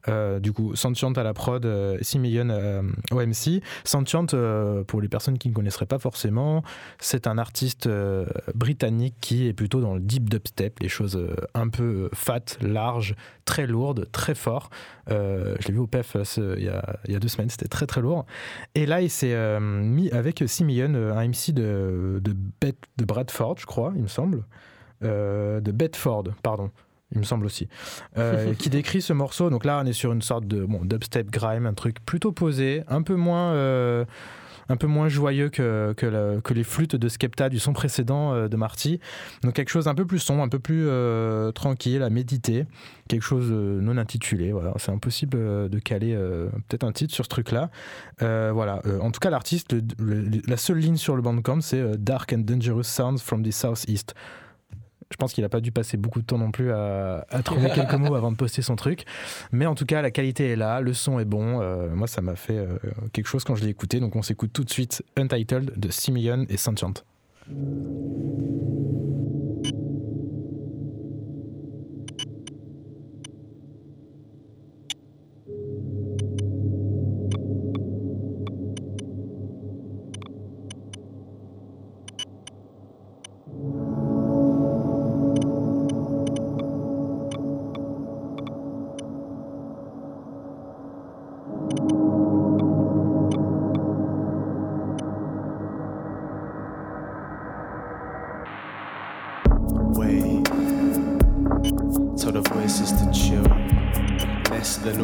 Euh, 0.09 0.39
du 0.39 0.51
coup, 0.51 0.75
Sentient 0.75 1.11
à 1.13 1.23
la 1.23 1.33
prod, 1.33 1.65
euh, 1.65 1.97
Simeon 2.01 2.49
euh, 2.49 2.81
au 3.11 3.25
MC. 3.25 3.61
Sentient, 3.83 4.25
euh, 4.33 4.83
pour 4.83 5.01
les 5.01 5.07
personnes 5.07 5.37
qui 5.37 5.49
ne 5.49 5.53
connaisseraient 5.53 5.85
pas 5.85 5.99
forcément, 5.99 6.63
c'est 6.99 7.27
un 7.27 7.37
artiste 7.37 7.89
britannique 8.55 9.15
qui 9.21 9.47
est 9.47 9.53
plutôt 9.53 9.81
dans 9.81 9.93
le 9.93 9.99
deep 9.99 10.29
dubstep, 10.29 10.79
les 10.79 10.89
choses 10.89 11.19
un 11.53 11.69
peu 11.69 12.09
fat, 12.13 12.57
larges, 12.61 13.15
très 13.45 13.67
lourdes, 13.67 14.07
très 14.11 14.35
fort. 14.35 14.69
Je 15.09 15.67
l'ai 15.67 15.73
vu 15.73 15.79
au 15.79 15.87
PEF 15.87 16.17
il 16.37 16.63
y, 16.63 17.15
a, 17.15 17.19
deux 17.19 17.27
semaines, 17.27 17.49
c'était 17.49 17.67
très 17.67 17.85
très 17.85 18.01
lourd. 18.01 18.25
Et 18.75 18.85
là, 18.85 19.01
il 19.01 19.09
s'est 19.09 19.59
mis 19.59 20.11
avec 20.11 20.43
Simeon, 20.47 20.93
euh, 20.95 21.13
un 21.13 21.27
MC 21.27 21.51
de 21.53 22.21
Bradford, 23.05 23.55
je 23.57 23.65
crois, 23.65 23.93
il 23.95 24.01
me 24.01 24.07
semble. 24.07 24.43
Euh, 25.03 25.59
de 25.61 25.71
Bedford, 25.71 26.25
pardon. 26.43 26.71
Il 27.11 27.19
me 27.19 27.23
semble 27.23 27.45
aussi, 27.45 27.67
euh, 28.17 28.53
qui 28.57 28.69
décrit 28.71 29.01
ce 29.01 29.13
morceau. 29.13 29.49
Donc 29.51 29.65
là, 29.65 29.79
on 29.83 29.85
est 29.85 29.93
sur 29.93 30.11
une 30.13 30.23
sorte 30.23 30.47
de 30.47 30.65
bon, 30.65 30.81
dubstep 30.83 31.29
grime, 31.29 31.67
un 31.67 31.73
truc 31.75 32.03
plutôt 32.03 32.31
posé, 32.31 32.81
un 32.87 33.03
peu 33.03 33.13
moins, 33.13 33.51
euh, 33.53 34.03
un 34.67 34.77
peu 34.77 34.87
moins 34.87 35.09
joyeux 35.09 35.49
que, 35.49 35.93
que, 35.95 36.07
la- 36.07 36.41
que 36.41 36.55
les 36.55 36.63
flûtes 36.63 36.95
de 36.95 37.07
Skepta 37.09 37.49
du 37.49 37.59
son 37.59 37.71
précédent 37.73 38.33
euh, 38.33 38.47
de 38.47 38.55
Marty. 38.57 38.99
Donc 39.43 39.53
quelque 39.53 39.69
chose 39.69 39.87
un 39.87 39.93
peu 39.93 40.07
plus 40.07 40.17
sombre, 40.17 40.41
un 40.41 40.49
peu 40.49 40.57
plus 40.57 40.87
tranquille, 41.53 42.01
à 42.01 42.09
méditer, 42.09 42.65
quelque 43.07 43.21
chose 43.21 43.51
non 43.51 43.97
intitulé. 43.97 44.51
Voilà, 44.51 44.73
c'est 44.77 44.91
impossible 44.91 45.69
de 45.69 45.79
caler 45.79 46.15
peut-être 46.67 46.83
un 46.83 46.93
titre 46.93 47.13
sur 47.13 47.25
ce 47.25 47.29
truc-là. 47.29 47.69
Voilà. 48.21 48.81
En 49.01 49.11
tout 49.11 49.19
cas, 49.19 49.29
l'artiste, 49.29 49.75
la 49.99 50.57
seule 50.57 50.77
ligne 50.79 50.97
sur 50.97 51.15
le 51.15 51.21
bandcamp, 51.21 51.61
c'est 51.61 51.95
Dark 52.03 52.33
and 52.33 52.39
Dangerous 52.39 52.83
Sounds 52.83 53.19
from 53.19 53.43
the 53.43 53.51
Southeast. 53.51 54.15
Je 55.13 55.17
pense 55.17 55.31
qu'il 55.31 55.43
n'a 55.43 55.49
pas 55.49 55.61
dû 55.61 55.71
passer 55.71 55.95
beaucoup 55.95 56.21
de 56.21 56.25
temps 56.25 56.39
non 56.39 56.49
plus 56.49 56.71
à, 56.71 57.23
à 57.29 57.43
trouver 57.43 57.69
quelques 57.75 57.93
mots 57.93 58.15
avant 58.15 58.31
de 58.31 58.35
poster 58.35 58.63
son 58.63 58.75
truc. 58.75 59.05
Mais 59.51 59.67
en 59.67 59.75
tout 59.75 59.85
cas, 59.85 60.01
la 60.01 60.09
qualité 60.09 60.49
est 60.49 60.55
là, 60.55 60.81
le 60.81 60.91
son 60.93 61.19
est 61.19 61.25
bon. 61.25 61.61
Euh, 61.61 61.89
moi, 61.93 62.07
ça 62.07 62.21
m'a 62.21 62.35
fait 62.35 62.57
euh, 62.57 62.79
quelque 63.11 63.27
chose 63.27 63.43
quand 63.43 63.53
je 63.53 63.63
l'ai 63.63 63.69
écouté. 63.69 63.99
Donc, 63.99 64.15
on 64.15 64.23
s'écoute 64.23 64.51
tout 64.51 64.63
de 64.63 64.71
suite 64.71 65.03
Untitled 65.15 65.73
de 65.77 65.89
Simeon 65.91 66.47
et 66.49 66.57
Sentient. 66.57 66.93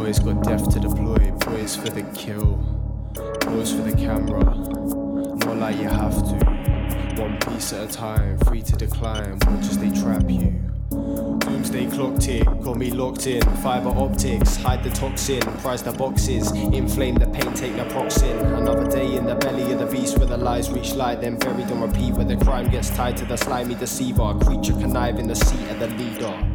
Noise 0.10 0.19
got 0.19 0.43
death 0.43 0.74
to 0.74 0.80
deploy. 0.80 1.32
Poise 1.39 1.76
for 1.76 1.89
the 1.89 2.02
kill, 2.15 2.58
pose 3.41 3.72
for 3.74 3.84
the 3.84 3.95
camera. 3.95 4.43
More 5.45 5.56
like 5.56 5.78
you 5.78 5.88
have 5.88 6.15
to. 6.15 7.22
One 7.22 7.38
piece 7.38 7.74
at 7.74 7.89
a 7.89 7.93
time, 7.93 8.39
free 8.39 8.63
to 8.63 8.76
decline. 8.76 9.38
Watch 9.45 9.65
as 9.65 9.78
they 9.78 9.91
trap 9.91 10.24
you. 10.28 10.56
Doomsday 11.41 11.91
clock 11.91 12.17
tick, 12.19 12.45
got 12.63 12.78
me 12.78 12.89
locked 12.89 13.28
in. 13.28 13.41
Fiber 13.58 13.89
optics, 13.89 14.56
hide 14.56 14.84
the 14.84 14.89
toxin, 14.89 15.41
prize 15.62 15.84
the 15.84 15.91
boxes. 15.91 16.52
Inflame 16.54 17.15
the 17.15 17.28
pain, 17.28 17.54
take 17.54 17.76
the 17.76 17.86
proxin. 17.86 18.36
Another 18.56 18.89
day 18.89 19.15
in 19.15 19.28
the 19.28 19.36
belly 19.36 19.72
of 19.74 19.78
the 19.78 19.86
beast 19.86 20.17
where 20.17 20.28
the 20.28 20.38
lies 20.38 20.72
reach 20.72 20.95
light, 20.95 21.22
then 21.22 21.38
buried 21.38 21.67
and 21.67 21.84
repeat. 21.84 22.15
Where 22.15 22.26
the 22.26 22.38
crime 22.38 22.67
gets 22.72 22.89
tied 22.89 23.15
to 23.17 23.26
the 23.26 23.38
slimy 23.38 23.76
deceiver. 23.76 24.34
Creature 24.39 24.74
connive 24.74 25.19
in 25.19 25.28
the 25.28 25.36
seat 25.36 25.69
of 25.69 25.78
the 25.78 25.88
leader. 25.88 26.48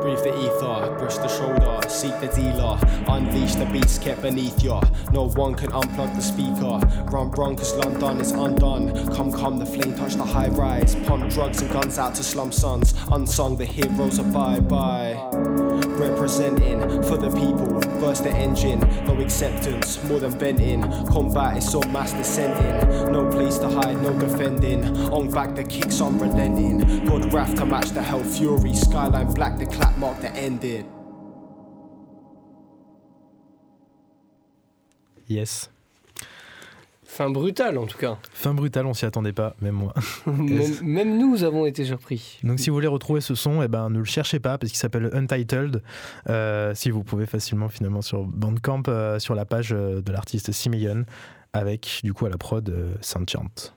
Breathe 0.00 0.22
the 0.24 0.34
ether, 0.34 0.96
brush 0.98 1.16
the 1.18 1.28
shoulder, 1.28 1.88
seek 1.88 2.18
the 2.20 2.28
dealer, 2.28 2.78
unleash 3.08 3.54
the 3.54 3.66
beats 3.66 3.98
kept 3.98 4.22
beneath 4.22 4.62
ya. 4.62 4.80
No 5.12 5.28
one 5.28 5.54
can 5.54 5.70
unplug 5.72 6.14
the 6.14 6.22
speaker. 6.22 6.78
Run, 7.10 7.30
run, 7.32 7.56
cause 7.56 7.74
London 7.74 8.20
is 8.20 8.32
undone. 8.32 9.14
Come, 9.14 9.30
come, 9.30 9.58
the 9.58 9.66
flame 9.66 9.94
touch 9.94 10.14
the 10.14 10.24
high 10.24 10.48
rise. 10.48 10.94
Pump 11.06 11.30
drugs 11.30 11.60
and 11.60 11.70
guns 11.70 11.98
out 11.98 12.14
to 12.14 12.22
slum 12.22 12.50
sons. 12.50 12.94
Unsung, 13.12 13.56
the 13.56 13.66
heroes 13.66 14.18
are 14.18 14.32
bye 14.32 14.60
bye. 14.60 15.69
Representing 15.86 16.80
for 17.02 17.16
the 17.16 17.30
people, 17.30 17.80
burst 18.00 18.24
the 18.24 18.30
engine. 18.30 18.80
No 19.06 19.20
acceptance, 19.20 20.02
more 20.04 20.20
than 20.20 20.38
venting. 20.38 20.82
Combat 21.08 21.56
is 21.56 21.70
so 21.70 21.80
mass 21.90 22.12
descending. 22.12 23.12
No 23.12 23.30
place 23.30 23.58
to 23.58 23.68
hide, 23.68 24.00
no 24.02 24.18
defending. 24.18 24.84
On 25.12 25.30
back, 25.30 25.54
the 25.54 25.64
kicks 25.64 26.00
unrelenting. 26.00 27.04
God 27.06 27.32
wrath 27.32 27.54
to 27.56 27.66
match 27.66 27.90
the 27.90 28.02
hell 28.02 28.22
fury. 28.22 28.74
Skyline 28.74 29.32
black, 29.34 29.58
the 29.58 29.66
clap 29.66 29.96
mark 29.98 30.20
the 30.20 30.30
ending. 30.30 30.90
Yes. 35.26 35.68
Fin 37.20 37.28
brutale 37.28 37.76
en 37.76 37.84
tout 37.84 37.98
cas. 37.98 38.16
Fin 38.32 38.54
brutale, 38.54 38.86
on 38.86 38.94
s'y 38.94 39.04
attendait 39.04 39.34
pas, 39.34 39.54
même 39.60 39.74
moi. 39.74 39.92
même, 40.26 40.72
même 40.82 41.18
nous 41.18 41.44
avons 41.44 41.66
été 41.66 41.84
surpris. 41.84 42.38
Donc 42.44 42.58
si 42.58 42.70
vous 42.70 42.76
voulez 42.76 42.86
retrouver 42.86 43.20
ce 43.20 43.34
son, 43.34 43.60
eh 43.60 43.68
ben, 43.68 43.90
ne 43.90 43.98
le 43.98 44.06
cherchez 44.06 44.40
pas 44.40 44.56
parce 44.56 44.72
qu'il 44.72 44.78
s'appelle 44.78 45.10
Untitled. 45.12 45.82
Euh, 46.30 46.74
si 46.74 46.88
vous 46.88 47.04
pouvez 47.04 47.26
facilement 47.26 47.68
finalement 47.68 48.00
sur 48.00 48.24
Bandcamp, 48.24 48.84
euh, 48.88 49.18
sur 49.18 49.34
la 49.34 49.44
page 49.44 49.74
euh, 49.74 50.00
de 50.00 50.12
l'artiste 50.12 50.50
Simeon, 50.50 51.04
avec 51.52 52.00
du 52.04 52.14
coup 52.14 52.24
à 52.24 52.30
la 52.30 52.38
prod 52.38 52.66
euh, 52.70 52.94
Saint-Chant. 53.02 53.74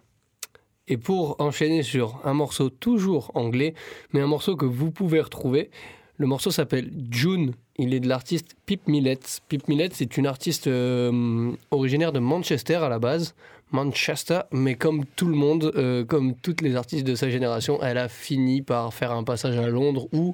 Et 0.87 0.95
pour 0.95 1.35
enchaîner 1.41 1.83
sur 1.83 2.21
un 2.23 2.33
morceau 2.33 2.69
toujours 2.69 3.31
anglais, 3.33 3.73
mais 4.13 4.21
un 4.21 4.27
morceau 4.27 4.55
que 4.55 4.65
vous 4.65 4.91
pouvez 4.91 5.19
retrouver, 5.19 5.69
le 6.23 6.27
morceau 6.27 6.51
s'appelle 6.51 6.89
June. 7.11 7.51
Il 7.77 7.93
est 7.93 7.99
de 7.99 8.07
l'artiste 8.07 8.55
Pip 8.65 8.87
Millet. 8.87 9.19
Pip 9.49 9.67
Millet, 9.67 9.89
c'est 9.91 10.15
une 10.15 10.25
artiste 10.25 10.67
euh, 10.67 11.51
originaire 11.69 12.13
de 12.13 12.19
Manchester 12.19 12.75
à 12.75 12.87
la 12.87 12.97
base. 12.97 13.35
Manchester, 13.73 14.39
mais 14.53 14.75
comme 14.75 15.03
tout 15.17 15.27
le 15.27 15.35
monde, 15.35 15.73
euh, 15.75 16.05
comme 16.05 16.33
toutes 16.35 16.61
les 16.61 16.77
artistes 16.77 17.05
de 17.05 17.13
sa 17.15 17.29
génération, 17.29 17.77
elle 17.83 17.97
a 17.97 18.07
fini 18.07 18.61
par 18.61 18.93
faire 18.93 19.11
un 19.11 19.25
passage 19.25 19.57
à 19.57 19.67
Londres 19.67 20.07
où 20.13 20.31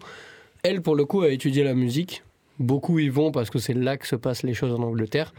elle, 0.62 0.84
pour 0.84 0.96
le 0.96 1.06
coup, 1.06 1.22
a 1.24 1.30
étudié 1.30 1.64
la 1.64 1.74
musique. 1.74 2.22
Beaucoup 2.60 3.00
y 3.00 3.10
vont 3.10 3.32
parce 3.32 3.50
que 3.50 3.58
c'est 3.58 3.74
là 3.74 3.98
que 3.98 4.06
se 4.06 4.16
passent 4.16 4.44
les 4.44 4.54
choses 4.54 4.74
en 4.80 4.84
Angleterre. 4.84 5.34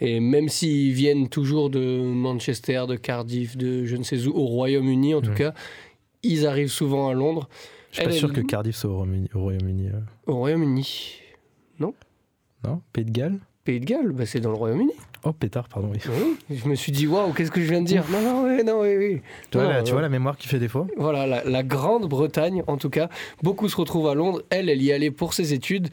Et 0.00 0.20
même 0.20 0.48
s'ils 0.48 0.94
viennent 0.94 1.28
toujours 1.28 1.68
de 1.68 2.00
Manchester, 2.00 2.84
de 2.88 2.96
Cardiff, 2.96 3.58
de 3.58 3.84
je 3.84 3.96
ne 3.96 4.04
sais 4.04 4.26
où, 4.26 4.30
au 4.34 4.46
Royaume-Uni 4.46 5.12
en 5.14 5.20
tout 5.20 5.32
Mm. 5.32 5.34
cas, 5.34 5.54
ils 6.22 6.46
arrivent 6.46 6.70
souvent 6.70 7.08
à 7.10 7.12
Londres. 7.12 7.48
Je 7.92 7.96
suis 7.98 8.04
pas 8.04 8.12
sûr 8.12 8.32
que 8.32 8.40
Cardiff 8.40 8.74
soit 8.76 8.90
au 8.90 8.96
Royaume-Uni. 8.96 9.28
au 9.34 9.40
Royaume-Uni, 9.42 9.88
euh. 9.88 10.00
Au 10.26 10.36
Royaume-Uni. 10.36 11.18
Non 11.78 11.94
Pays 12.92 13.04
de 13.04 13.10
Galles 13.10 13.38
Pays 13.64 13.78
de 13.80 13.84
Galles, 13.84 14.10
bah, 14.12 14.26
c'est 14.26 14.40
dans 14.40 14.50
le 14.50 14.56
Royaume-Uni. 14.56 14.92
Oh 15.24 15.32
pétard, 15.32 15.68
pardon. 15.68 15.90
oui. 15.92 15.98
Oui. 16.50 16.56
Je 16.56 16.68
me 16.68 16.74
suis 16.74 16.90
dit, 16.90 17.06
waouh, 17.06 17.32
qu'est-ce 17.32 17.50
que 17.52 17.60
je 17.60 17.68
viens 17.70 17.80
de 17.80 17.86
dire? 17.86 18.04
Non, 18.10 18.20
non, 18.20 18.44
oui, 18.44 18.64
non, 18.64 18.80
oui, 18.80 18.96
oui. 18.96 19.20
Tu, 19.50 19.58
vois, 19.58 19.66
Non, 19.66 19.72
la, 19.72 19.82
tu 19.84 19.90
euh, 19.90 19.92
vois 19.92 20.02
la 20.02 20.08
mémoire 20.08 20.36
qui 20.36 20.48
fait 20.48 20.58
défaut? 20.58 20.88
Voilà, 20.96 21.26
la, 21.28 21.44
la 21.44 21.62
Grande-Bretagne, 21.62 22.64
en 22.66 22.76
tout 22.76 22.90
cas. 22.90 23.08
Beaucoup 23.42 23.68
se 23.68 23.76
retrouvent 23.76 24.08
à 24.08 24.14
Londres. 24.14 24.42
Elle, 24.50 24.68
elle 24.68 24.82
y 24.82 24.90
allait 24.90 25.12
pour 25.12 25.32
ses 25.34 25.52
études. 25.52 25.88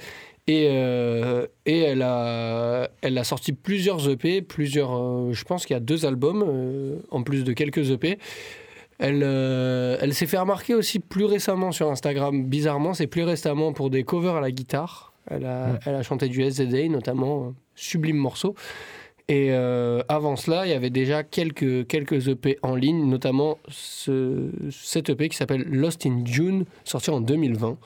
Et, 0.48 0.68
euh, 0.72 1.46
et 1.68 1.78
elle, 1.82 2.02
a, 2.02 2.90
elle 3.02 3.20
a 3.20 3.24
sorti 3.24 3.54
plusieurs 3.54 4.10
EP, 4.10 4.42
plusieurs, 4.42 4.96
euh, 4.98 5.32
je 5.32 5.44
pense 5.44 5.68
qu'il 5.68 5.76
y 5.76 5.78
a 5.78 5.80
deux 5.80 6.08
albums, 6.08 6.44
euh, 6.48 6.96
en 7.12 7.22
plus 7.22 7.44
de 7.44 7.54
quelques 7.54 7.92
EP. 7.92 8.18
Elle, 9.00 9.22
euh, 9.24 9.98
elle 10.02 10.14
s'est 10.14 10.28
fait 10.28 10.38
remarquer 10.38 10.76
aussi 10.76 11.00
plus 11.00 11.26
récemment 11.26 11.72
sur 11.72 11.90
Instagram. 11.90 12.44
Bizarrement, 12.46 12.94
c'est 12.94 13.08
plus 13.08 13.24
récemment 13.24 13.74
pour 13.74 13.90
des 13.90 14.04
covers 14.04 14.36
à 14.36 14.42
la 14.42 14.52
guitare. 14.52 15.14
Elle 15.28 15.46
a, 15.46 15.80
elle 15.86 15.96
a 15.96 16.04
chanté 16.04 16.28
du 16.28 16.44
SZA 16.50 16.90
notamment, 16.90 17.48
un 17.48 17.54
sublime 17.76 18.18
morceau. 18.18 18.56
Et 19.30 19.52
euh, 19.52 20.02
avant 20.10 20.36
cela, 20.36 20.66
il 20.66 20.72
y 20.72 20.74
avait 20.74 20.90
déjà 20.90 21.24
quelques, 21.24 21.86
quelques 21.88 22.28
EP 22.30 22.58
en 22.64 22.76
ligne, 22.76 23.08
notamment 23.08 23.60
ce, 23.68 24.50
cet 24.72 25.12
EP 25.12 25.30
qui 25.30 25.38
s'appelle 25.38 25.66
Lost 25.70 26.06
in 26.08 26.26
June, 26.26 26.66
sorti 26.84 27.12
en 27.12 27.22
2020. 27.22 27.78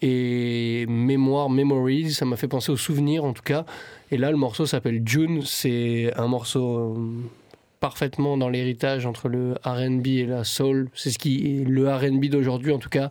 Et 0.00 0.86
Mémoire, 0.88 1.50
Memories, 1.50 2.12
ça 2.12 2.24
m'a 2.24 2.36
fait 2.36 2.48
penser 2.48 2.72
aux 2.72 2.78
souvenirs 2.78 3.24
en 3.24 3.34
tout 3.34 3.42
cas. 3.42 3.66
Et 4.10 4.16
là, 4.16 4.30
le 4.30 4.38
morceau 4.38 4.64
s'appelle 4.64 5.02
June. 5.04 5.42
C'est 5.44 6.12
un 6.16 6.28
morceau 6.28 6.78
euh, 6.78 6.94
parfaitement 7.80 8.36
dans 8.36 8.48
l'héritage 8.48 9.06
entre 9.06 9.28
le 9.28 9.54
RB 9.64 10.06
et 10.06 10.26
la 10.26 10.44
soul. 10.44 10.90
C'est 10.94 11.10
ce 11.10 11.18
qui 11.18 11.60
est 11.60 11.64
le 11.64 11.92
RB 11.92 12.26
d'aujourd'hui 12.26 12.72
en 12.72 12.78
tout 12.78 12.90
cas. 12.90 13.10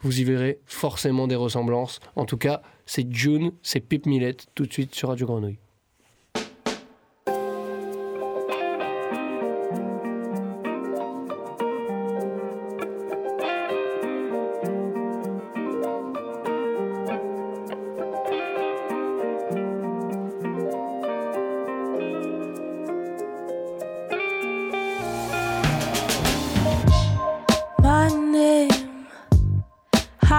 Vous 0.00 0.20
y 0.20 0.24
verrez 0.24 0.58
forcément 0.66 1.26
des 1.26 1.36
ressemblances. 1.36 2.00
En 2.16 2.24
tout 2.24 2.36
cas, 2.36 2.62
c'est 2.86 3.10
June, 3.12 3.52
c'est 3.62 3.80
Pip 3.80 4.06
Millet, 4.06 4.36
tout 4.54 4.66
de 4.66 4.72
suite 4.72 4.94
sur 4.94 5.08
Radio 5.08 5.26
Grenouille. 5.26 5.58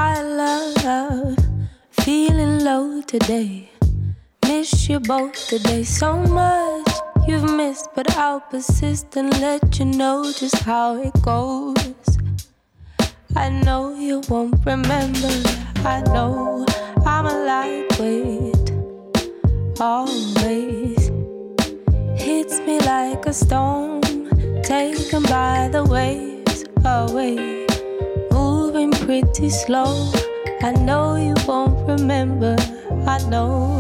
High 0.07 0.21
love, 0.21 1.37
feeling 1.89 2.63
low 2.63 3.01
today. 3.01 3.69
Miss 4.47 4.87
you 4.87 4.99
both 5.01 5.35
today 5.49 5.83
so 5.83 6.09
much. 6.39 6.91
You've 7.27 7.49
missed, 7.59 7.89
but 7.93 8.07
I'll 8.15 8.39
persist 8.39 9.17
and 9.17 9.29
let 9.41 9.79
you 9.79 9.85
know 9.85 10.31
just 10.31 10.59
how 10.59 10.95
it 11.07 11.15
goes. 11.21 12.07
I 13.35 13.49
know 13.49 13.81
you 14.07 14.21
won't 14.29 14.65
remember. 14.65 15.35
I 15.93 15.97
know 16.13 16.65
I'm 17.13 17.25
a 17.33 17.37
lightweight. 17.51 18.67
Always 19.91 21.01
hits 22.25 22.55
me 22.67 22.79
like 22.93 23.25
a 23.25 23.33
stone, 23.33 24.01
taken 24.63 25.23
by 25.23 25.69
the 25.75 25.83
waves 25.83 26.63
away, 26.85 27.56
pretty 29.07 29.49
slow. 29.49 30.11
I 30.61 30.73
know 30.73 31.15
you 31.15 31.33
won't 31.47 31.79
remember. 31.87 32.57
I 33.07 33.19
know, 33.29 33.77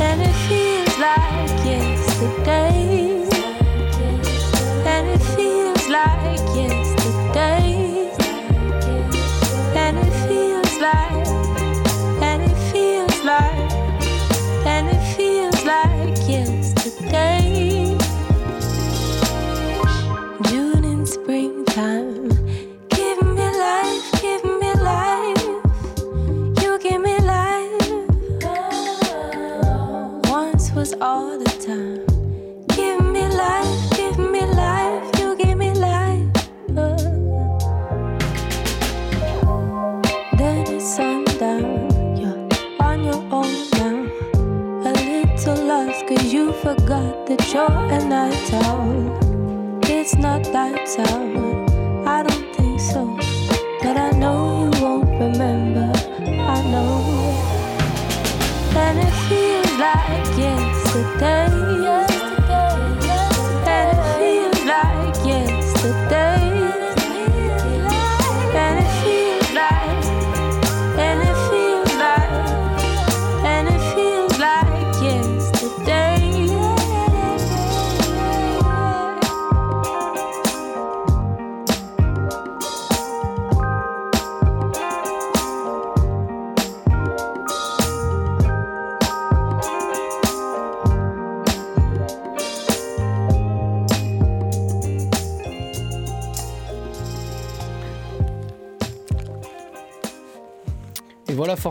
and 0.00 0.22
it 0.22 0.36
feels 0.46 0.96
like 1.00 1.50
yesterday, 1.66 3.26
and 4.86 5.08
it 5.08 5.22
feels 5.34 5.88
like 5.88 6.38
yesterday, 6.54 8.08
and 9.74 9.98
it 9.98 10.14
feels 10.28 10.74
like, 10.80 11.15
you're 47.56 47.92
a 47.98 48.04
night 48.04 48.52
owl. 48.52 49.80
It's 49.84 50.14
not 50.16 50.46
lights 50.52 50.98
out. 50.98 51.66
I 52.06 52.22
don't 52.22 52.48
think 52.54 52.78
so. 52.78 53.02
But 53.82 53.96
I 53.96 54.10
know 54.10 54.70
you 54.74 54.82
won't 54.82 55.08
remember. 55.24 55.90
I 56.54 56.58
know. 56.72 56.92
And 58.84 58.98
it 59.06 59.14
feels 59.28 59.72
like 59.86 60.28
yesterday. 60.36 61.65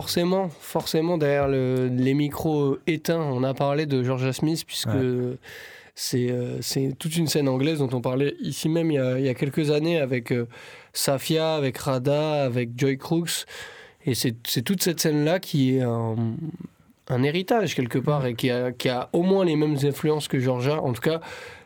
Forcément, 0.00 0.48
forcément, 0.60 1.16
derrière 1.16 1.48
le- 1.48 1.88
les 1.90 2.12
micros 2.14 2.76
éteints, 2.86 3.20
on 3.36 3.42
a 3.44 3.54
parlé 3.54 3.86
de 3.86 4.02
Georgia 4.02 4.32
Smith, 4.32 4.62
puisque 4.66 4.88
Ouais. 4.88 5.36
c'est 5.94 6.30
euh, 6.30 6.58
c'est 6.60 6.92
toute 6.98 7.16
une 7.16 7.26
scène 7.26 7.48
anglaise 7.48 7.78
dont 7.78 7.88
on 7.94 8.02
parlait 8.02 8.34
ici 8.40 8.68
même 8.68 8.90
il 8.90 8.94
y 8.96 8.98
a, 8.98 9.18
il 9.18 9.24
y 9.24 9.28
a 9.30 9.34
quelques 9.34 9.70
années 9.70 9.98
avec 9.98 10.32
euh, 10.32 10.46
Safia, 10.92 11.54
avec 11.54 11.78
Rada, 11.78 12.44
avec 12.44 12.70
Joy 12.76 12.98
Crooks. 12.98 13.46
Et 14.04 14.14
c'est 14.14 14.34
c'est 14.46 14.62
toute 14.62 14.82
cette 14.82 15.00
scène-là 15.00 15.38
qui 15.40 15.76
est 15.76 15.82
un, 15.82 16.14
un 17.08 17.22
héritage 17.22 17.74
quelque 17.74 17.98
part 17.98 18.26
et 18.26 18.34
qui 18.34 18.50
a, 18.50 18.72
qui 18.72 18.88
a 18.90 19.08
au 19.14 19.22
moins 19.22 19.44
les 19.46 19.56
mêmes 19.56 19.76
influences 19.82 20.28
que 20.28 20.38
Georgia. 20.38 20.82
En 20.82 20.92
tout 20.92 21.00
cas, 21.10 21.20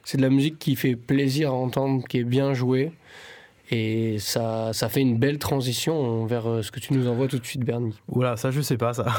c'est 0.04 0.18
de 0.18 0.22
la 0.22 0.30
musique 0.30 0.58
qui 0.58 0.76
fait 0.76 0.94
plaisir 0.96 1.50
à 1.50 1.54
entendre, 1.54 2.04
qui 2.08 2.18
est 2.18 2.24
bien 2.38 2.54
jouée. 2.54 2.92
Et 3.72 4.18
ça, 4.18 4.72
ça 4.72 4.88
fait 4.88 5.00
une 5.00 5.16
belle 5.16 5.38
transition 5.38 6.24
vers 6.26 6.48
euh, 6.48 6.62
ce 6.62 6.72
que 6.72 6.80
tu 6.80 6.92
nous 6.92 7.06
envoies 7.06 7.28
tout 7.28 7.38
de 7.38 7.46
suite, 7.46 7.64
Bernie. 7.64 7.94
Oula, 8.08 8.36
ça 8.36 8.50
je 8.50 8.60
sais 8.60 8.76
pas 8.76 8.94
ça. 8.94 9.06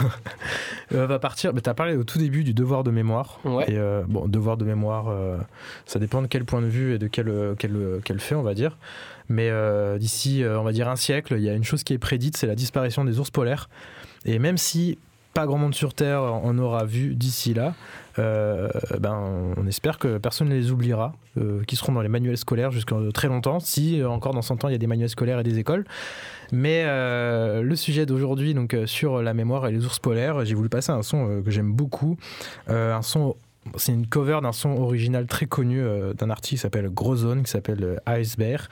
Euh, 0.93 1.07
va 1.07 1.19
partir. 1.19 1.53
Mais 1.53 1.61
t'as 1.61 1.73
parlé 1.73 1.95
au 1.95 2.03
tout 2.03 2.17
début 2.17 2.43
du 2.43 2.53
devoir 2.53 2.83
de 2.83 2.91
mémoire. 2.91 3.39
Ouais. 3.45 3.63
Et 3.71 3.77
euh, 3.77 4.03
bon, 4.09 4.27
devoir 4.27 4.57
de 4.57 4.65
mémoire, 4.65 5.07
euh, 5.07 5.37
ça 5.85 5.99
dépend 5.99 6.21
de 6.21 6.27
quel 6.27 6.43
point 6.43 6.61
de 6.61 6.67
vue 6.67 6.95
et 6.95 6.97
de 6.97 7.07
quel 7.07 7.55
quel, 7.57 8.01
quel 8.03 8.19
fait, 8.19 8.35
on 8.35 8.41
va 8.41 8.53
dire. 8.53 8.77
Mais 9.29 9.49
d'ici, 9.99 10.43
on 10.45 10.63
va 10.63 10.73
dire 10.73 10.89
un 10.89 10.97
siècle, 10.97 11.35
il 11.37 11.43
y 11.43 11.49
a 11.49 11.53
une 11.53 11.63
chose 11.63 11.85
qui 11.85 11.93
est 11.93 11.97
prédite, 11.97 12.35
c'est 12.35 12.47
la 12.47 12.55
disparition 12.55 13.05
des 13.05 13.19
ours 13.19 13.31
polaires. 13.31 13.69
Et 14.25 14.37
même 14.37 14.57
si 14.57 14.97
pas 15.33 15.45
grand 15.45 15.57
monde 15.57 15.75
sur 15.75 15.93
Terre 15.93 16.21
en 16.21 16.57
aura 16.57 16.85
vu 16.85 17.15
d'ici 17.15 17.53
là, 17.53 17.73
euh, 18.19 18.69
ben, 18.99 19.53
on 19.57 19.65
espère 19.67 19.97
que 19.97 20.17
personne 20.17 20.49
ne 20.49 20.55
les 20.55 20.71
oubliera, 20.71 21.13
euh, 21.37 21.63
qui 21.65 21.75
seront 21.75 21.93
dans 21.93 22.01
les 22.01 22.09
manuels 22.09 22.37
scolaires 22.37 22.71
jusqu'à 22.71 22.95
très 23.13 23.27
longtemps, 23.27 23.59
si 23.59 24.01
euh, 24.01 24.09
encore 24.09 24.33
dans 24.33 24.41
100 24.41 24.65
ans 24.65 24.67
il 24.69 24.73
y 24.73 24.75
a 24.75 24.77
des 24.77 24.87
manuels 24.87 25.09
scolaires 25.09 25.39
et 25.39 25.43
des 25.43 25.59
écoles. 25.59 25.85
Mais 26.51 26.83
euh, 26.85 27.61
le 27.61 27.75
sujet 27.75 28.05
d'aujourd'hui, 28.05 28.53
donc 28.53 28.73
euh, 28.73 28.85
sur 28.85 29.21
la 29.21 29.33
mémoire 29.33 29.67
et 29.67 29.71
les 29.71 29.85
ours 29.85 29.99
polaires, 29.99 30.43
j'ai 30.43 30.55
voulu 30.55 30.69
passer 30.69 30.91
un 30.91 31.03
son 31.03 31.29
euh, 31.29 31.41
que 31.41 31.51
j'aime 31.51 31.71
beaucoup, 31.73 32.17
euh, 32.69 32.93
un 32.93 33.01
son. 33.01 33.35
C'est 33.77 33.91
une 33.93 34.07
cover 34.07 34.39
d'un 34.41 34.53
son 34.53 34.71
original 34.71 35.27
très 35.27 35.45
connu 35.45 35.79
euh, 35.79 36.15
d'un 36.15 36.31
artiste 36.31 36.49
qui 36.49 36.57
s'appelle 36.57 36.89
Grozone, 36.89 37.43
qui 37.43 37.51
s'appelle 37.51 37.99
euh, 38.07 38.19
Ice 38.19 38.35
Bear. 38.35 38.67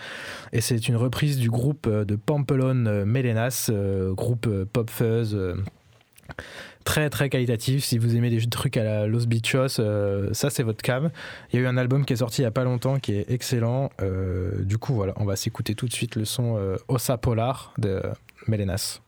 Et 0.52 0.62
c'est 0.62 0.88
une 0.88 0.96
reprise 0.96 1.38
du 1.38 1.52
groupe 1.52 1.86
euh, 1.88 2.06
de 2.06 2.16
Pampelon 2.16 2.88
euh, 2.88 3.06
Melenas, 3.06 3.68
euh, 3.70 4.14
groupe 4.14 4.48
euh, 4.48 4.66
pop 4.66 4.90
fuzz 4.90 5.36
euh, 5.36 5.54
très 6.84 7.10
très 7.10 7.30
qualitatif. 7.30 7.84
Si 7.84 7.98
vous 7.98 8.16
aimez 8.16 8.30
des 8.30 8.46
trucs 8.48 8.78
à 8.78 8.84
la 8.84 9.08
Los 9.08 9.26
Bichos, 9.26 9.80
euh, 9.80 10.30
ça 10.34 10.50
c'est 10.50 10.64
votre 10.64 10.82
cam. 10.82 11.12
Il 11.52 11.60
y 11.60 11.60
a 11.60 11.66
eu 11.66 11.68
un 11.68 11.78
album 11.78 12.06
qui 12.06 12.14
est 12.14 12.18
sorti 12.18 12.42
il 12.42 12.46
y 12.46 12.48
a 12.48 12.52
pas 12.52 12.64
longtemps 12.64 13.00
qui 13.00 13.14
est 13.14 13.30
excellent. 13.30 13.90
Euh, 14.02 14.64
du 14.64 14.78
coup, 14.78 14.94
voilà, 14.94 15.14
on 15.18 15.26
va 15.26 15.36
s'écouter 15.36 15.76
tout 15.76 15.88
de 15.88 15.94
suite 15.94 16.16
le 16.16 16.26
son 16.26 16.58
euh, 16.58 16.78
Ossa 16.88 17.18
Polar 17.18 17.74
de 17.78 18.02
Melenas. 18.48 19.02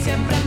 siempre 0.00 0.39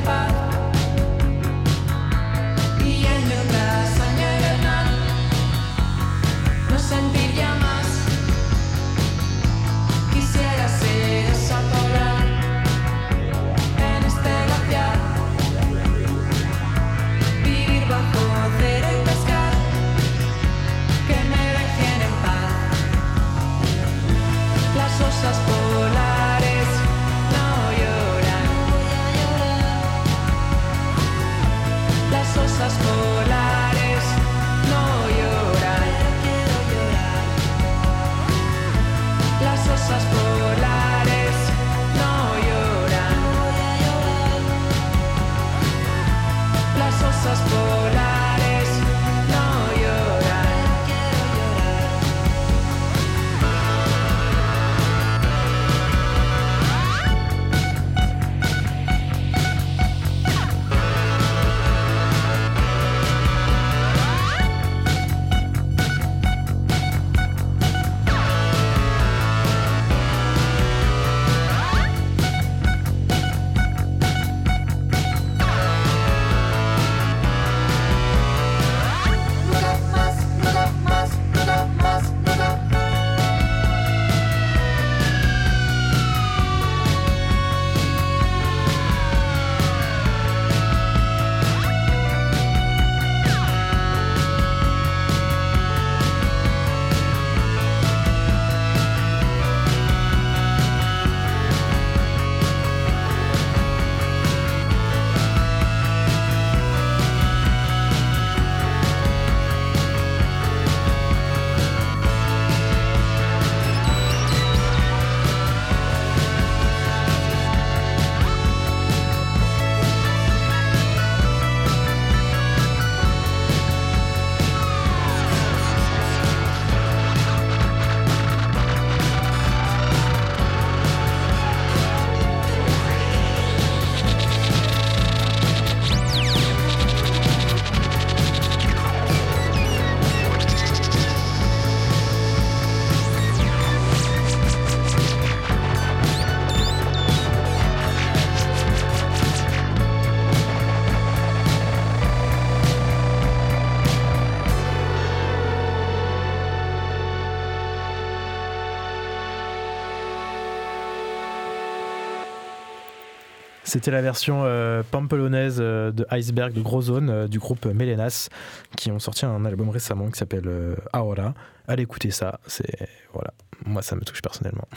C'était 163.74 163.90
la 163.90 164.04
version 164.04 164.44
euh, 164.44 164.84
pampelonnaise 164.92 165.58
euh, 165.60 165.92
de 165.92 166.06
Iceberg 166.12 166.54
de 166.54 166.62
Gros 166.62 166.84
Zone 166.84 167.10
euh, 167.10 167.28
du 167.28 167.40
groupe 167.40 167.66
Melenas 167.66 168.30
qui 168.78 168.92
ont 168.92 169.00
sorti 169.00 169.26
un 169.26 169.46
album 169.46 169.72
récemment 169.72 170.12
qui 170.12 170.20
s'appelle 170.20 170.46
euh, 170.46 170.76
Aora. 170.94 171.34
Allez 171.68 171.82
écouter 171.82 172.12
ça, 172.12 172.40
c'est 172.46 172.88
voilà, 173.14 173.34
moi 173.66 173.82
ça 173.82 173.96
me 173.96 174.02
touche 174.02 174.22
personnellement. 174.22 174.68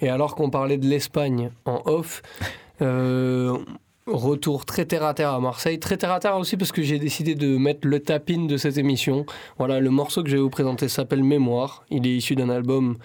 Et 0.00 0.08
alors 0.08 0.34
qu'on 0.34 0.50
parlait 0.50 0.76
de 0.76 0.86
l'Espagne 0.86 1.52
en 1.66 1.82
off, 1.84 2.22
retour 2.80 4.66
très 4.66 4.86
terre 4.86 5.04
à 5.04 5.14
terre 5.14 5.30
à 5.30 5.38
Marseille. 5.38 5.78
Très 5.78 5.96
terre 5.96 6.10
à 6.10 6.18
terre 6.18 6.36
aussi 6.36 6.56
parce 6.56 6.72
que 6.72 6.82
j'ai 6.82 6.98
décidé 6.98 7.36
de 7.36 7.56
mettre 7.56 7.86
le 7.86 8.00
tapin 8.00 8.46
de 8.46 8.56
cette 8.56 8.76
émission. 8.76 9.24
Voilà, 9.56 9.78
le 9.78 9.90
morceau 9.90 10.24
que 10.24 10.30
je 10.30 10.34
vais 10.34 10.42
vous 10.42 10.50
présenter 10.50 10.88
s'appelle 10.88 11.22
Mémoire. 11.22 11.84
Il 11.90 12.04
est 12.04 12.16
issu 12.16 12.34
d'un 12.34 12.48
album 12.48 12.96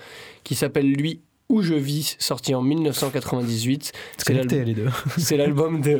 qui 0.43 0.55
s'appelle 0.55 0.91
Lui 0.91 1.21
où 1.51 1.61
je 1.61 1.73
vis, 1.73 2.15
sorti 2.17 2.55
en 2.55 2.61
1998. 2.61 3.91
C'est 5.17 5.37
l'album 5.37 5.81
de, 5.81 5.99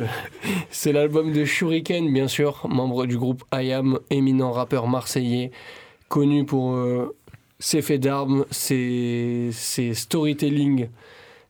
c'est 0.70 0.92
l'album 0.92 1.32
de 1.32 1.44
Shuriken, 1.44 2.10
bien 2.12 2.26
sûr, 2.26 2.66
membre 2.68 3.06
du 3.06 3.18
groupe 3.18 3.44
IAM, 3.52 3.98
éminent 4.10 4.50
rappeur 4.50 4.88
marseillais, 4.88 5.50
connu 6.08 6.46
pour 6.46 6.72
euh, 6.72 7.14
ses 7.58 7.82
faits 7.82 8.00
d'armes, 8.00 8.46
ses, 8.50 9.50
ses 9.52 9.92
storytelling 9.94 10.88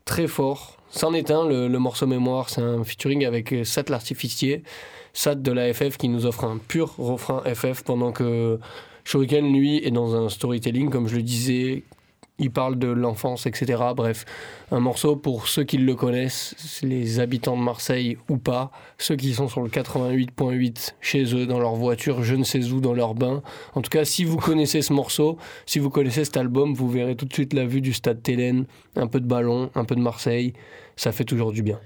très 0.04 0.26
forts. 0.26 0.78
C'en 0.90 1.14
est 1.14 1.30
un, 1.30 1.46
le, 1.46 1.68
le 1.68 1.78
morceau 1.78 2.06
Mémoire, 2.06 2.50
c'est 2.50 2.60
un 2.60 2.82
featuring 2.82 3.24
avec 3.24 3.52
euh, 3.52 3.64
Sat 3.64 3.84
l'artificier, 3.88 4.64
Sat 5.12 5.36
de 5.36 5.52
la 5.52 5.72
FF 5.72 5.96
qui 5.96 6.08
nous 6.08 6.26
offre 6.26 6.44
un 6.44 6.58
pur 6.58 6.94
refrain 6.98 7.42
FF 7.54 7.84
pendant 7.84 8.10
que 8.10 8.58
Shuriken, 9.04 9.52
lui, 9.52 9.78
est 9.84 9.90
dans 9.90 10.16
un 10.16 10.28
storytelling, 10.28 10.90
comme 10.90 11.08
je 11.08 11.16
le 11.16 11.22
disais, 11.22 11.84
il 12.42 12.50
parle 12.50 12.78
de 12.78 12.88
l'enfance, 12.88 13.46
etc. 13.46 13.83
Bref, 13.96 14.24
un 14.72 14.81
morceau 14.81 15.16
pour 15.16 15.46
ceux 15.46 15.62
qui 15.62 15.78
le 15.78 15.94
connaissent, 15.94 16.81
les 16.83 17.20
habitants 17.20 17.57
de 17.57 17.62
Marseille 17.62 18.18
ou 18.28 18.37
pas, 18.37 18.72
ceux 18.98 19.16
qui 19.16 19.33
sont 19.33 19.48
sur 19.48 19.62
le 19.62 19.68
88.8 19.68 20.94
chez 21.00 21.35
eux, 21.35 21.46
dans 21.46 21.61
leur 21.61 21.74
voiture, 21.74 22.22
je 22.22 22.35
ne 22.35 22.42
sais 22.42 22.72
où, 22.72 22.81
dans 22.81 22.94
leur 22.94 23.14
bain. 23.14 23.42
En 23.74 23.81
tout 23.81 23.90
cas, 23.90 24.05
si 24.05 24.24
vous 24.24 24.37
connaissez 24.37 24.83
ce 24.83 24.92
morceau, 24.92 25.38
si 25.66 25.78
vous 25.78 25.88
connaissez 25.88 26.24
cet 26.24 26.37
album, 26.37 26.74
vous 26.74 26.90
verrez 26.90 27.14
tout 27.14 27.26
de 27.26 27.33
suite 27.33 27.52
la 27.52 27.64
vue 27.64 27.81
du 27.81 27.92
stade 27.92 28.22
Télène, 28.22 28.66
un 28.96 29.07
peu 29.07 29.20
de 29.20 29.26
ballon, 29.26 29.70
un 29.76 29.85
peu 29.85 29.94
de 29.94 30.00
Marseille, 30.00 30.52
ça 30.96 31.12
fait 31.12 31.24
toujours 31.24 31.52
du 31.52 31.62
bien. 31.62 31.78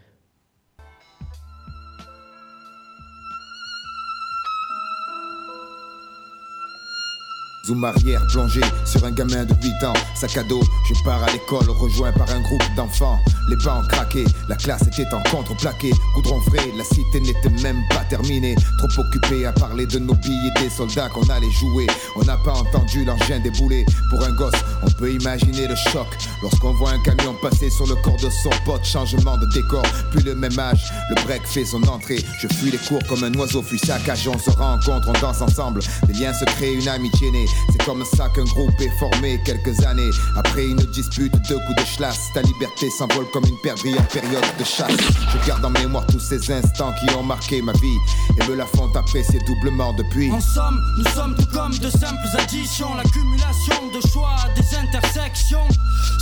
Zoom 7.67 7.83
arrière 7.83 8.25
plongé 8.29 8.61
sur 8.85 9.05
un 9.05 9.11
gamin 9.11 9.45
de 9.45 9.55
8 9.61 9.85
ans. 9.85 9.93
Sac 10.15 10.37
à 10.37 10.45
dos, 10.45 10.63
je 10.89 10.95
pars 11.05 11.23
à 11.23 11.33
l'école, 11.33 11.69
rejoint 11.69 12.13
par 12.13 12.31
un 12.31 12.41
groupe 12.41 12.63
d'enfants. 12.77 13.19
Les 13.49 13.57
bancs 13.57 13.87
craqués, 13.89 14.25
la 14.49 14.55
classe 14.55 14.83
était 14.87 15.13
en 15.13 15.23
contreplaqué. 15.31 15.93
Goudron 16.15 16.41
frais, 16.43 16.71
la 16.77 16.85
cité 16.85 17.21
n'était 17.21 17.63
même 17.63 17.81
pas 17.91 18.05
terminée. 18.09 18.55
Trop 18.79 19.01
occupé 19.01 19.47
à 19.47 19.53
parler 19.53 19.87
de 19.87 19.99
nos 19.99 20.15
billets 20.15 20.53
des 20.61 20.71
soldats 20.71 21.09
qu'on 21.09 21.29
allait 21.29 21.51
jouer. 21.51 21.89
On 22.15 22.23
n'a 22.25 22.37
pas 22.37 22.53
entendu 22.53 23.05
l'engin 23.05 23.41
débouler. 23.41 23.85
Pour 24.11 24.23
un 24.23 24.33
gosse, 24.33 24.55
on 24.85 24.91
peut 24.93 25.13
imaginer 25.13 25.67
le 25.67 25.75
choc 25.75 26.07
lorsqu'on 26.43 26.73
voit 26.75 26.91
un 26.91 27.01
camion 27.01 27.35
passer 27.43 27.71
sur 27.71 27.87
le 27.87 27.97
corps 27.97 28.17
de 28.17 28.31
son 28.31 28.51
pote. 28.65 28.85
Changement 28.85 29.39
de 29.39 29.47
décor, 29.47 29.83
puis 30.13 30.23
le 30.23 30.37
même 30.37 30.59
âge. 30.59 30.93
Le 31.11 31.17
break 31.25 31.43
fait 31.45 31.65
son 31.65 31.83
entrée. 31.89 32.25
Je 32.41 32.47
fuis 32.47 32.71
les 32.71 32.79
cours 32.79 33.03
comme 33.09 33.25
un 33.25 33.35
oiseau 33.35 33.63
fuit 33.63 33.81
sa 33.81 33.99
cage. 33.99 34.29
On 34.29 34.39
se 34.39 34.51
rencontre, 34.51 35.09
on 35.09 35.21
danse 35.21 35.43
ensemble. 35.43 35.81
Des 36.07 36.15
liens 36.15 36.33
se 36.33 36.45
créent, 36.45 36.75
une 36.75 36.89
amitié 36.89 37.31
née. 37.33 37.47
C'est 37.71 37.85
comme 37.85 38.05
ça 38.05 38.29
qu'un 38.29 38.45
groupe 38.45 38.81
est 38.81 38.99
formé 38.99 39.41
quelques 39.45 39.85
années 39.85 40.11
après 40.37 40.67
une 40.67 40.77
dispute, 40.93 41.33
deux 41.49 41.59
coups 41.67 41.77
de 41.77 41.97
chlasse. 41.97 42.31
Ta 42.35 42.43
liberté 42.43 42.91
s'envole 42.91 43.27
comme 43.33 43.45
une 43.47 43.59
perdrix 43.63 43.95
en 43.99 44.03
période 44.05 44.45
de 44.59 44.65
chasse. 44.65 44.91
Je 45.33 45.47
garde 45.47 45.65
en 45.65 45.71
mémoire 45.71 46.07
tous 46.07 46.21
ces 46.21 46.51
instants 46.51 46.93
qui 47.01 47.15
ont 47.15 47.23
marqué 47.23 47.63
ma 47.63 47.73
vie 47.73 47.99
et 48.39 48.49
me 48.49 48.55
la 48.55 48.67
font 48.67 48.91
apprécier 48.95 49.41
doublement 49.47 49.93
depuis. 49.93 50.31
En 50.31 50.41
somme, 50.41 50.81
nous 50.99 51.11
sommes 51.11 51.35
tout 51.35 51.47
comme 51.53 51.77
de 51.79 51.91
simples 51.91 52.29
additions, 52.39 52.95
l'accumulation 52.95 53.91
de 53.95 54.07
choix, 54.09 54.37
des 54.55 54.77
intersections. 54.77 55.69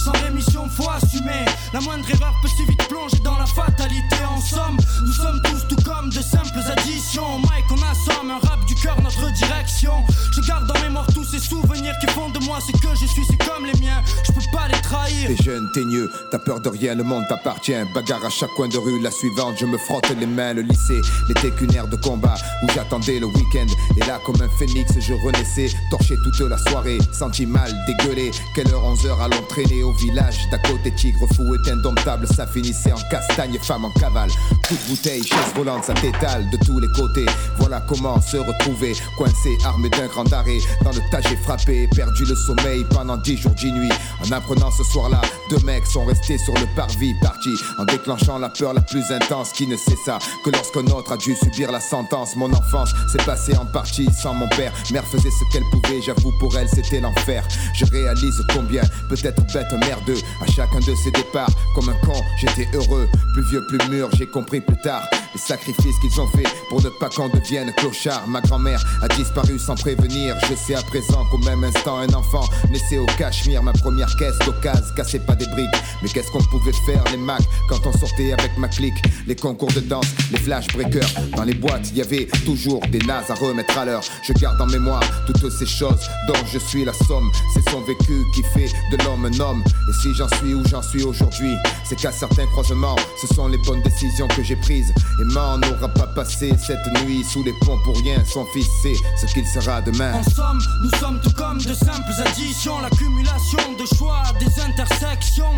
Sans 0.05 0.13
rémission, 0.13 0.69
faut 0.69 0.91
assumer. 0.91 1.45
La 1.73 1.81
moindre 1.81 2.09
erreur 2.11 2.35
peut 2.43 2.49
si 2.49 2.65
vite 2.67 2.87
plonger 2.89 3.19
dans 3.25 3.39
la 3.39 3.47
fatalité. 3.47 4.17
En 4.31 4.41
somme, 4.41 4.77
nous 5.07 5.13
sommes 5.13 5.41
tous 5.43 5.67
tout 5.69 5.83
comme 5.83 6.11
de 6.11 6.21
simples 6.21 6.61
additions. 6.71 7.39
Mike, 7.39 7.65
on 7.71 7.83
assomme 7.91 8.31
un 8.31 8.47
rap 8.47 8.65
du 8.67 8.75
cœur, 8.75 9.01
notre 9.03 9.33
direction. 9.33 9.93
Je 10.33 10.41
garde 10.43 10.71
en 10.71 10.81
mémoire 10.83 11.07
tous 11.15 11.24
ces 11.25 11.39
souvenirs 11.39 11.95
qui 12.01 12.07
font 12.09 12.29
de 12.31 12.39
moi 12.45 12.59
ce 12.61 12.73
que 12.73 12.95
je 12.95 13.07
suis, 13.07 13.25
c'est 13.29 13.49
comme 13.49 13.65
les 13.65 13.79
miens. 13.81 14.03
Je 14.27 14.33
peux 14.33 14.41
pas 14.53 14.69
les 14.69 14.81
trahir. 14.81 15.29
T'es 15.29 15.43
jeune, 15.43 15.69
t'es 15.73 15.85
mieux, 15.85 16.11
t'as 16.31 16.39
peur 16.39 16.61
de 16.61 16.69
rien, 16.69 16.95
le 16.95 17.05
monde 17.05 17.25
t'appartient. 17.29 17.75
Bagarre 17.95 18.25
à 18.25 18.31
chaque 18.31 18.51
coin 18.51 18.69
de 18.69 18.79
rue, 18.79 19.01
la 19.01 19.11
suivante, 19.11 19.57
je 19.59 19.67
me 19.67 19.79
frotte 19.79 20.11
les 20.19 20.27
mains. 20.27 20.55
Le 20.55 20.63
lycée 20.63 21.01
n'était 21.29 21.51
qu'une 21.51 21.75
ère 21.75 21.89
de 21.89 21.97
combat 21.97 22.35
où 22.63 22.67
j'attendais 22.75 23.19
le 23.19 23.27
week-end. 23.27 23.67
Et 23.97 24.01
là, 24.01 24.21
comme 24.25 24.41
un 24.41 24.49
phénix, 24.59 24.93
je 24.99 25.15
renaissais, 25.15 25.69
torché 25.91 26.17
toute 26.23 26.41
la 26.49 26.59
soirée, 26.59 26.99
senti 27.13 27.47
mal, 27.47 27.73
dégueulé. 27.87 28.31
Quelle 28.55 28.69
heure, 28.69 28.85
11 28.85 29.07
heures, 29.07 29.21
allons 29.21 29.43
traîner 29.49 29.83
au 29.83 29.93
village 29.93 30.37
d'à 30.51 30.59
côté. 30.59 30.93
Tigre 30.95 31.27
fou 31.35 31.55
est 31.55 31.71
indomptable, 31.71 32.27
ça 32.27 32.47
finissait 32.47 32.93
en 32.93 33.01
castagne, 33.11 33.59
femme 33.61 33.85
en 33.85 33.91
cavale. 33.91 34.31
Coup 34.69 34.75
de 34.75 34.89
bouteille, 34.89 35.25
chaise 35.25 35.55
volante, 35.55 35.85
ça 35.85 35.95
t'étale 35.95 36.49
de 36.51 36.57
tous 36.65 36.79
les 36.79 36.89
côtés. 36.89 37.27
Voilà 37.59 37.81
comment 37.89 38.21
se 38.21 38.37
retrouver, 38.37 38.95
coincé, 39.17 39.57
armé 39.65 39.89
d'un 39.91 40.07
grand 40.07 40.31
arrêt. 40.33 40.59
Dans 40.83 40.91
le 40.91 41.01
j'ai 41.21 41.37
frappé, 41.37 41.89
perdu 41.95 42.25
le 42.25 42.35
sommeil 42.35 42.85
pendant 42.91 43.17
10 43.17 43.37
jours, 43.37 43.53
10 43.53 43.73
nuits. 43.73 43.93
En 44.25 44.33
apprenant 44.33 44.71
ce 44.71 44.85
soir-là, 44.85 45.21
deux 45.51 45.59
mecs 45.65 45.87
sont 45.87 46.05
restés 46.05 46.39
sur 46.39 46.55
le 46.55 46.67
parvis, 46.75 47.15
partis 47.21 47.57
en 47.79 47.85
déclenchant 47.85 48.39
la 48.39 48.49
peur 48.49 48.75
la 48.75 48.81
plus 48.81 49.11
intense 49.11 49.53
qui 49.53 49.67
ne 49.67 49.77
cessa 49.77 50.19
que 50.45 50.51
lorsqu'un 50.51 50.87
autre 50.87 51.13
a 51.13 51.17
dû 51.17 51.35
subir 51.35 51.71
la 51.71 51.81
sentence. 51.81 52.37
Mon 52.37 52.53
enfance 52.53 52.91
s'est 53.11 53.25
passée 53.25 53.57
en 53.57 53.67
partie 53.67 54.09
sans 54.13 54.35
mon 54.35 54.49
père. 54.49 54.73
Mère 54.91 55.05
faisait 55.05 55.31
ce 55.31 55.53
qu'elle 55.53 55.65
pouvait, 55.71 56.01
j'avoue 56.03 56.33
pour 56.39 56.57
elle 56.57 56.69
c'était 56.69 57.01
l'enfer. 57.01 57.47
Je 57.75 57.85
réalise 57.87 58.43
combien, 58.53 58.83
peut-être 59.09 59.43
bête, 59.53 59.73
merdeux, 59.87 60.21
à 60.41 60.51
chacun 60.51 60.81
de 60.81 60.95
ces 61.03 61.11
départs. 61.11 61.51
Comme 61.75 61.89
un 61.89 62.07
con, 62.07 62.21
j'étais 62.39 62.69
heureux, 62.75 63.09
plus 63.33 63.49
vieux, 63.51 63.65
plus 63.67 63.89
mûr, 63.89 64.09
j'ai 64.15 64.27
compris 64.27 64.61
plus 64.61 64.81
tard 64.83 65.03
les 65.35 65.41
sacrifices 65.41 65.99
qu'ils 66.01 66.21
ont 66.21 66.27
fait 66.29 66.47
pour 66.69 66.83
ne 66.83 66.89
pas 66.89 67.09
qu'on 67.09 67.29
devienne 67.29 67.73
clochard. 67.77 68.27
Ma 68.29 68.41
grand-mère 68.41 68.83
a 69.03 69.09
disparu 69.09 69.59
sans 69.59 69.75
prévenir. 69.75 70.37
Je 70.49 70.55
sais 70.55 70.75
à 70.75 70.83
présent 70.83 71.25
qu'au 71.31 71.39
même 71.39 71.65
instant, 71.65 71.99
un 71.99 72.13
enfant 72.15 72.45
naissait 72.71 72.99
au 72.99 73.07
Cachemire. 73.19 73.63
Ma 73.63 73.73
première 73.73 74.15
caisse 74.17 74.39
d'occasion 74.45 74.95
cassait 74.97 75.19
pas 75.19 75.35
des 75.35 75.47
briques. 75.47 75.69
Mais 76.03 76.09
qu'est-ce 76.09 76.31
qu'on 76.31 76.43
pouvait 76.45 76.73
faire, 76.87 77.03
les 77.11 77.17
Macs, 77.17 77.43
quand 77.69 77.87
on 77.87 77.93
sortait 77.93 78.33
avec 78.33 78.57
ma 78.59 78.69
clique? 78.69 78.95
Les 79.27 79.37
concours 79.37 79.73
de 79.73 79.81
danse, 79.81 80.07
les 80.31 80.39
flash 80.39 80.67
breakers. 80.69 81.09
Dans 81.37 81.45
les 81.45 81.55
boîtes, 81.55 81.91
il 81.91 81.99
y 81.99 82.01
avait 82.01 82.27
toujours 82.45 82.81
des 82.89 82.99
nazes 83.01 83.31
à 83.31 83.35
remettre 83.35 83.77
à 83.79 83.85
l'heure. 83.85 84.03
Je 84.23 84.33
garde 84.35 84.61
en 84.61 84.67
mémoire 84.67 85.03
toutes 85.27 85.51
ces 85.51 85.67
choses 85.67 86.09
dont 86.29 86.35
je 86.53 86.59
suis 86.59 86.85
la 86.85 86.93
somme. 86.93 87.31
C'est 87.53 87.69
son 87.71 87.81
vécu 87.83 88.25
qui 88.35 88.43
fait 88.55 88.73
de 88.91 89.03
l'homme 89.05 89.25
un 89.25 89.41
homme. 89.41 89.63
Et 89.89 89.93
si 90.03 90.15
j'en 90.15 90.29
suis 90.29 90.55
où 90.55 90.63
j'en 90.69 90.83
suis 90.83 91.03
aujourd'hui, 91.03 91.55
c'est 91.85 91.97
qu'à 91.97 92.13
certains 92.13 92.47
croisements, 92.47 92.97
ce 93.21 93.27
sont 93.35 93.49
les 93.49 93.59
bonnes 93.59 93.83
décisions 93.83 94.29
que 94.29 94.43
j'ai 94.43 94.57
prises. 94.57 94.93
Man 95.33 95.61
n'aura 95.61 95.89
pas 95.89 96.07
passé 96.07 96.53
cette 96.59 96.87
nuit 97.03 97.25
sous 97.25 97.43
les 97.43 97.53
ponts 97.61 97.79
pour 97.85 97.97
rien. 97.99 98.23
Son 98.25 98.45
fils 98.47 98.69
sait 98.83 98.95
ce 99.21 99.33
qu'il 99.33 99.47
sera 99.47 99.81
demain. 99.81 100.13
En 100.15 100.23
somme, 100.23 100.61
nous 100.83 100.99
sommes 100.99 101.21
tout 101.21 101.33
comme 101.33 101.59
de 101.59 101.75
simples 101.75 102.13
additions, 102.25 102.81
l'accumulation 102.81 103.59
de 103.79 103.87
choix, 103.97 104.23
des 104.39 104.61
intersections. 104.61 105.55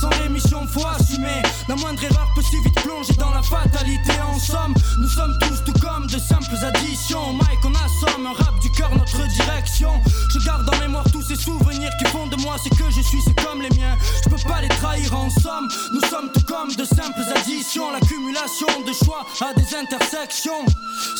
Sans 0.00 0.10
rémission, 0.22 0.66
faut 0.66 0.86
assumer. 0.86 1.42
La 1.68 1.76
moindre 1.76 2.02
erreur 2.04 2.28
peut 2.34 2.42
si 2.42 2.56
vite 2.62 2.74
plonger 2.82 3.14
dans 3.18 3.30
la 3.30 3.42
fatalité. 3.42 4.12
En 4.26 4.38
somme, 4.38 4.74
nous 4.98 5.08
sommes 5.08 5.36
tous 5.40 5.62
tout 5.64 5.78
comme 5.80 6.06
de 6.06 6.18
simples 6.18 6.56
additions. 6.62 7.34
Mike, 7.34 7.64
on 7.64 7.74
assomme 7.74 8.26
un 8.26 8.32
rap 8.32 8.58
du 8.60 8.70
cœur, 8.72 8.90
notre 8.96 9.28
direction. 9.28 9.92
Je 10.30 10.38
garde 10.44 10.68
en 10.68 10.78
mémoire 10.80 11.04
tous 11.12 11.22
ces 11.22 11.36
souvenirs 11.36 11.92
qui 11.98 12.06
font 12.06 12.26
de 12.26 12.36
moi 12.42 12.56
ce 12.62 12.68
que 12.70 12.90
je 12.90 13.00
suis, 13.00 13.20
c'est 13.24 13.38
comme 13.44 13.62
les 13.62 13.70
miens. 13.78 13.96
Je 14.24 14.28
peux 14.28 14.48
pas 14.48 14.60
les 14.60 14.68
trahir 14.68 15.14
en 15.16 15.30
somme. 15.30 15.68
Nous 15.94 16.00
sommes 16.08 16.30
tout 16.32 16.44
comme 16.46 16.74
de 16.74 16.84
simples 16.84 17.22
additions, 17.36 17.90
l'accumulation 17.92 18.66
de 18.86 18.92
choix 18.92 19.01
à 19.40 19.52
des 19.54 19.74
intersections. 19.74 20.64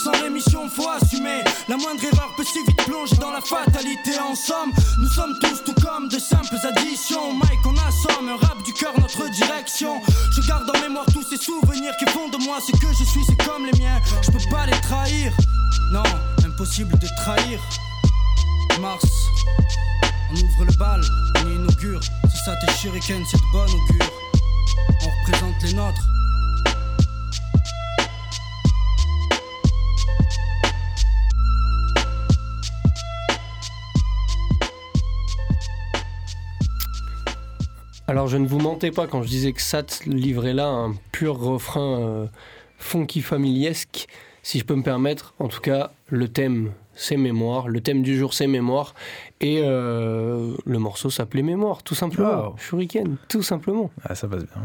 Sans 0.04 0.12
rémission, 0.22 0.68
faut 0.68 0.88
assumer. 0.88 1.42
La 1.68 1.76
moindre 1.76 2.04
erreur 2.04 2.32
peut 2.36 2.44
si 2.44 2.58
vite 2.66 2.84
plonger 2.84 3.16
dans 3.16 3.30
la 3.30 3.40
fatalité. 3.40 4.18
En 4.18 4.34
somme, 4.34 4.72
nous 4.98 5.08
sommes 5.08 5.36
tous 5.40 5.64
tout 5.64 5.74
comme 5.80 6.08
de 6.08 6.18
simples 6.18 6.56
additions. 6.62 7.34
Mike, 7.34 7.64
on 7.66 7.74
assomme 7.88 8.28
un 8.28 8.36
rap 8.36 8.62
du 8.64 8.72
cœur, 8.72 8.92
notre 8.98 9.28
direction. 9.30 10.00
Je 10.32 10.46
garde 10.46 10.70
en 10.74 10.80
mémoire 10.80 11.06
tous 11.12 11.22
ces 11.22 11.36
souvenirs 11.36 11.94
qui 11.98 12.06
font 12.10 12.28
de 12.28 12.36
moi 12.44 12.58
ce 12.60 12.72
que 12.72 12.92
je 12.92 13.04
suis, 13.04 13.24
c'est 13.26 13.44
comme 13.44 13.66
les 13.66 13.78
miens. 13.78 14.00
Je 14.22 14.30
peux 14.30 14.50
pas 14.50 14.66
les 14.66 14.80
trahir. 14.80 15.32
Non, 15.92 16.02
impossible 16.44 16.96
de 16.98 17.08
trahir. 17.16 17.60
Mars, 18.80 19.04
on 20.30 20.34
ouvre 20.34 20.64
le 20.64 20.72
bal, 20.78 21.00
on 21.44 21.50
inaugure. 21.50 22.00
C'est 22.30 22.44
ça 22.44 22.56
tes 22.56 22.72
shurikens, 22.72 23.26
c'est 23.30 23.38
de 23.38 23.52
bonne 23.52 23.70
augure. 23.70 24.31
Alors 38.22 38.30
je 38.30 38.36
ne 38.36 38.46
vous 38.46 38.60
mentais 38.60 38.92
pas 38.92 39.08
quand 39.08 39.24
je 39.24 39.28
disais 39.28 39.52
que 39.52 39.60
Sat 39.60 40.04
livrait 40.06 40.52
là 40.52 40.68
un 40.68 40.94
pur 41.10 41.36
refrain 41.40 41.98
euh, 41.98 42.26
funky 42.78 43.20
familiesque, 43.20 44.06
si 44.44 44.60
je 44.60 44.64
peux 44.64 44.76
me 44.76 44.84
permettre. 44.84 45.34
En 45.40 45.48
tout 45.48 45.60
cas, 45.60 45.90
le 46.06 46.28
thème 46.28 46.70
c'est 46.94 47.16
mémoire, 47.16 47.66
le 47.66 47.80
thème 47.80 48.04
du 48.04 48.16
jour 48.16 48.32
c'est 48.32 48.46
mémoire, 48.46 48.94
et 49.40 49.62
euh, 49.64 50.54
le 50.64 50.78
morceau 50.78 51.10
s'appelait 51.10 51.42
mémoire, 51.42 51.82
tout 51.82 51.96
simplement. 51.96 52.50
Wow. 52.50 52.54
Shuriken, 52.58 53.16
tout 53.28 53.42
simplement. 53.42 53.90
Ah, 54.04 54.14
ça 54.14 54.28
passe 54.28 54.44
bien. 54.44 54.62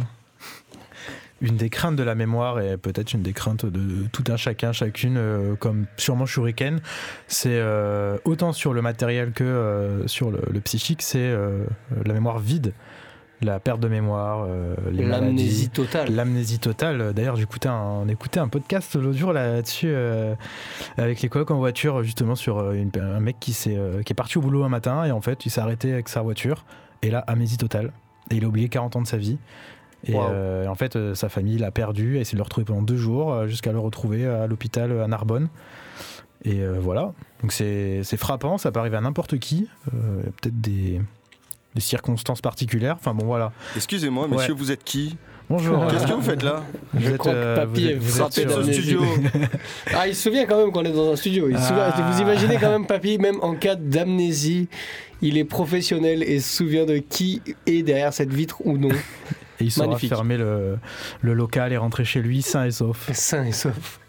Une 1.42 1.58
des 1.58 1.72
craintes 1.72 1.96
de 1.96 2.04
la 2.04 2.14
mémoire 2.14 2.60
et 2.60 2.78
peut-être 2.78 3.14
une 3.14 3.24
des 3.24 3.34
craintes 3.34 3.66
de 3.66 4.06
tout 4.12 4.24
un 4.28 4.38
chacun, 4.38 4.72
chacune, 4.72 5.18
euh, 5.18 5.56
comme 5.56 5.88
sûrement 5.98 6.28
Shuriken, 6.28 6.80
c'est 7.28 7.50
euh, 7.54 8.20
autant 8.24 8.54
sur 8.54 8.76
le 8.76 8.84
matériel 8.84 9.32
que 9.32 10.04
sur 10.06 10.30
le, 10.30 10.42
le 10.48 10.60
psychique, 10.60 11.02
c'est 11.02 11.36
la 12.06 12.14
mémoire 12.14 12.38
vide, 12.38 12.74
la 13.42 13.60
perte 13.60 13.80
de 13.80 13.88
mémoire, 13.88 14.46
euh, 14.48 14.76
L'amnésie 14.92 15.70
totale. 15.70 16.14
L'amnésie 16.14 16.60
totale. 16.60 17.14
D'ailleurs, 17.14 17.36
j'écoutais 17.36 17.70
un, 17.70 17.76
on 18.04 18.08
écoutait 18.08 18.40
un 18.40 18.48
podcast 18.48 18.96
l'autre 18.96 19.18
jour 19.18 19.32
là-dessus 19.34 19.88
euh, 19.90 20.34
avec 20.98 21.22
les 21.22 21.30
colocs 21.30 21.52
en 21.52 21.58
voiture, 21.58 22.02
justement 22.04 22.36
sur 22.36 22.58
euh, 22.58 22.74
une- 22.74 22.92
un 23.00 23.20
mec 23.20 23.38
qui, 23.40 23.54
s'est, 23.54 23.78
euh, 23.78 24.02
qui 24.02 24.14
est 24.14 24.16
parti 24.16 24.38
au 24.38 24.42
boulot 24.42 24.64
un 24.64 24.70
matin 24.70 25.04
et 25.06 25.12
en 25.12 25.22
fait, 25.22 25.46
il 25.46 25.52
s'est 25.52 25.62
arrêté 25.62 25.94
avec 25.94 26.10
sa 26.10 26.22
voiture 26.22 26.66
et 27.04 27.12
là, 27.12 27.20
amnésie 27.28 27.58
totale. 27.58 27.92
Et 28.32 28.36
il 28.38 28.44
a 28.44 28.48
oublié 28.48 28.70
40 28.70 28.96
ans 28.96 29.02
de 29.02 29.08
sa 29.08 29.18
vie. 29.18 29.38
Et 30.04 30.14
Wow. 30.14 30.24
euh, 30.30 30.68
en 30.68 30.76
fait, 30.76 30.96
euh, 30.96 31.14
sa 31.16 31.30
famille 31.30 31.58
l'a 31.58 31.72
perdu 31.72 32.18
et 32.18 32.22
essayé 32.22 32.34
de 32.36 32.40
le 32.40 32.44
retrouver 32.44 32.66
pendant 32.66 32.82
deux 32.82 32.98
jours 32.98 33.34
euh, 33.34 33.48
jusqu'à 33.48 33.72
le 33.72 33.80
retrouver 33.80 34.26
à 34.28 34.46
l'hôpital 34.48 35.00
à 35.00 35.08
Narbonne. 35.08 35.50
Et 36.46 36.66
voilà. 36.66 37.14
Donc 37.42 37.52
c'est 37.52 38.02
c'est 38.04 38.16
frappant, 38.16 38.58
ça 38.60 38.72
peut 38.72 38.80
arriver 38.80 38.96
à 38.96 39.02
n'importe 39.02 39.38
qui. 39.40 39.68
Peut-être 39.92 40.62
des, 40.62 41.02
des 41.78 41.82
circonstances 41.82 42.42
particulières. 42.42 42.96
Enfin 43.00 43.14
bon, 43.14 43.26
voilà. 43.26 43.52
Excusez-moi, 43.76 44.28
monsieur, 44.28 44.54
Ouais. 44.54 44.60
vous 44.60 44.72
êtes 44.72 44.84
qui? 44.84 45.16
Bonjour. 45.50 45.86
Qu'est-ce 45.88 46.08
que 46.08 46.12
vous 46.14 46.22
faites 46.22 46.44
là? 46.44 46.64
Vous 46.94 47.00
Je 47.06 47.10
êtes, 47.12 47.18
crois 47.18 47.32
que 47.32 47.38
euh, 47.38 47.56
Papy 47.56 47.94
vous 47.94 48.24
de 48.24 48.50
ce 48.64 48.72
studio. 48.74 49.02
Ah, 49.96 50.08
il 50.08 50.16
se 50.16 50.24
souvient 50.24 50.46
quand 50.46 50.58
même 50.58 50.72
qu'on 50.74 50.84
est 50.84 50.92
dans 50.92 51.14
un 51.14 51.16
studio. 51.16 51.48
Il 51.50 51.58
se 51.58 51.68
souvient- 51.68 51.94
Ah. 51.96 52.12
Vous 52.12 52.20
imaginez 52.22 52.58
quand 52.60 52.70
même 52.72 52.86
Papy, 52.88 53.18
même 53.20 53.38
en 53.42 53.54
cas 53.56 53.76
d'amnésie, 53.76 54.68
il 55.22 55.38
est 55.38 55.46
professionnel 55.46 56.24
et 56.24 56.40
se 56.42 56.58
souvient 56.58 56.86
de 56.86 56.98
qui 56.98 57.42
est 57.66 57.84
derrière 57.84 58.12
cette 58.12 58.34
vitre 58.34 58.58
ou 58.66 58.78
non. 58.78 58.90
Et 58.90 59.64
il 59.64 59.72
saura 59.72 59.98
fermer 59.98 60.38
le, 60.38 60.78
le 61.22 61.34
local 61.34 61.72
et 61.72 61.78
rentrer 61.78 62.04
chez 62.06 62.22
lui 62.22 62.42
sain 62.42 62.66
et 62.66 62.72
sauf. 62.72 63.10
Sain 63.14 63.46
et 63.46 63.52
sauf. 63.54 64.00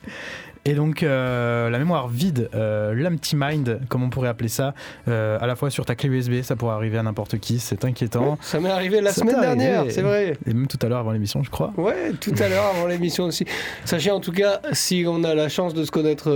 Et 0.68 0.74
donc 0.74 1.02
euh, 1.02 1.70
la 1.70 1.78
mémoire 1.78 2.08
vide, 2.08 2.50
euh, 2.54 2.92
l'empty 2.92 3.36
mind, 3.36 3.80
comme 3.88 4.02
on 4.02 4.10
pourrait 4.10 4.28
appeler 4.28 4.50
ça, 4.50 4.74
euh, 5.08 5.38
à 5.40 5.46
la 5.46 5.56
fois 5.56 5.70
sur 5.70 5.86
ta 5.86 5.94
clé 5.94 6.10
USB, 6.10 6.42
ça 6.42 6.56
pourrait 6.56 6.74
arriver 6.74 6.98
à 6.98 7.02
n'importe 7.02 7.38
qui, 7.38 7.58
c'est 7.58 7.86
inquiétant. 7.86 8.36
Ça 8.42 8.60
m'est 8.60 8.68
arrivé 8.68 9.00
la 9.00 9.10
Ça 9.12 9.22
semaine 9.22 9.40
dernière, 9.40 9.84
c'est 9.88 10.02
vrai. 10.02 10.36
Et 10.46 10.52
même 10.52 10.66
tout 10.66 10.78
à 10.82 10.88
l'heure 10.90 10.98
avant 10.98 11.12
l'émission, 11.12 11.42
je 11.42 11.48
crois. 11.48 11.72
Ouais, 11.78 12.12
tout 12.20 12.34
à 12.38 12.50
l'heure 12.50 12.66
avant 12.76 12.86
l'émission 12.86 13.24
aussi. 13.24 13.46
Sachez 13.86 14.10
en 14.10 14.20
tout 14.20 14.30
cas, 14.32 14.60
si 14.72 15.06
on 15.08 15.24
a 15.24 15.34
la 15.34 15.48
chance 15.48 15.72
de 15.72 15.84
se 15.84 15.90
connaître 15.90 16.28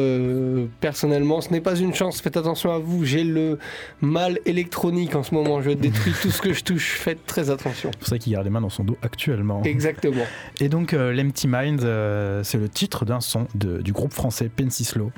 personnellement, 0.81 1.43
ce 1.43 1.51
n'est 1.51 1.61
pas 1.61 1.77
une 1.77 1.93
chance, 1.95 2.23
faites 2.23 2.39
attention 2.39 2.73
à 2.73 2.79
vous. 2.79 3.05
J'ai 3.05 3.25
le 3.25 3.59
mal 4.01 4.39
électronique 4.47 5.15
en 5.15 5.23
ce 5.25 5.35
moment, 5.35 5.61
je 5.61 5.73
détruis 5.73 6.15
tout 6.23 6.31
ce 6.31 6.41
que 6.41 6.55
je 6.55 6.65
touche, 6.65 6.97
faites 6.99 7.27
très 7.27 7.51
attention. 7.51 7.91
C'est 7.93 7.99
pour 7.99 8.09
ça 8.09 8.17
qu'il 8.19 8.33
garde 8.33 8.45
les 8.47 8.51
mains 8.51 8.63
dans 8.63 8.71
son 8.71 8.85
dos 8.85 8.97
actuellement. 9.03 9.63
Exactement. 9.65 10.25
Et 10.59 10.71
donc 10.71 10.93
l'empty 10.93 11.49
mind, 11.49 11.81
c'est 12.45 12.59
le 12.59 12.71
titre 12.71 13.05
d'un 13.05 13.21
son 13.21 13.47
de- 13.55 13.83
du 13.83 13.93
groupe 13.93 14.13
français 14.13 14.22
Pensislo. 14.49 15.13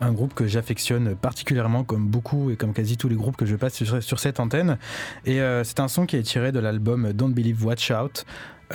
Un 0.00 0.12
groupe 0.12 0.34
que 0.34 0.46
j'affectionne 0.46 1.14
particulièrement, 1.14 1.84
comme 1.84 2.08
beaucoup 2.08 2.50
et 2.50 2.56
comme 2.56 2.72
quasi 2.72 2.96
tous 2.96 3.08
les 3.08 3.14
groupes 3.14 3.36
que 3.36 3.46
je 3.46 3.54
passe 3.54 3.74
sur, 3.74 4.02
sur 4.02 4.18
cette 4.18 4.40
antenne. 4.40 4.78
Et 5.24 5.40
euh, 5.40 5.62
c'est 5.62 5.78
un 5.78 5.88
son 5.88 6.04
qui 6.06 6.16
est 6.16 6.22
tiré 6.22 6.50
de 6.50 6.58
l'album 6.58 7.12
Don't 7.12 7.32
Believe 7.32 7.64
Watch 7.64 7.90
Out. 7.90 8.24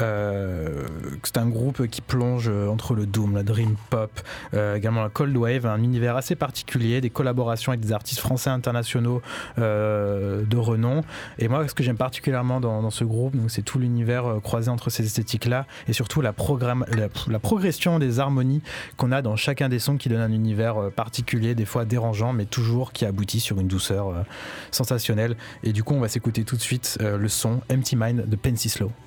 Euh, 0.01 0.83
c'est 1.23 1.37
un 1.37 1.47
groupe 1.47 1.87
qui 1.87 2.01
plonge 2.01 2.49
euh, 2.49 2.67
entre 2.67 2.93
le 2.93 3.05
doom, 3.05 3.35
la 3.35 3.43
dream 3.43 3.75
pop, 3.89 4.11
euh, 4.53 4.75
également 4.75 5.03
la 5.03 5.09
cold 5.09 5.35
wave, 5.35 5.65
un 5.65 5.81
univers 5.81 6.15
assez 6.15 6.35
particulier, 6.35 7.01
des 7.01 7.09
collaborations 7.09 7.71
avec 7.71 7.81
des 7.81 7.91
artistes 7.91 8.19
français 8.19 8.49
internationaux 8.49 9.21
de 9.57 10.57
renom. 10.57 11.03
Et 11.39 11.47
moi, 11.47 11.67
ce 11.67 11.73
que 11.73 11.83
j'aime 11.83 11.97
particulièrement 11.97 12.59
dans, 12.59 12.89
ce 12.89 13.03
groupe, 13.03 13.35
c'est 13.47 13.63
tout 13.63 13.79
l'univers 13.79 14.39
croisé 14.43 14.69
entre 14.69 14.89
ces 14.89 15.03
esthétiques-là 15.05 15.65
et 15.87 15.93
surtout 15.93 16.21
la, 16.21 16.33
progression 16.33 17.99
des 17.99 18.19
harmonies 18.19 18.61
qu'on 18.97 19.11
a 19.11 19.21
dans 19.21 19.35
chacun 19.35 19.69
des 19.69 19.79
sons 19.79 19.97
qui 19.97 20.09
donne 20.09 20.21
un 20.21 20.31
univers 20.31 20.91
particulier, 20.95 21.55
des 21.55 21.65
fois 21.65 21.85
dérangeant, 21.85 22.33
mais 22.33 22.45
toujours 22.45 22.93
qui 22.93 23.05
aboutit 23.05 23.39
sur 23.39 23.59
une 23.59 23.67
douceur 23.67 24.25
sensationnelle. 24.71 25.35
Et 25.63 25.73
du 25.73 25.83
coup, 25.83 25.93
on 25.93 26.01
va 26.01 26.09
s'écouter 26.09 26.43
tout 26.43 26.55
de 26.55 26.61
suite 26.61 26.97
le 27.01 27.27
son 27.27 27.61
Empty 27.71 27.95
Mind 27.95 28.27
de 28.27 28.35
Pensislo. 28.35 28.91
Thank 28.97 29.06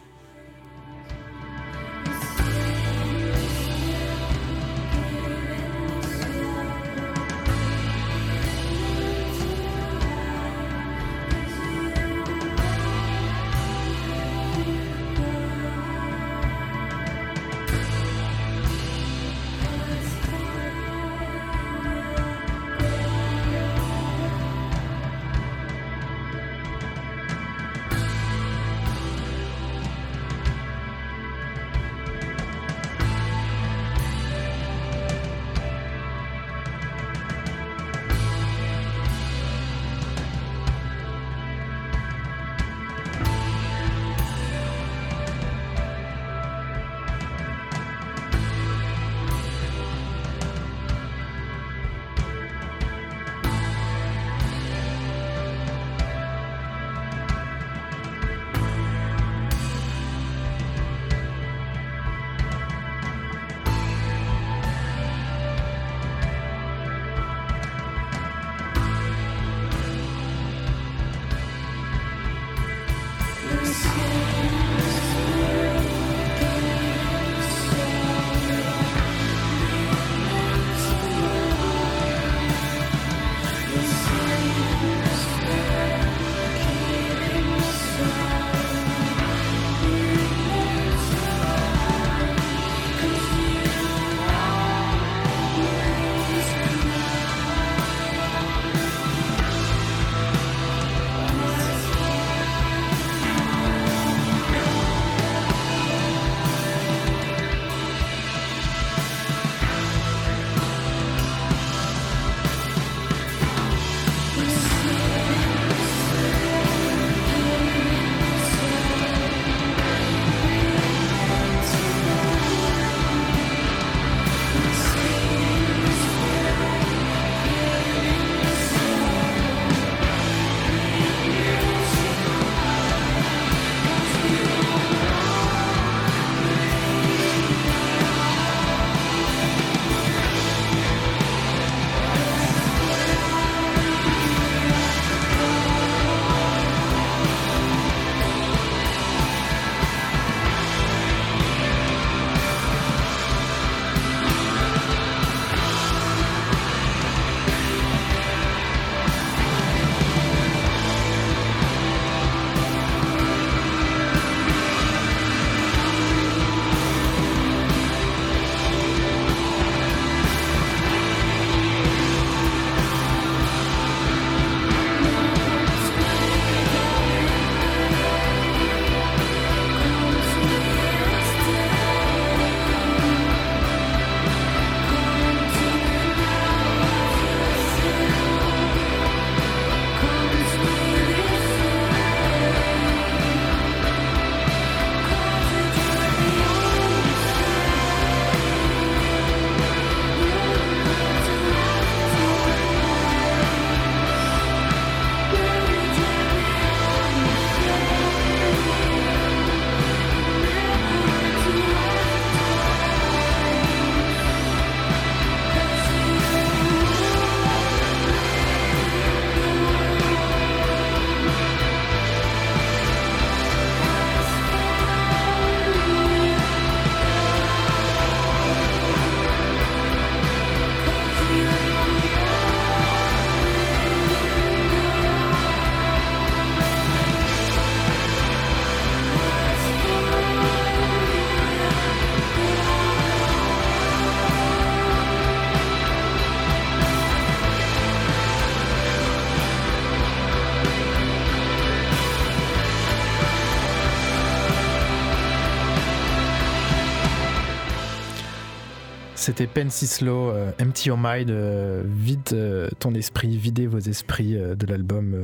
C'était 259.21 259.47
Pen 259.47 259.71
Slow, 259.71 260.31
euh, 260.31 260.51
Empty 260.63 260.89
Your 260.89 260.97
Mind, 260.99 261.31
euh, 261.31 261.83
vide 261.85 262.21
euh, 262.33 262.71
ton 262.79 262.95
esprit, 262.95 263.37
videz 263.37 263.67
vos 263.67 263.79
esprits 263.79 264.35
euh, 264.35 264.55
de 264.55 264.65
l'album. 264.65 265.15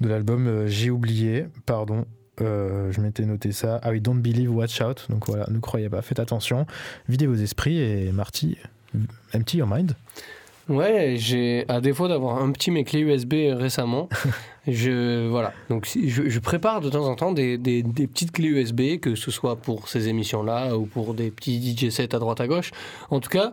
de 0.00 0.08
l'album, 0.08 0.68
j'ai 0.68 0.90
oublié, 0.90 1.46
pardon. 1.66 2.04
je 2.38 3.00
m'étais 3.00 3.24
noté 3.24 3.50
ça. 3.50 3.80
Ah 3.82 3.90
oui, 3.90 4.00
Don't 4.00 4.20
Believe, 4.20 4.54
Watch 4.54 4.80
Out. 4.80 5.06
Donc 5.08 5.26
voilà, 5.26 5.44
ne 5.50 5.58
croyez 5.58 5.88
pas, 5.88 6.02
faites 6.02 6.20
attention. 6.20 6.66
Videz 7.08 7.26
vos 7.26 7.34
esprits 7.34 7.78
et 7.78 8.12
Marty, 8.12 8.56
Empty 9.34 9.58
Your 9.58 9.66
Mind. 9.66 9.96
Ouais, 10.68 11.16
j'ai 11.18 11.64
à 11.66 11.80
défaut 11.80 12.06
d'avoir 12.06 12.40
un 12.40 12.52
petit 12.52 12.70
mes 12.70 12.84
clés 12.84 13.00
USB 13.00 13.34
récemment, 13.58 14.08
je 14.68 15.28
voilà. 15.28 15.52
Donc 15.68 15.86
je, 15.86 16.28
je 16.28 16.38
prépare 16.38 16.80
de 16.80 16.90
temps 16.90 17.06
en 17.06 17.14
temps 17.16 17.32
des, 17.32 17.56
des- 17.58 17.82
des 17.82 18.06
petites 18.06 18.32
clés 18.32 18.48
USB, 18.48 18.98
que 19.00 19.14
ce 19.14 19.30
soit 19.30 19.56
pour 19.56 19.88
ces 19.88 20.08
émissions-là 20.08 20.76
ou 20.76 20.86
pour 20.86 21.14
des 21.14 21.30
petits 21.30 21.74
DJ 21.76 21.90
sets 21.90 22.14
à 22.14 22.18
droite 22.18 22.40
à 22.40 22.46
gauche. 22.46 22.70
En 23.10 23.20
tout 23.20 23.30
cas, 23.30 23.52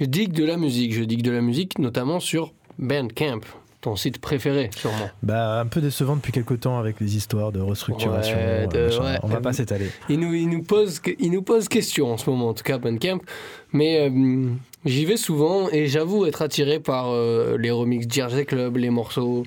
je 0.00 0.04
digue 0.04 0.32
de 0.32 0.44
la 0.44 0.56
musique. 0.56 0.92
Je 0.94 1.02
digue 1.04 1.22
de 1.22 1.30
la 1.32 1.40
musique, 1.40 1.78
notamment 1.78 2.20
sur 2.20 2.52
Bandcamp, 2.78 3.40
ton 3.80 3.96
site 3.96 4.18
préféré, 4.20 4.70
sûrement. 4.76 5.08
Bah, 5.22 5.60
un 5.60 5.66
peu 5.66 5.80
décevant 5.80 6.16
depuis 6.16 6.32
quelques 6.32 6.60
temps 6.60 6.78
avec 6.78 7.00
les 7.00 7.16
histoires 7.16 7.50
de 7.52 7.60
restructuration. 7.60 8.36
Ouais, 8.36 8.66
de- 8.66 8.76
euh, 8.78 9.00
ouais. 9.00 9.18
On 9.22 9.28
va 9.28 9.40
pas 9.40 9.52
s'étaler. 9.52 9.86
Il 10.08 10.20
nous, 10.20 10.34
il, 10.34 10.48
nous 10.48 10.62
pose, 10.62 11.00
il 11.18 11.30
nous 11.32 11.42
pose 11.42 11.68
question 11.68 12.12
en 12.12 12.16
ce 12.18 12.28
moment, 12.30 12.48
en 12.50 12.54
tout 12.54 12.64
cas, 12.64 12.78
Bandcamp. 12.78 13.18
Mais 13.72 14.08
euh, 14.08 14.48
j'y 14.84 15.04
vais 15.06 15.16
souvent 15.16 15.68
et 15.70 15.86
j'avoue 15.86 16.26
être 16.26 16.42
attiré 16.42 16.78
par 16.78 17.08
euh, 17.10 17.56
les 17.58 17.70
remixes 17.70 18.06
Jersey 18.12 18.44
Club, 18.44 18.76
les 18.76 18.90
morceaux 18.90 19.44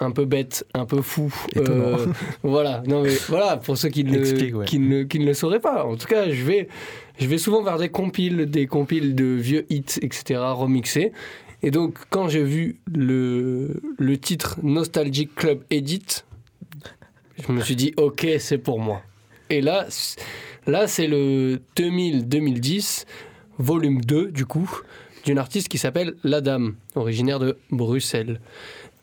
un 0.00 0.10
peu 0.10 0.24
bêtes, 0.24 0.66
un 0.74 0.84
peu. 0.84 1.00
Étonnant. 1.54 1.98
Euh, 1.98 2.06
voilà, 2.42 2.82
non 2.86 3.02
mais 3.02 3.14
voilà, 3.28 3.56
pour 3.56 3.76
ceux 3.76 3.88
qui 3.88 4.04
ne, 4.04 4.18
Explique, 4.18 4.54
ouais. 4.56 4.64
qui, 4.64 4.78
ne, 4.78 5.02
qui 5.02 5.18
ne 5.18 5.26
le 5.26 5.34
sauraient 5.34 5.60
pas. 5.60 5.84
En 5.84 5.96
tout 5.96 6.06
cas, 6.06 6.30
je 6.30 6.44
vais, 6.44 6.68
je 7.18 7.26
vais 7.26 7.38
souvent 7.38 7.62
vers 7.62 7.78
des 7.78 7.88
compiles, 7.88 8.46
des 8.46 8.66
compiles 8.66 9.14
de 9.14 9.24
vieux 9.24 9.66
hits, 9.70 9.98
etc., 10.02 10.40
remixés. 10.52 11.12
Et 11.62 11.70
donc, 11.70 11.98
quand 12.10 12.28
j'ai 12.28 12.44
vu 12.44 12.78
le, 12.94 13.80
le 13.98 14.18
titre 14.18 14.58
Nostalgic 14.62 15.34
Club 15.34 15.62
Edit, 15.70 16.24
je 17.46 17.52
me 17.52 17.60
suis 17.60 17.76
dit, 17.76 17.92
ok, 17.96 18.26
c'est 18.38 18.58
pour 18.58 18.78
moi. 18.78 19.02
Et 19.50 19.60
là, 19.60 19.86
là 20.66 20.86
c'est 20.86 21.06
le 21.06 21.60
2000-2010, 21.76 23.06
volume 23.58 24.00
2, 24.02 24.30
du 24.30 24.46
coup, 24.46 24.70
d'une 25.24 25.38
artiste 25.38 25.68
qui 25.68 25.78
s'appelle 25.78 26.14
La 26.22 26.40
Dame, 26.40 26.74
originaire 26.94 27.38
de 27.38 27.58
Bruxelles. 27.70 28.40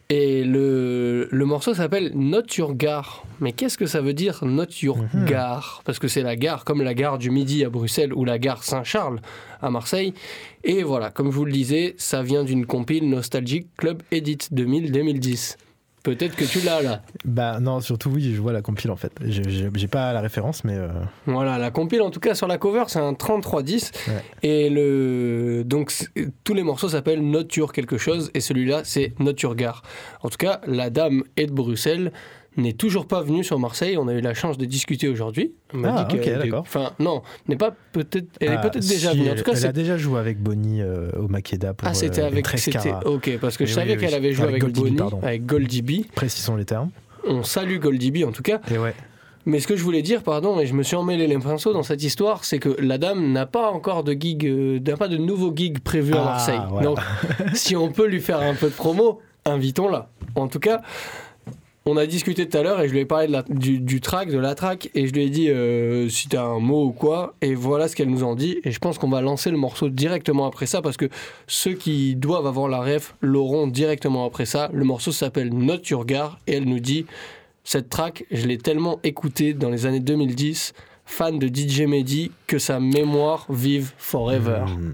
Et 0.09 0.43
le, 0.43 1.27
le 1.31 1.45
morceau 1.45 1.73
s'appelle 1.73 2.11
Not 2.13 2.43
Your 2.57 2.75
Gare. 2.75 3.25
Mais 3.39 3.53
qu'est-ce 3.53 3.77
que 3.77 3.87
ça 3.87 4.01
veut 4.01 4.13
dire 4.13 4.45
Not 4.45 4.67
Your 4.83 4.99
Gare? 5.25 5.81
Parce 5.83 5.97
que 5.97 6.07
c'est 6.07 6.21
la 6.21 6.35
gare, 6.35 6.63
comme 6.63 6.83
la 6.83 6.93
gare 6.93 7.17
du 7.17 7.31
Midi 7.31 7.65
à 7.65 7.69
Bruxelles 7.69 8.13
ou 8.13 8.23
la 8.23 8.37
gare 8.37 8.63
Saint-Charles 8.63 9.19
à 9.61 9.71
Marseille. 9.71 10.13
Et 10.63 10.83
voilà, 10.83 11.09
comme 11.09 11.31
je 11.31 11.35
vous 11.35 11.45
le 11.45 11.51
disais, 11.51 11.95
ça 11.97 12.21
vient 12.21 12.43
d'une 12.43 12.67
compile 12.67 13.09
Nostalgic 13.09 13.67
Club 13.77 14.03
Edit 14.11 14.37
2000-2010. 14.53 15.57
Peut-être 16.05 16.35
que 16.35 16.45
tu 16.45 16.59
l'as 16.61 16.83
là. 16.83 17.01
Bah 17.25 17.59
non, 17.59 17.81
surtout 17.81 18.11
oui, 18.11 18.31
je 18.35 18.39
vois 18.39 18.53
la 18.53 18.61
compile 18.61 18.91
en 18.91 18.95
fait. 18.95 19.11
J'ai- 19.25 19.87
pas 19.87 20.13
la 20.13 20.21
référence, 20.21 20.63
mais 20.63 20.75
euh, 20.77 20.87
Voilà, 21.25 21.57
la 21.57 21.71
compile 21.71 22.01
en 22.03 22.11
tout 22.11 22.19
cas 22.19 22.35
sur 22.35 22.47
la 22.47 22.59
cover, 22.59 22.83
c'est 22.87 22.99
un 22.99 23.15
3310 23.15 23.91
Ouais. 24.07 24.13
et 24.43 24.69
le 24.69 25.63
donc 25.65 25.91
tous 26.43 26.53
les 26.53 26.61
morceaux 26.63 26.89
s'appellent 26.89 27.27
Noture 27.27 27.73
quelque 27.73 27.97
chose 27.97 28.29
et 28.35 28.39
celui-là 28.39 28.81
c'est 28.83 29.13
Noture 29.19 29.55
Gare. 29.55 29.81
En 30.21 30.29
tout 30.29 30.37
cas, 30.37 30.61
la 30.67 30.91
dame 30.91 31.23
est 31.37 31.47
de 31.47 31.51
Bruxelles, 31.51 32.11
n'est 32.57 32.73
toujours 32.73 33.05
pas 33.07 33.21
venue 33.21 33.43
sur 33.43 33.59
Marseille, 33.59 33.97
on 33.97 34.07
a 34.07 34.13
eu 34.13 34.21
la 34.21 34.33
chance 34.33 34.57
de 34.57 34.65
discuter 34.65 35.07
aujourd'hui. 35.09 35.53
Ah, 35.83 36.07
ok, 36.11 36.25
d'accord. 36.25 36.61
Enfin 36.61 36.91
non, 36.99 37.21
n'est 37.47 37.55
pas 37.57 37.75
peut-être 37.91 38.27
elle 38.39 38.53
est 38.53 38.55
ah, 38.57 38.69
peut-être 38.69 38.87
déjà 38.87 39.11
venue. 39.13 39.29
En 39.29 39.35
tout 39.35 39.43
cas, 39.43 39.51
elle 39.53 39.57
c'est 39.57 39.67
a 39.67 39.71
déjà 39.73 39.97
joué 39.97 40.19
avec 40.19 40.39
Bonnie 40.41 40.81
euh, 40.81 41.09
au 41.19 41.27
Makeda 41.27 41.73
pour 41.73 41.87
ah, 41.87 41.93
c'était 41.93 42.21
euh, 42.21 42.27
avec 42.27 42.43
13 42.45 42.61
c'était. 42.61 42.93
OK 43.05 43.37
parce 43.41 43.57
que 43.57 43.65
je 43.65 43.71
Oui, 43.71 43.75
savais 43.75 43.93
oui, 43.93 43.97
qu'elle 43.99 44.09
oui. 44.09 44.15
avait 44.15 44.31
joué 44.33 44.43
Avec 44.47 44.63
avec, 44.63 44.73
Goldie 44.75 44.91
B, 44.91 44.97
Bonnie, 44.97 45.23
avec 45.23 45.45
Goldie 45.45 45.81
B. 45.81 45.91
Précisons 46.15 46.55
les 46.55 46.65
termes. 46.65 46.89
On 47.27 47.43
salue 47.43 47.77
Goldie 47.79 48.11
B 48.11 48.17
en 48.27 48.31
tout 48.31 48.43
cas. 48.43 48.61
Et 48.73 48.77
ouais. 48.77 48.93
Mais 49.47 49.59
ce 49.59 49.67
que 49.67 49.75
je 49.75 49.83
voulais 49.83 50.01
dire, 50.01 50.23
pardon, 50.23 50.59
et 50.59 50.65
je 50.65 50.73
me 50.73 50.81
suis 50.81 50.95
emmêlé 50.95 51.27
les 51.27 51.37
pinceaux 51.37 51.71
dans 51.71 51.83
cette 51.83 52.01
histoire, 52.01 52.43
c'est 52.45 52.57
que 52.57 52.75
la 52.79 52.97
dame 52.97 53.31
n'a 53.31 53.45
pas 53.45 53.69
encore 53.69 54.03
de 54.03 54.13
gig, 54.13 54.43
euh, 54.47 54.79
n'a 54.79 54.97
pas 54.97 55.07
de 55.07 55.17
nouveau 55.17 55.53
gig 55.55 55.79
prévu 55.81 56.13
à 56.15 56.21
Ah, 56.21 56.25
Marseille. 56.25 56.59
voilà. 56.69 56.83
Donc, 56.87 56.97
si 57.53 57.75
on 57.75 57.91
peut 57.91 58.07
lui 58.07 58.21
faire 58.21 58.39
un 58.39 58.55
peu 58.55 58.69
de 58.69 58.73
promo, 58.73 59.19
invitons-la. 59.45 60.09
En 60.33 60.47
tout 60.47 60.57
cas, 60.59 60.81
on 61.87 61.97
a 61.97 62.07
discuté 62.07 62.49
tout 62.49 62.57
à 62.57 62.63
l'heure 62.63 62.81
et 62.81 62.87
je 62.87 62.93
lui 62.93 63.01
ai 63.01 63.05
parlé 63.05 63.27
du, 63.47 64.01
track, 64.01 64.31
de 64.31 64.39
la 64.39 64.55
track, 64.55 64.89
et 64.95 65.05
je 65.05 65.13
lui 65.13 65.23
ai 65.23 65.29
dit 65.29 65.51
euh, 65.51 66.09
si 66.09 66.27
t'as 66.27 66.41
un 66.41 66.59
mot 66.59 66.85
ou 66.85 66.91
quoi, 66.91 67.35
et 67.43 67.53
voilà 67.53 67.87
ce 67.87 67.95
qu'elle 67.95 68.09
nous 68.09 68.23
en 68.23 68.33
dit. 68.33 68.59
Et 68.63 68.71
je 68.71 68.79
pense 68.79 68.97
qu'on 68.97 69.09
va 69.09 69.21
lancer 69.21 69.51
le 69.51 69.57
morceau 69.57 69.89
directement 69.89 70.47
après 70.47 70.65
ça, 70.65 70.81
parce 70.81 70.97
que 70.97 71.05
ceux 71.45 71.73
qui 71.73 72.15
doivent 72.15 72.47
avoir 72.47 72.69
la 72.69 72.81
ref 72.81 73.13
l'auront 73.21 73.67
directement 73.67 74.25
après 74.25 74.47
ça. 74.47 74.71
Le 74.73 74.83
morceau 74.83 75.11
s'appelle 75.11 75.53
Not 75.53 75.81
Your 75.91 76.05
Gare, 76.05 76.39
et 76.47 76.53
elle 76.53 76.65
nous 76.65 76.79
dit 76.79 77.05
cette 77.63 77.89
track, 77.89 78.25
je 78.31 78.47
l'ai 78.47 78.57
tellement 78.57 78.99
écoutée 79.03 79.53
dans 79.53 79.69
les 79.69 79.85
années 79.85 79.99
2010, 79.99 80.73
fan 81.05 81.37
de 81.37 81.47
DJ 81.47 81.81
Mehdi, 81.81 82.31
que 82.47 82.57
sa 82.57 82.79
mémoire 82.79 83.45
vive 83.51 83.91
forever. 83.99 84.63
Hmm. 84.67 84.93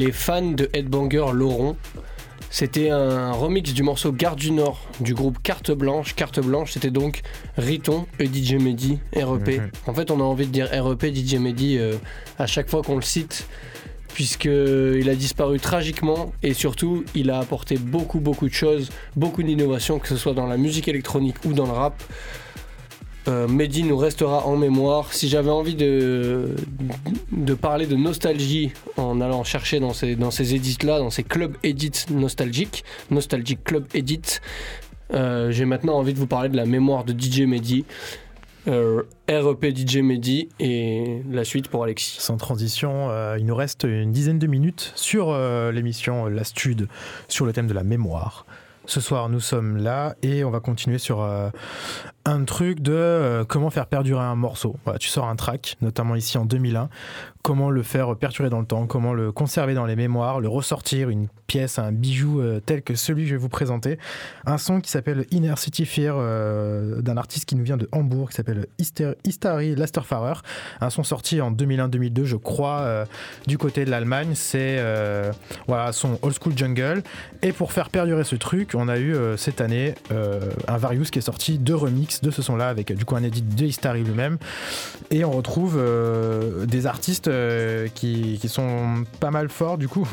Les 0.00 0.12
fans 0.12 0.52
de 0.52 0.70
Headbanger 0.72 1.26
l'auront. 1.34 1.76
C'était 2.48 2.88
un 2.88 3.32
remix 3.32 3.74
du 3.74 3.82
morceau 3.82 4.12
Garde 4.12 4.38
du 4.38 4.50
Nord 4.50 4.88
du 4.98 5.12
groupe 5.12 5.38
Carte 5.42 5.70
Blanche. 5.70 6.14
Carte 6.16 6.40
Blanche, 6.40 6.72
c'était 6.72 6.90
donc 6.90 7.20
Riton 7.58 8.06
et 8.18 8.24
DJ 8.24 8.54
Mehdi, 8.54 8.98
REP. 9.14 9.48
Mhm. 9.48 9.70
En 9.86 9.94
fait, 9.94 10.10
on 10.10 10.18
a 10.18 10.24
envie 10.24 10.46
de 10.46 10.52
dire 10.52 10.68
REP, 10.72 11.14
DJ 11.14 11.34
Mehdi 11.34 11.76
euh, 11.78 11.96
à 12.38 12.46
chaque 12.46 12.70
fois 12.70 12.82
qu'on 12.82 12.96
le 12.96 13.02
cite, 13.02 13.46
puisqu'il 14.14 15.08
a 15.08 15.14
disparu 15.14 15.60
tragiquement 15.60 16.32
et 16.42 16.54
surtout, 16.54 17.04
il 17.14 17.30
a 17.30 17.38
apporté 17.38 17.76
beaucoup, 17.76 18.20
beaucoup 18.20 18.48
de 18.48 18.54
choses, 18.54 18.90
beaucoup 19.16 19.42
d'innovations, 19.42 19.98
que 19.98 20.08
ce 20.08 20.16
soit 20.16 20.32
dans 20.32 20.46
la 20.46 20.56
musique 20.56 20.88
électronique 20.88 21.36
ou 21.44 21.52
dans 21.52 21.66
le 21.66 21.72
rap. 21.72 22.02
Euh, 23.28 23.46
Mehdi 23.46 23.82
nous 23.84 23.96
restera 23.96 24.46
en 24.46 24.56
mémoire. 24.56 25.12
Si 25.12 25.28
j'avais 25.28 25.50
envie 25.50 25.74
de, 25.74 26.54
de 27.32 27.54
parler 27.54 27.86
de 27.86 27.96
nostalgie 27.96 28.72
en 28.96 29.20
allant 29.20 29.44
chercher 29.44 29.78
dans 29.78 29.92
ces, 29.92 30.16
dans 30.16 30.30
ces 30.30 30.54
edits-là, 30.54 30.98
dans 30.98 31.10
ces 31.10 31.22
clubs 31.22 31.56
edits 31.62 32.06
nostalgiques, 32.10 32.84
Nostalgic 33.10 33.62
Club 33.64 33.86
Edit, 33.94 34.40
euh, 35.12 35.50
j'ai 35.50 35.64
maintenant 35.64 35.94
envie 35.94 36.14
de 36.14 36.18
vous 36.18 36.26
parler 36.26 36.48
de 36.48 36.56
la 36.56 36.66
mémoire 36.66 37.04
de 37.04 37.12
DJ 37.12 37.42
Mehdi, 37.42 37.84
euh, 38.68 39.02
REP 39.28 39.74
DJ 39.74 39.98
Mehdi 39.98 40.48
et 40.58 41.22
la 41.30 41.44
suite 41.44 41.68
pour 41.68 41.84
Alexis. 41.84 42.16
Sans 42.20 42.36
transition, 42.36 43.10
euh, 43.10 43.36
il 43.38 43.46
nous 43.46 43.54
reste 43.54 43.84
une 43.84 44.12
dizaine 44.12 44.38
de 44.38 44.46
minutes 44.46 44.92
sur 44.96 45.30
euh, 45.30 45.72
l'émission 45.72 46.26
La 46.26 46.44
Stud 46.44 46.88
sur 47.28 47.46
le 47.46 47.52
thème 47.52 47.66
de 47.66 47.74
la 47.74 47.84
mémoire. 47.84 48.46
Ce 48.90 49.00
soir, 49.00 49.28
nous 49.28 49.38
sommes 49.38 49.76
là 49.76 50.16
et 50.20 50.42
on 50.42 50.50
va 50.50 50.58
continuer 50.58 50.98
sur 50.98 51.22
euh, 51.22 51.48
un 52.24 52.42
truc 52.42 52.80
de 52.80 52.92
euh, 52.92 53.44
comment 53.44 53.70
faire 53.70 53.86
perdurer 53.86 54.24
un 54.24 54.34
morceau. 54.34 54.74
Tu 54.98 55.08
sors 55.08 55.28
un 55.28 55.36
track, 55.36 55.76
notamment 55.80 56.16
ici 56.16 56.36
en 56.38 56.44
2001, 56.44 56.88
comment 57.44 57.70
le 57.70 57.84
faire 57.84 58.16
perdurer 58.16 58.50
dans 58.50 58.58
le 58.58 58.66
temps, 58.66 58.88
comment 58.88 59.14
le 59.14 59.30
conserver 59.30 59.74
dans 59.74 59.86
les 59.86 59.94
mémoires, 59.94 60.40
le 60.40 60.48
ressortir, 60.48 61.08
une 61.08 61.28
pièce, 61.46 61.78
un 61.78 61.92
bijou 61.92 62.40
euh, 62.40 62.58
tel 62.58 62.82
que 62.82 62.96
celui 62.96 63.22
que 63.22 63.28
je 63.28 63.34
vais 63.36 63.40
vous 63.40 63.48
présenter. 63.48 63.96
Un 64.44 64.58
son 64.58 64.80
qui 64.80 64.90
s'appelle 64.90 65.24
Inner 65.30 65.54
City 65.56 65.86
Fear 65.86 66.16
d'un 67.00 67.16
artiste 67.16 67.44
qui 67.44 67.54
nous 67.54 67.62
vient 67.62 67.76
de 67.76 67.88
Hambourg, 67.92 68.30
qui 68.30 68.34
s'appelle 68.34 68.66
Histari 69.24 69.76
Lasterfahrer. 69.76 70.40
Un 70.80 70.90
son 70.90 71.04
sorti 71.04 71.40
en 71.40 71.52
2001-2002, 71.52 72.24
je 72.24 72.36
crois, 72.36 73.04
du 73.46 73.56
côté 73.56 73.84
de 73.84 73.90
l'Allemagne. 73.90 74.32
C'est 74.34 74.84
son 75.92 76.18
old 76.22 76.36
school 76.40 76.56
jungle. 76.56 77.02
Et 77.42 77.52
pour 77.52 77.72
faire 77.72 77.90
perdurer 77.90 78.24
ce 78.24 78.36
truc, 78.36 78.74
on 78.80 78.88
a 78.88 78.98
eu 78.98 79.14
euh, 79.14 79.36
cette 79.36 79.60
année 79.60 79.94
euh, 80.10 80.40
un 80.66 80.78
Various 80.78 81.04
qui 81.04 81.18
est 81.18 81.22
sorti, 81.22 81.58
deux 81.58 81.74
remix 81.74 82.22
de 82.22 82.30
ce 82.30 82.40
son-là, 82.42 82.68
avec 82.68 82.90
euh, 82.90 82.94
du 82.94 83.04
coup 83.04 83.14
un 83.14 83.22
edit 83.22 83.42
de 83.42 83.64
Histari 83.66 84.02
lui-même. 84.02 84.38
Et 85.10 85.24
on 85.24 85.30
retrouve 85.30 85.80
des 86.66 86.86
artistes 86.86 87.28
qui, 87.94 88.38
qui 88.40 88.48
sont 88.48 89.04
pas 89.18 89.30
mal 89.30 89.48
forts 89.48 89.76
du 89.76 89.88
coup. 89.88 90.08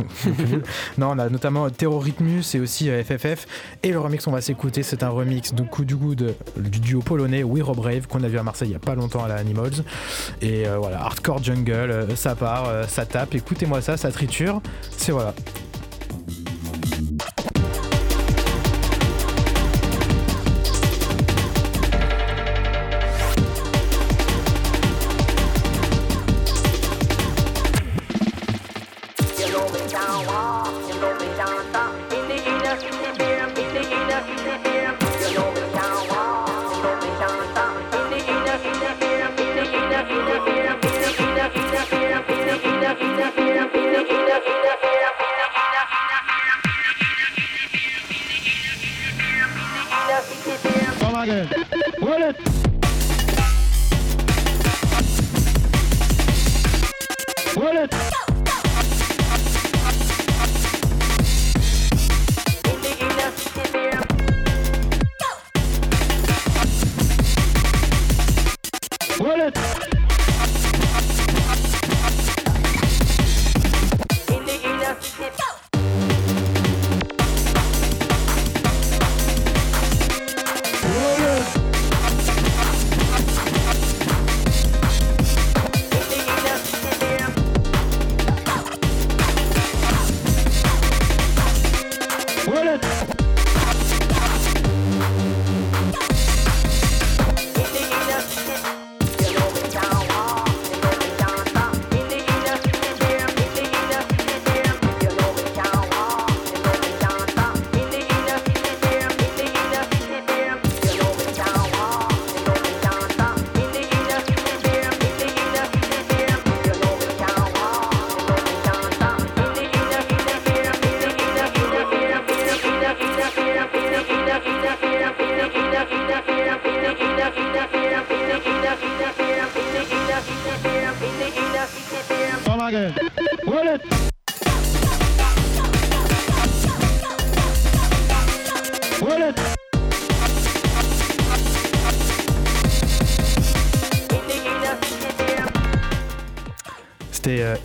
non, 0.97 1.11
on 1.11 1.19
a 1.19 1.29
notamment 1.29 1.69
Terrorythmus 1.69 2.43
et 2.55 2.59
aussi 2.59 2.89
FFF. 2.89 3.45
Et 3.83 3.91
le 3.91 3.99
remix 3.99 4.25
qu'on 4.25 4.31
va 4.31 4.41
s'écouter, 4.41 4.81
c'est 4.81 5.03
un 5.03 5.09
remix 5.09 5.53
du 5.53 5.63
coup 5.63 5.85
du, 5.85 5.95
de, 6.15 6.33
du 6.57 6.79
duo 6.79 7.01
polonais 7.01 7.43
We 7.43 7.61
Rob 7.63 7.77
Brave 7.77 8.07
qu'on 8.07 8.23
a 8.23 8.27
vu 8.27 8.39
à 8.39 8.43
Marseille 8.43 8.69
il 8.69 8.73
y 8.73 8.75
a 8.75 8.79
pas 8.79 8.95
longtemps 8.95 9.23
à 9.23 9.27
la 9.27 9.35
Animals. 9.35 9.83
Et 10.41 10.63
voilà, 10.79 10.99
hardcore 11.03 11.43
jungle, 11.43 12.07
ça 12.15 12.35
part, 12.35 12.71
ça 12.87 13.05
tape. 13.05 13.35
Écoutez-moi 13.35 13.81
ça, 13.81 13.97
ça 13.97 14.11
triture. 14.11 14.61
C'est 14.89 15.11
voilà. 15.11 15.35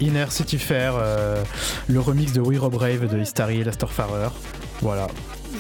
Inner 0.03 0.27
City 0.31 0.59
Fair, 0.59 0.95
euh, 0.97 1.45
le 1.87 2.01
remix 2.01 2.33
de 2.33 2.41
We 2.41 2.59
Rob 2.59 2.73
Brave 2.73 3.07
de 3.07 3.21
Histari 3.21 3.61
et 3.61 3.65
Lasterfahrer. 3.65 4.31
Voilà, 4.81 5.07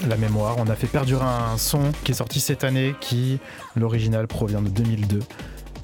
la 0.09 0.17
mémoire. 0.17 0.57
On 0.59 0.67
a 0.67 0.75
fait 0.75 0.89
perdurer 0.89 1.25
un 1.25 1.57
son 1.59 1.93
qui 2.03 2.11
est 2.11 2.17
sorti 2.17 2.41
cette 2.41 2.65
année 2.65 2.97
qui, 3.01 3.39
l'original, 3.77 4.27
provient 4.27 4.61
de 4.61 4.69
2002. 4.69 5.21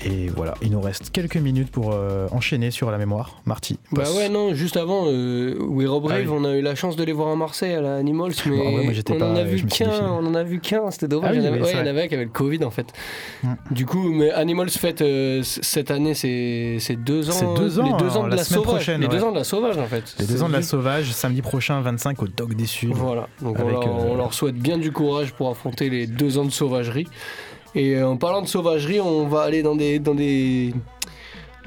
Et 0.04 0.28
voilà, 0.28 0.54
il 0.62 0.70
nous 0.70 0.80
reste 0.80 1.10
quelques 1.10 1.36
minutes 1.36 1.70
pour 1.70 1.92
euh, 1.92 2.28
enchaîner 2.30 2.70
sur 2.70 2.90
la 2.90 2.98
mémoire. 2.98 3.40
Marty. 3.46 3.78
Bah 3.92 4.04
ouais, 4.16 4.28
non, 4.28 4.54
juste 4.54 4.76
avant, 4.76 5.04
euh, 5.06 5.56
We 5.60 5.88
Rob 5.88 6.06
Ah 6.10 6.16
oui. 6.20 6.26
on 6.30 6.44
a 6.44 6.54
eu 6.56 6.62
la 6.62 6.74
chance 6.74 6.96
de 6.96 7.04
les 7.04 7.12
voir 7.12 7.28
à 7.28 7.36
Marseille 7.36 7.74
à 7.74 7.80
la 7.80 7.96
Animals, 7.96 8.32
mais 8.46 8.56
Bon, 8.56 8.76
ouais, 8.76 8.84
moi, 8.84 8.92
on, 9.10 9.22
en 9.32 9.36
a 9.36 9.42
vu 9.44 9.56
qu'un, 9.62 9.86
défilé. 9.86 10.06
on 10.10 10.26
en 10.26 10.34
a 10.34 10.42
vu 10.44 10.60
qu'un, 10.60 10.90
c'était 10.90 11.08
dommage. 11.08 11.30
Ah 11.30 11.32
oui, 11.32 11.38
il 11.38 11.44
y 11.44 11.48
en 11.48 11.52
avait, 11.52 11.60
oui, 11.60 11.64
ouais, 11.64 11.70
il 11.72 11.76
y 11.76 11.80
en 11.80 11.82
vrai. 11.82 11.90
avait 11.90 12.08
qui 12.08 12.14
avait 12.14 12.24
le 12.24 12.30
Covid 12.30 12.64
en 12.64 12.70
fait. 12.70 12.86
Mm. 13.42 13.48
Du 13.72 13.86
coup, 13.86 14.10
mais 14.12 14.30
Animals 14.30 14.70
fête 14.70 15.02
euh, 15.02 15.42
cette 15.42 15.90
année, 15.90 16.14
c'est 16.14 16.78
deux 16.96 17.30
ans. 17.30 17.32
C'est 17.32 17.54
deux 17.60 17.80
ans, 17.80 17.84
les 17.84 18.04
deux 18.04 18.16
ans 18.16 18.24
de 18.28 18.36
la 18.36 18.44
sauvage. 18.44 18.88
les 18.88 19.08
deux 19.08 19.24
ans 19.24 19.32
de 19.32 19.36
la 19.38 19.44
sauvage 19.44 19.78
en 19.78 19.86
fait. 19.86 20.14
Les 20.20 20.26
deux 20.26 20.42
ans 20.42 20.48
de 20.48 20.52
la 20.54 20.62
sauvage, 20.62 21.10
samedi 21.10 21.42
prochain, 21.42 21.80
25 21.80 22.22
au 22.22 22.28
Dog 22.28 22.54
des 22.54 22.66
Suds. 22.66 22.92
Voilà, 22.92 23.28
donc 23.42 23.56
on, 23.58 23.62
Avec, 23.62 23.72
leur, 23.72 23.88
euh, 23.88 24.08
on 24.10 24.16
leur 24.16 24.32
souhaite 24.34 24.56
bien 24.56 24.78
du 24.78 24.92
courage 24.92 25.32
pour 25.32 25.50
affronter 25.50 25.90
les 25.90 26.06
deux 26.06 26.38
ans 26.38 26.44
de 26.44 26.50
sauvagerie. 26.50 27.06
Et 27.74 27.96
euh, 27.96 28.08
en 28.08 28.16
parlant 28.16 28.42
de 28.42 28.48
sauvagerie, 28.48 29.00
on 29.00 29.26
va 29.26 29.42
aller 29.42 29.62
dans 29.62 29.76
des, 29.76 29.98
dans 29.98 30.14
des, 30.14 30.72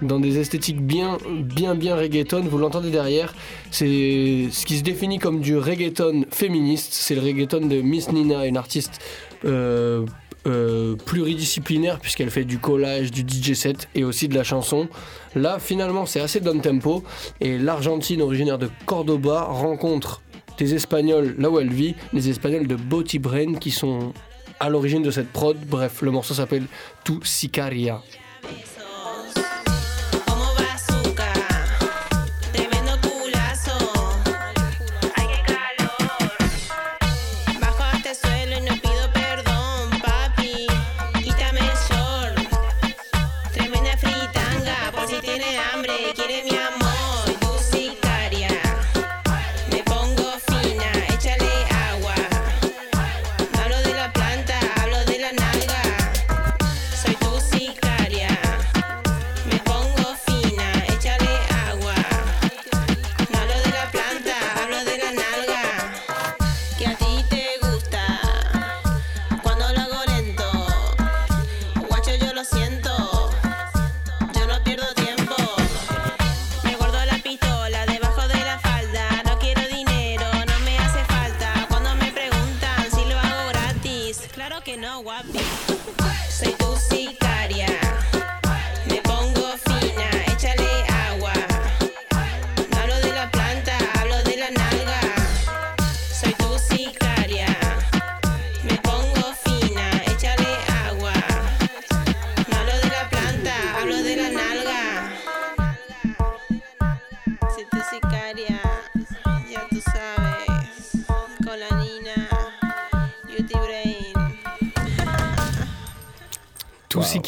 dans 0.01 0.19
des 0.19 0.39
esthétiques 0.39 0.81
bien, 0.81 1.17
bien, 1.29 1.75
bien 1.75 1.95
reggaeton. 1.95 2.41
Vous 2.41 2.57
l'entendez 2.57 2.89
derrière. 2.89 3.33
C'est 3.69 4.47
ce 4.51 4.65
qui 4.65 4.77
se 4.77 4.83
définit 4.83 5.19
comme 5.19 5.41
du 5.41 5.57
reggaeton 5.57 6.25
féministe. 6.31 6.93
C'est 6.93 7.15
le 7.15 7.21
reggaeton 7.21 7.67
de 7.67 7.81
Miss 7.81 8.11
Nina, 8.11 8.45
une 8.45 8.57
artiste 8.57 8.99
euh, 9.45 10.05
euh, 10.47 10.95
pluridisciplinaire 10.95 11.99
puisqu'elle 11.99 12.31
fait 12.31 12.45
du 12.45 12.57
collage, 12.57 13.11
du 13.11 13.21
DJ 13.21 13.53
set 13.53 13.87
et 13.93 14.03
aussi 14.03 14.27
de 14.27 14.35
la 14.35 14.43
chanson. 14.43 14.87
Là, 15.35 15.59
finalement, 15.59 16.05
c'est 16.05 16.19
assez 16.19 16.39
down 16.39 16.61
tempo 16.61 17.03
et 17.39 17.57
l'Argentine 17.57 18.21
originaire 18.21 18.57
de 18.57 18.69
Cordoba 18.85 19.43
rencontre 19.43 20.21
des 20.57 20.73
Espagnols 20.75 21.35
là 21.37 21.49
où 21.49 21.59
elle 21.59 21.71
vit, 21.71 21.95
les 22.13 22.29
Espagnols 22.29 22.67
de 22.67 22.75
Boti 22.75 23.19
Brain 23.19 23.55
qui 23.55 23.71
sont 23.71 24.13
à 24.61 24.69
l'origine 24.69 25.01
de 25.01 25.11
cette 25.11 25.31
prod. 25.31 25.57
Bref, 25.67 26.01
le 26.03 26.11
morceau 26.11 26.35
s'appelle 26.35 26.67
Tu 27.03 27.13
Sicaria. 27.23 28.01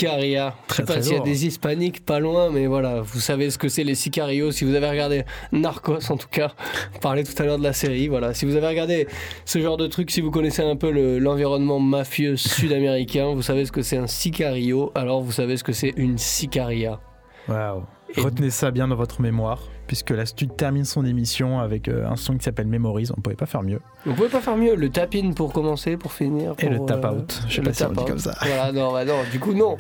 Sicaria. 0.08 0.54
Je 0.68 0.74
sais 0.74 0.84
Très, 0.84 0.84
pas 0.84 0.94
très 0.94 1.02
s'il 1.04 1.14
y 1.14 1.18
a 1.18 1.20
des 1.22 1.46
hispaniques 1.46 2.06
pas 2.06 2.20
loin, 2.20 2.50
mais 2.50 2.68
voilà, 2.68 3.02
vous 3.02 3.20
savez 3.20 3.50
ce 3.50 3.58
que 3.58 3.70
c'est 3.70 3.84
les 3.84 3.96
sicarios. 3.96 4.52
Si 4.52 4.66
vous 4.66 4.76
avez 4.76 4.90
regardé 4.90 5.24
Narcos, 5.52 6.12
en 6.12 6.18
tout 6.18 6.28
cas, 6.30 6.52
on 6.96 7.00
parlait 7.00 7.24
tout 7.24 7.34
à 7.42 7.46
l'heure 7.46 7.58
de 7.58 7.64
la 7.64 7.74
série. 7.74 8.08
Voilà, 8.10 8.34
si 8.34 8.46
vous 8.46 8.56
avez 8.56 8.68
regardé 8.68 9.08
ce 9.46 9.60
genre 9.62 9.78
de 9.78 9.88
truc, 9.88 10.12
si 10.12 10.20
vous 10.22 10.32
connaissez 10.32 10.62
un 10.62 10.76
peu 10.76 10.92
le- 10.92 11.20
l'environnement 11.20 11.80
mafieux 11.80 12.36
sud-américain, 12.36 13.34
vous 13.34 13.42
savez 13.42 13.66
ce 13.66 13.72
que 13.72 13.82
c'est 13.82 13.98
un 13.98 14.08
sicario. 14.08 14.92
Alors 14.96 15.22
vous 15.22 15.32
savez 15.32 15.56
ce 15.58 15.64
que 15.64 15.74
c'est 15.74 15.94
une 15.96 16.18
sicaria. 16.18 17.00
Waouh. 17.48 17.84
Et- 18.18 18.22
Retenez 18.22 18.50
ça 18.50 18.72
bien 18.72 18.88
dans 18.90 18.96
votre 18.96 19.22
mémoire, 19.22 19.70
puisque 19.94 20.10
la 20.10 20.26
Stud 20.26 20.56
termine 20.58 20.86
son 20.86 21.06
émission 21.06 21.60
avec 21.60 21.88
euh, 21.88 22.08
un 22.08 22.16
son 22.16 22.36
qui 22.36 22.44
s'appelle 22.44 22.66
Memories. 22.66 23.10
On 23.12 23.18
ne 23.18 23.22
pouvait 23.22 23.36
pas 23.36 23.46
faire 23.46 23.62
mieux. 23.62 23.80
Vous 24.08 24.16
pouvez 24.16 24.28
pas 24.28 24.42
faire 24.42 24.58
mieux. 24.58 24.74
Le 24.74 24.90
tap-in 24.90 25.34
pour 25.34 25.54
commencer, 25.54 25.98
pour 25.98 26.14
finir. 26.14 26.56
Et 26.58 26.68
le 26.68 26.84
tap-out. 26.84 27.44
Je 27.48 27.54
sais 27.54 27.62
le 27.62 27.68
pas 27.68 27.74
si 27.74 27.84
on 27.84 27.92
dit 27.92 28.06
comme 28.06 28.18
ça. 28.18 28.34
Voilà, 28.42 28.72
non, 28.72 28.92
bah 28.92 29.06
non, 29.06 29.18
du 29.32 29.40
coup, 29.40 29.54
non. 29.54 29.78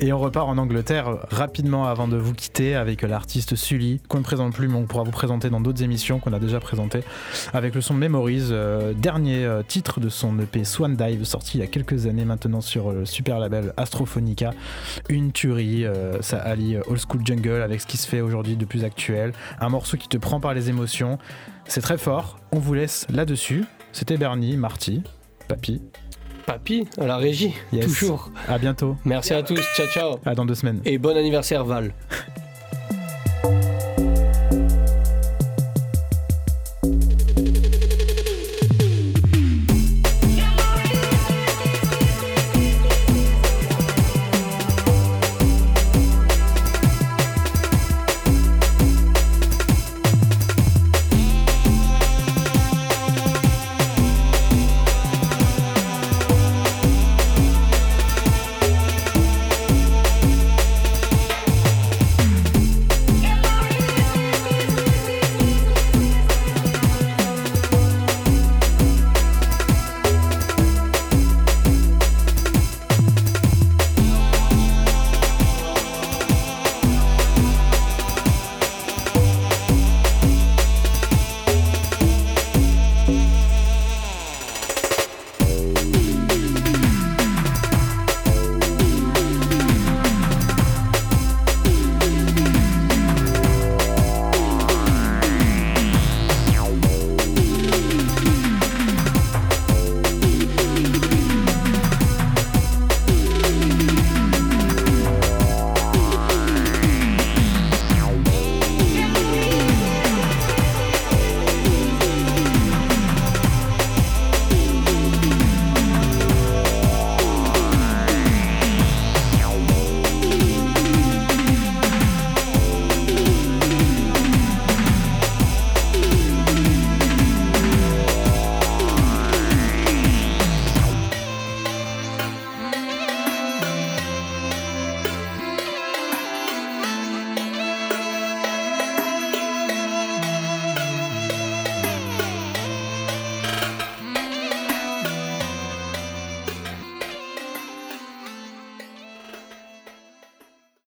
Et 0.00 0.12
on 0.12 0.18
repart 0.18 0.48
en 0.48 0.58
Angleterre 0.58 1.08
euh, 1.08 1.16
rapidement 1.30 1.86
avant 1.86 2.06
de 2.06 2.16
vous 2.16 2.34
quitter 2.34 2.74
avec 2.76 3.02
euh, 3.02 3.08
l'artiste 3.08 3.56
Sully, 3.56 4.00
qu'on 4.08 4.18
ne 4.18 4.22
présente 4.22 4.54
plus, 4.54 4.68
mais 4.68 4.76
on 4.76 4.86
pourra 4.86 5.02
vous 5.02 5.10
présenter 5.10 5.50
dans 5.50 5.60
d'autres 5.60 5.82
émissions 5.82 6.20
qu'on 6.20 6.32
a 6.32 6.38
déjà 6.38 6.60
présentées, 6.60 7.02
avec 7.52 7.74
le 7.74 7.80
son 7.80 7.94
Memories, 7.94 8.48
euh, 8.50 8.92
dernier 8.94 9.44
euh, 9.44 9.62
titre 9.66 10.00
de 10.00 10.08
son 10.08 10.38
EP 10.38 10.64
Swan 10.64 10.94
Dive, 10.94 11.24
sorti 11.24 11.58
il 11.58 11.60
y 11.60 11.64
a 11.64 11.66
quelques 11.66 12.06
années 12.06 12.24
maintenant 12.24 12.60
sur 12.60 12.92
le 12.92 13.04
super 13.04 13.38
label 13.38 13.72
Astrophonica. 13.76 14.52
Une 15.08 15.32
tuerie, 15.32 15.84
euh, 15.84 16.22
ça 16.22 16.38
allie 16.38 16.76
euh, 16.76 16.82
old 16.86 17.00
school 17.00 17.22
jungle 17.24 17.62
avec 17.62 17.80
ce 17.80 17.86
qui 17.86 17.96
se 17.96 18.06
fait 18.06 18.20
aujourd'hui 18.20 18.56
de 18.56 18.64
plus 18.64 18.84
actuel. 18.84 19.32
Un 19.60 19.68
morceau 19.68 19.96
qui 19.96 20.08
te 20.08 20.16
prend 20.16 20.40
par 20.40 20.54
les 20.54 20.68
émotions. 20.68 21.18
C'est 21.66 21.80
très 21.80 21.98
fort. 21.98 22.38
On 22.52 22.58
vous 22.58 22.74
laisse 22.74 23.06
là-dessus. 23.10 23.64
C'était 23.92 24.16
Bernie, 24.16 24.56
Marty, 24.56 25.02
Papy. 25.48 25.82
Papy, 26.48 26.86
à 26.98 27.06
la 27.06 27.18
régie, 27.18 27.52
Yes. 27.74 27.84
toujours. 27.84 28.30
À 28.48 28.56
bientôt. 28.56 28.96
Merci 29.04 29.34
à 29.34 29.42
tous, 29.42 29.60
ciao 29.76 29.86
ciao. 29.88 30.18
À 30.24 30.34
dans 30.34 30.46
deux 30.46 30.54
semaines. 30.54 30.80
Et 30.86 30.96
bon 30.96 31.14
anniversaire 31.14 31.62
Val. 31.62 31.92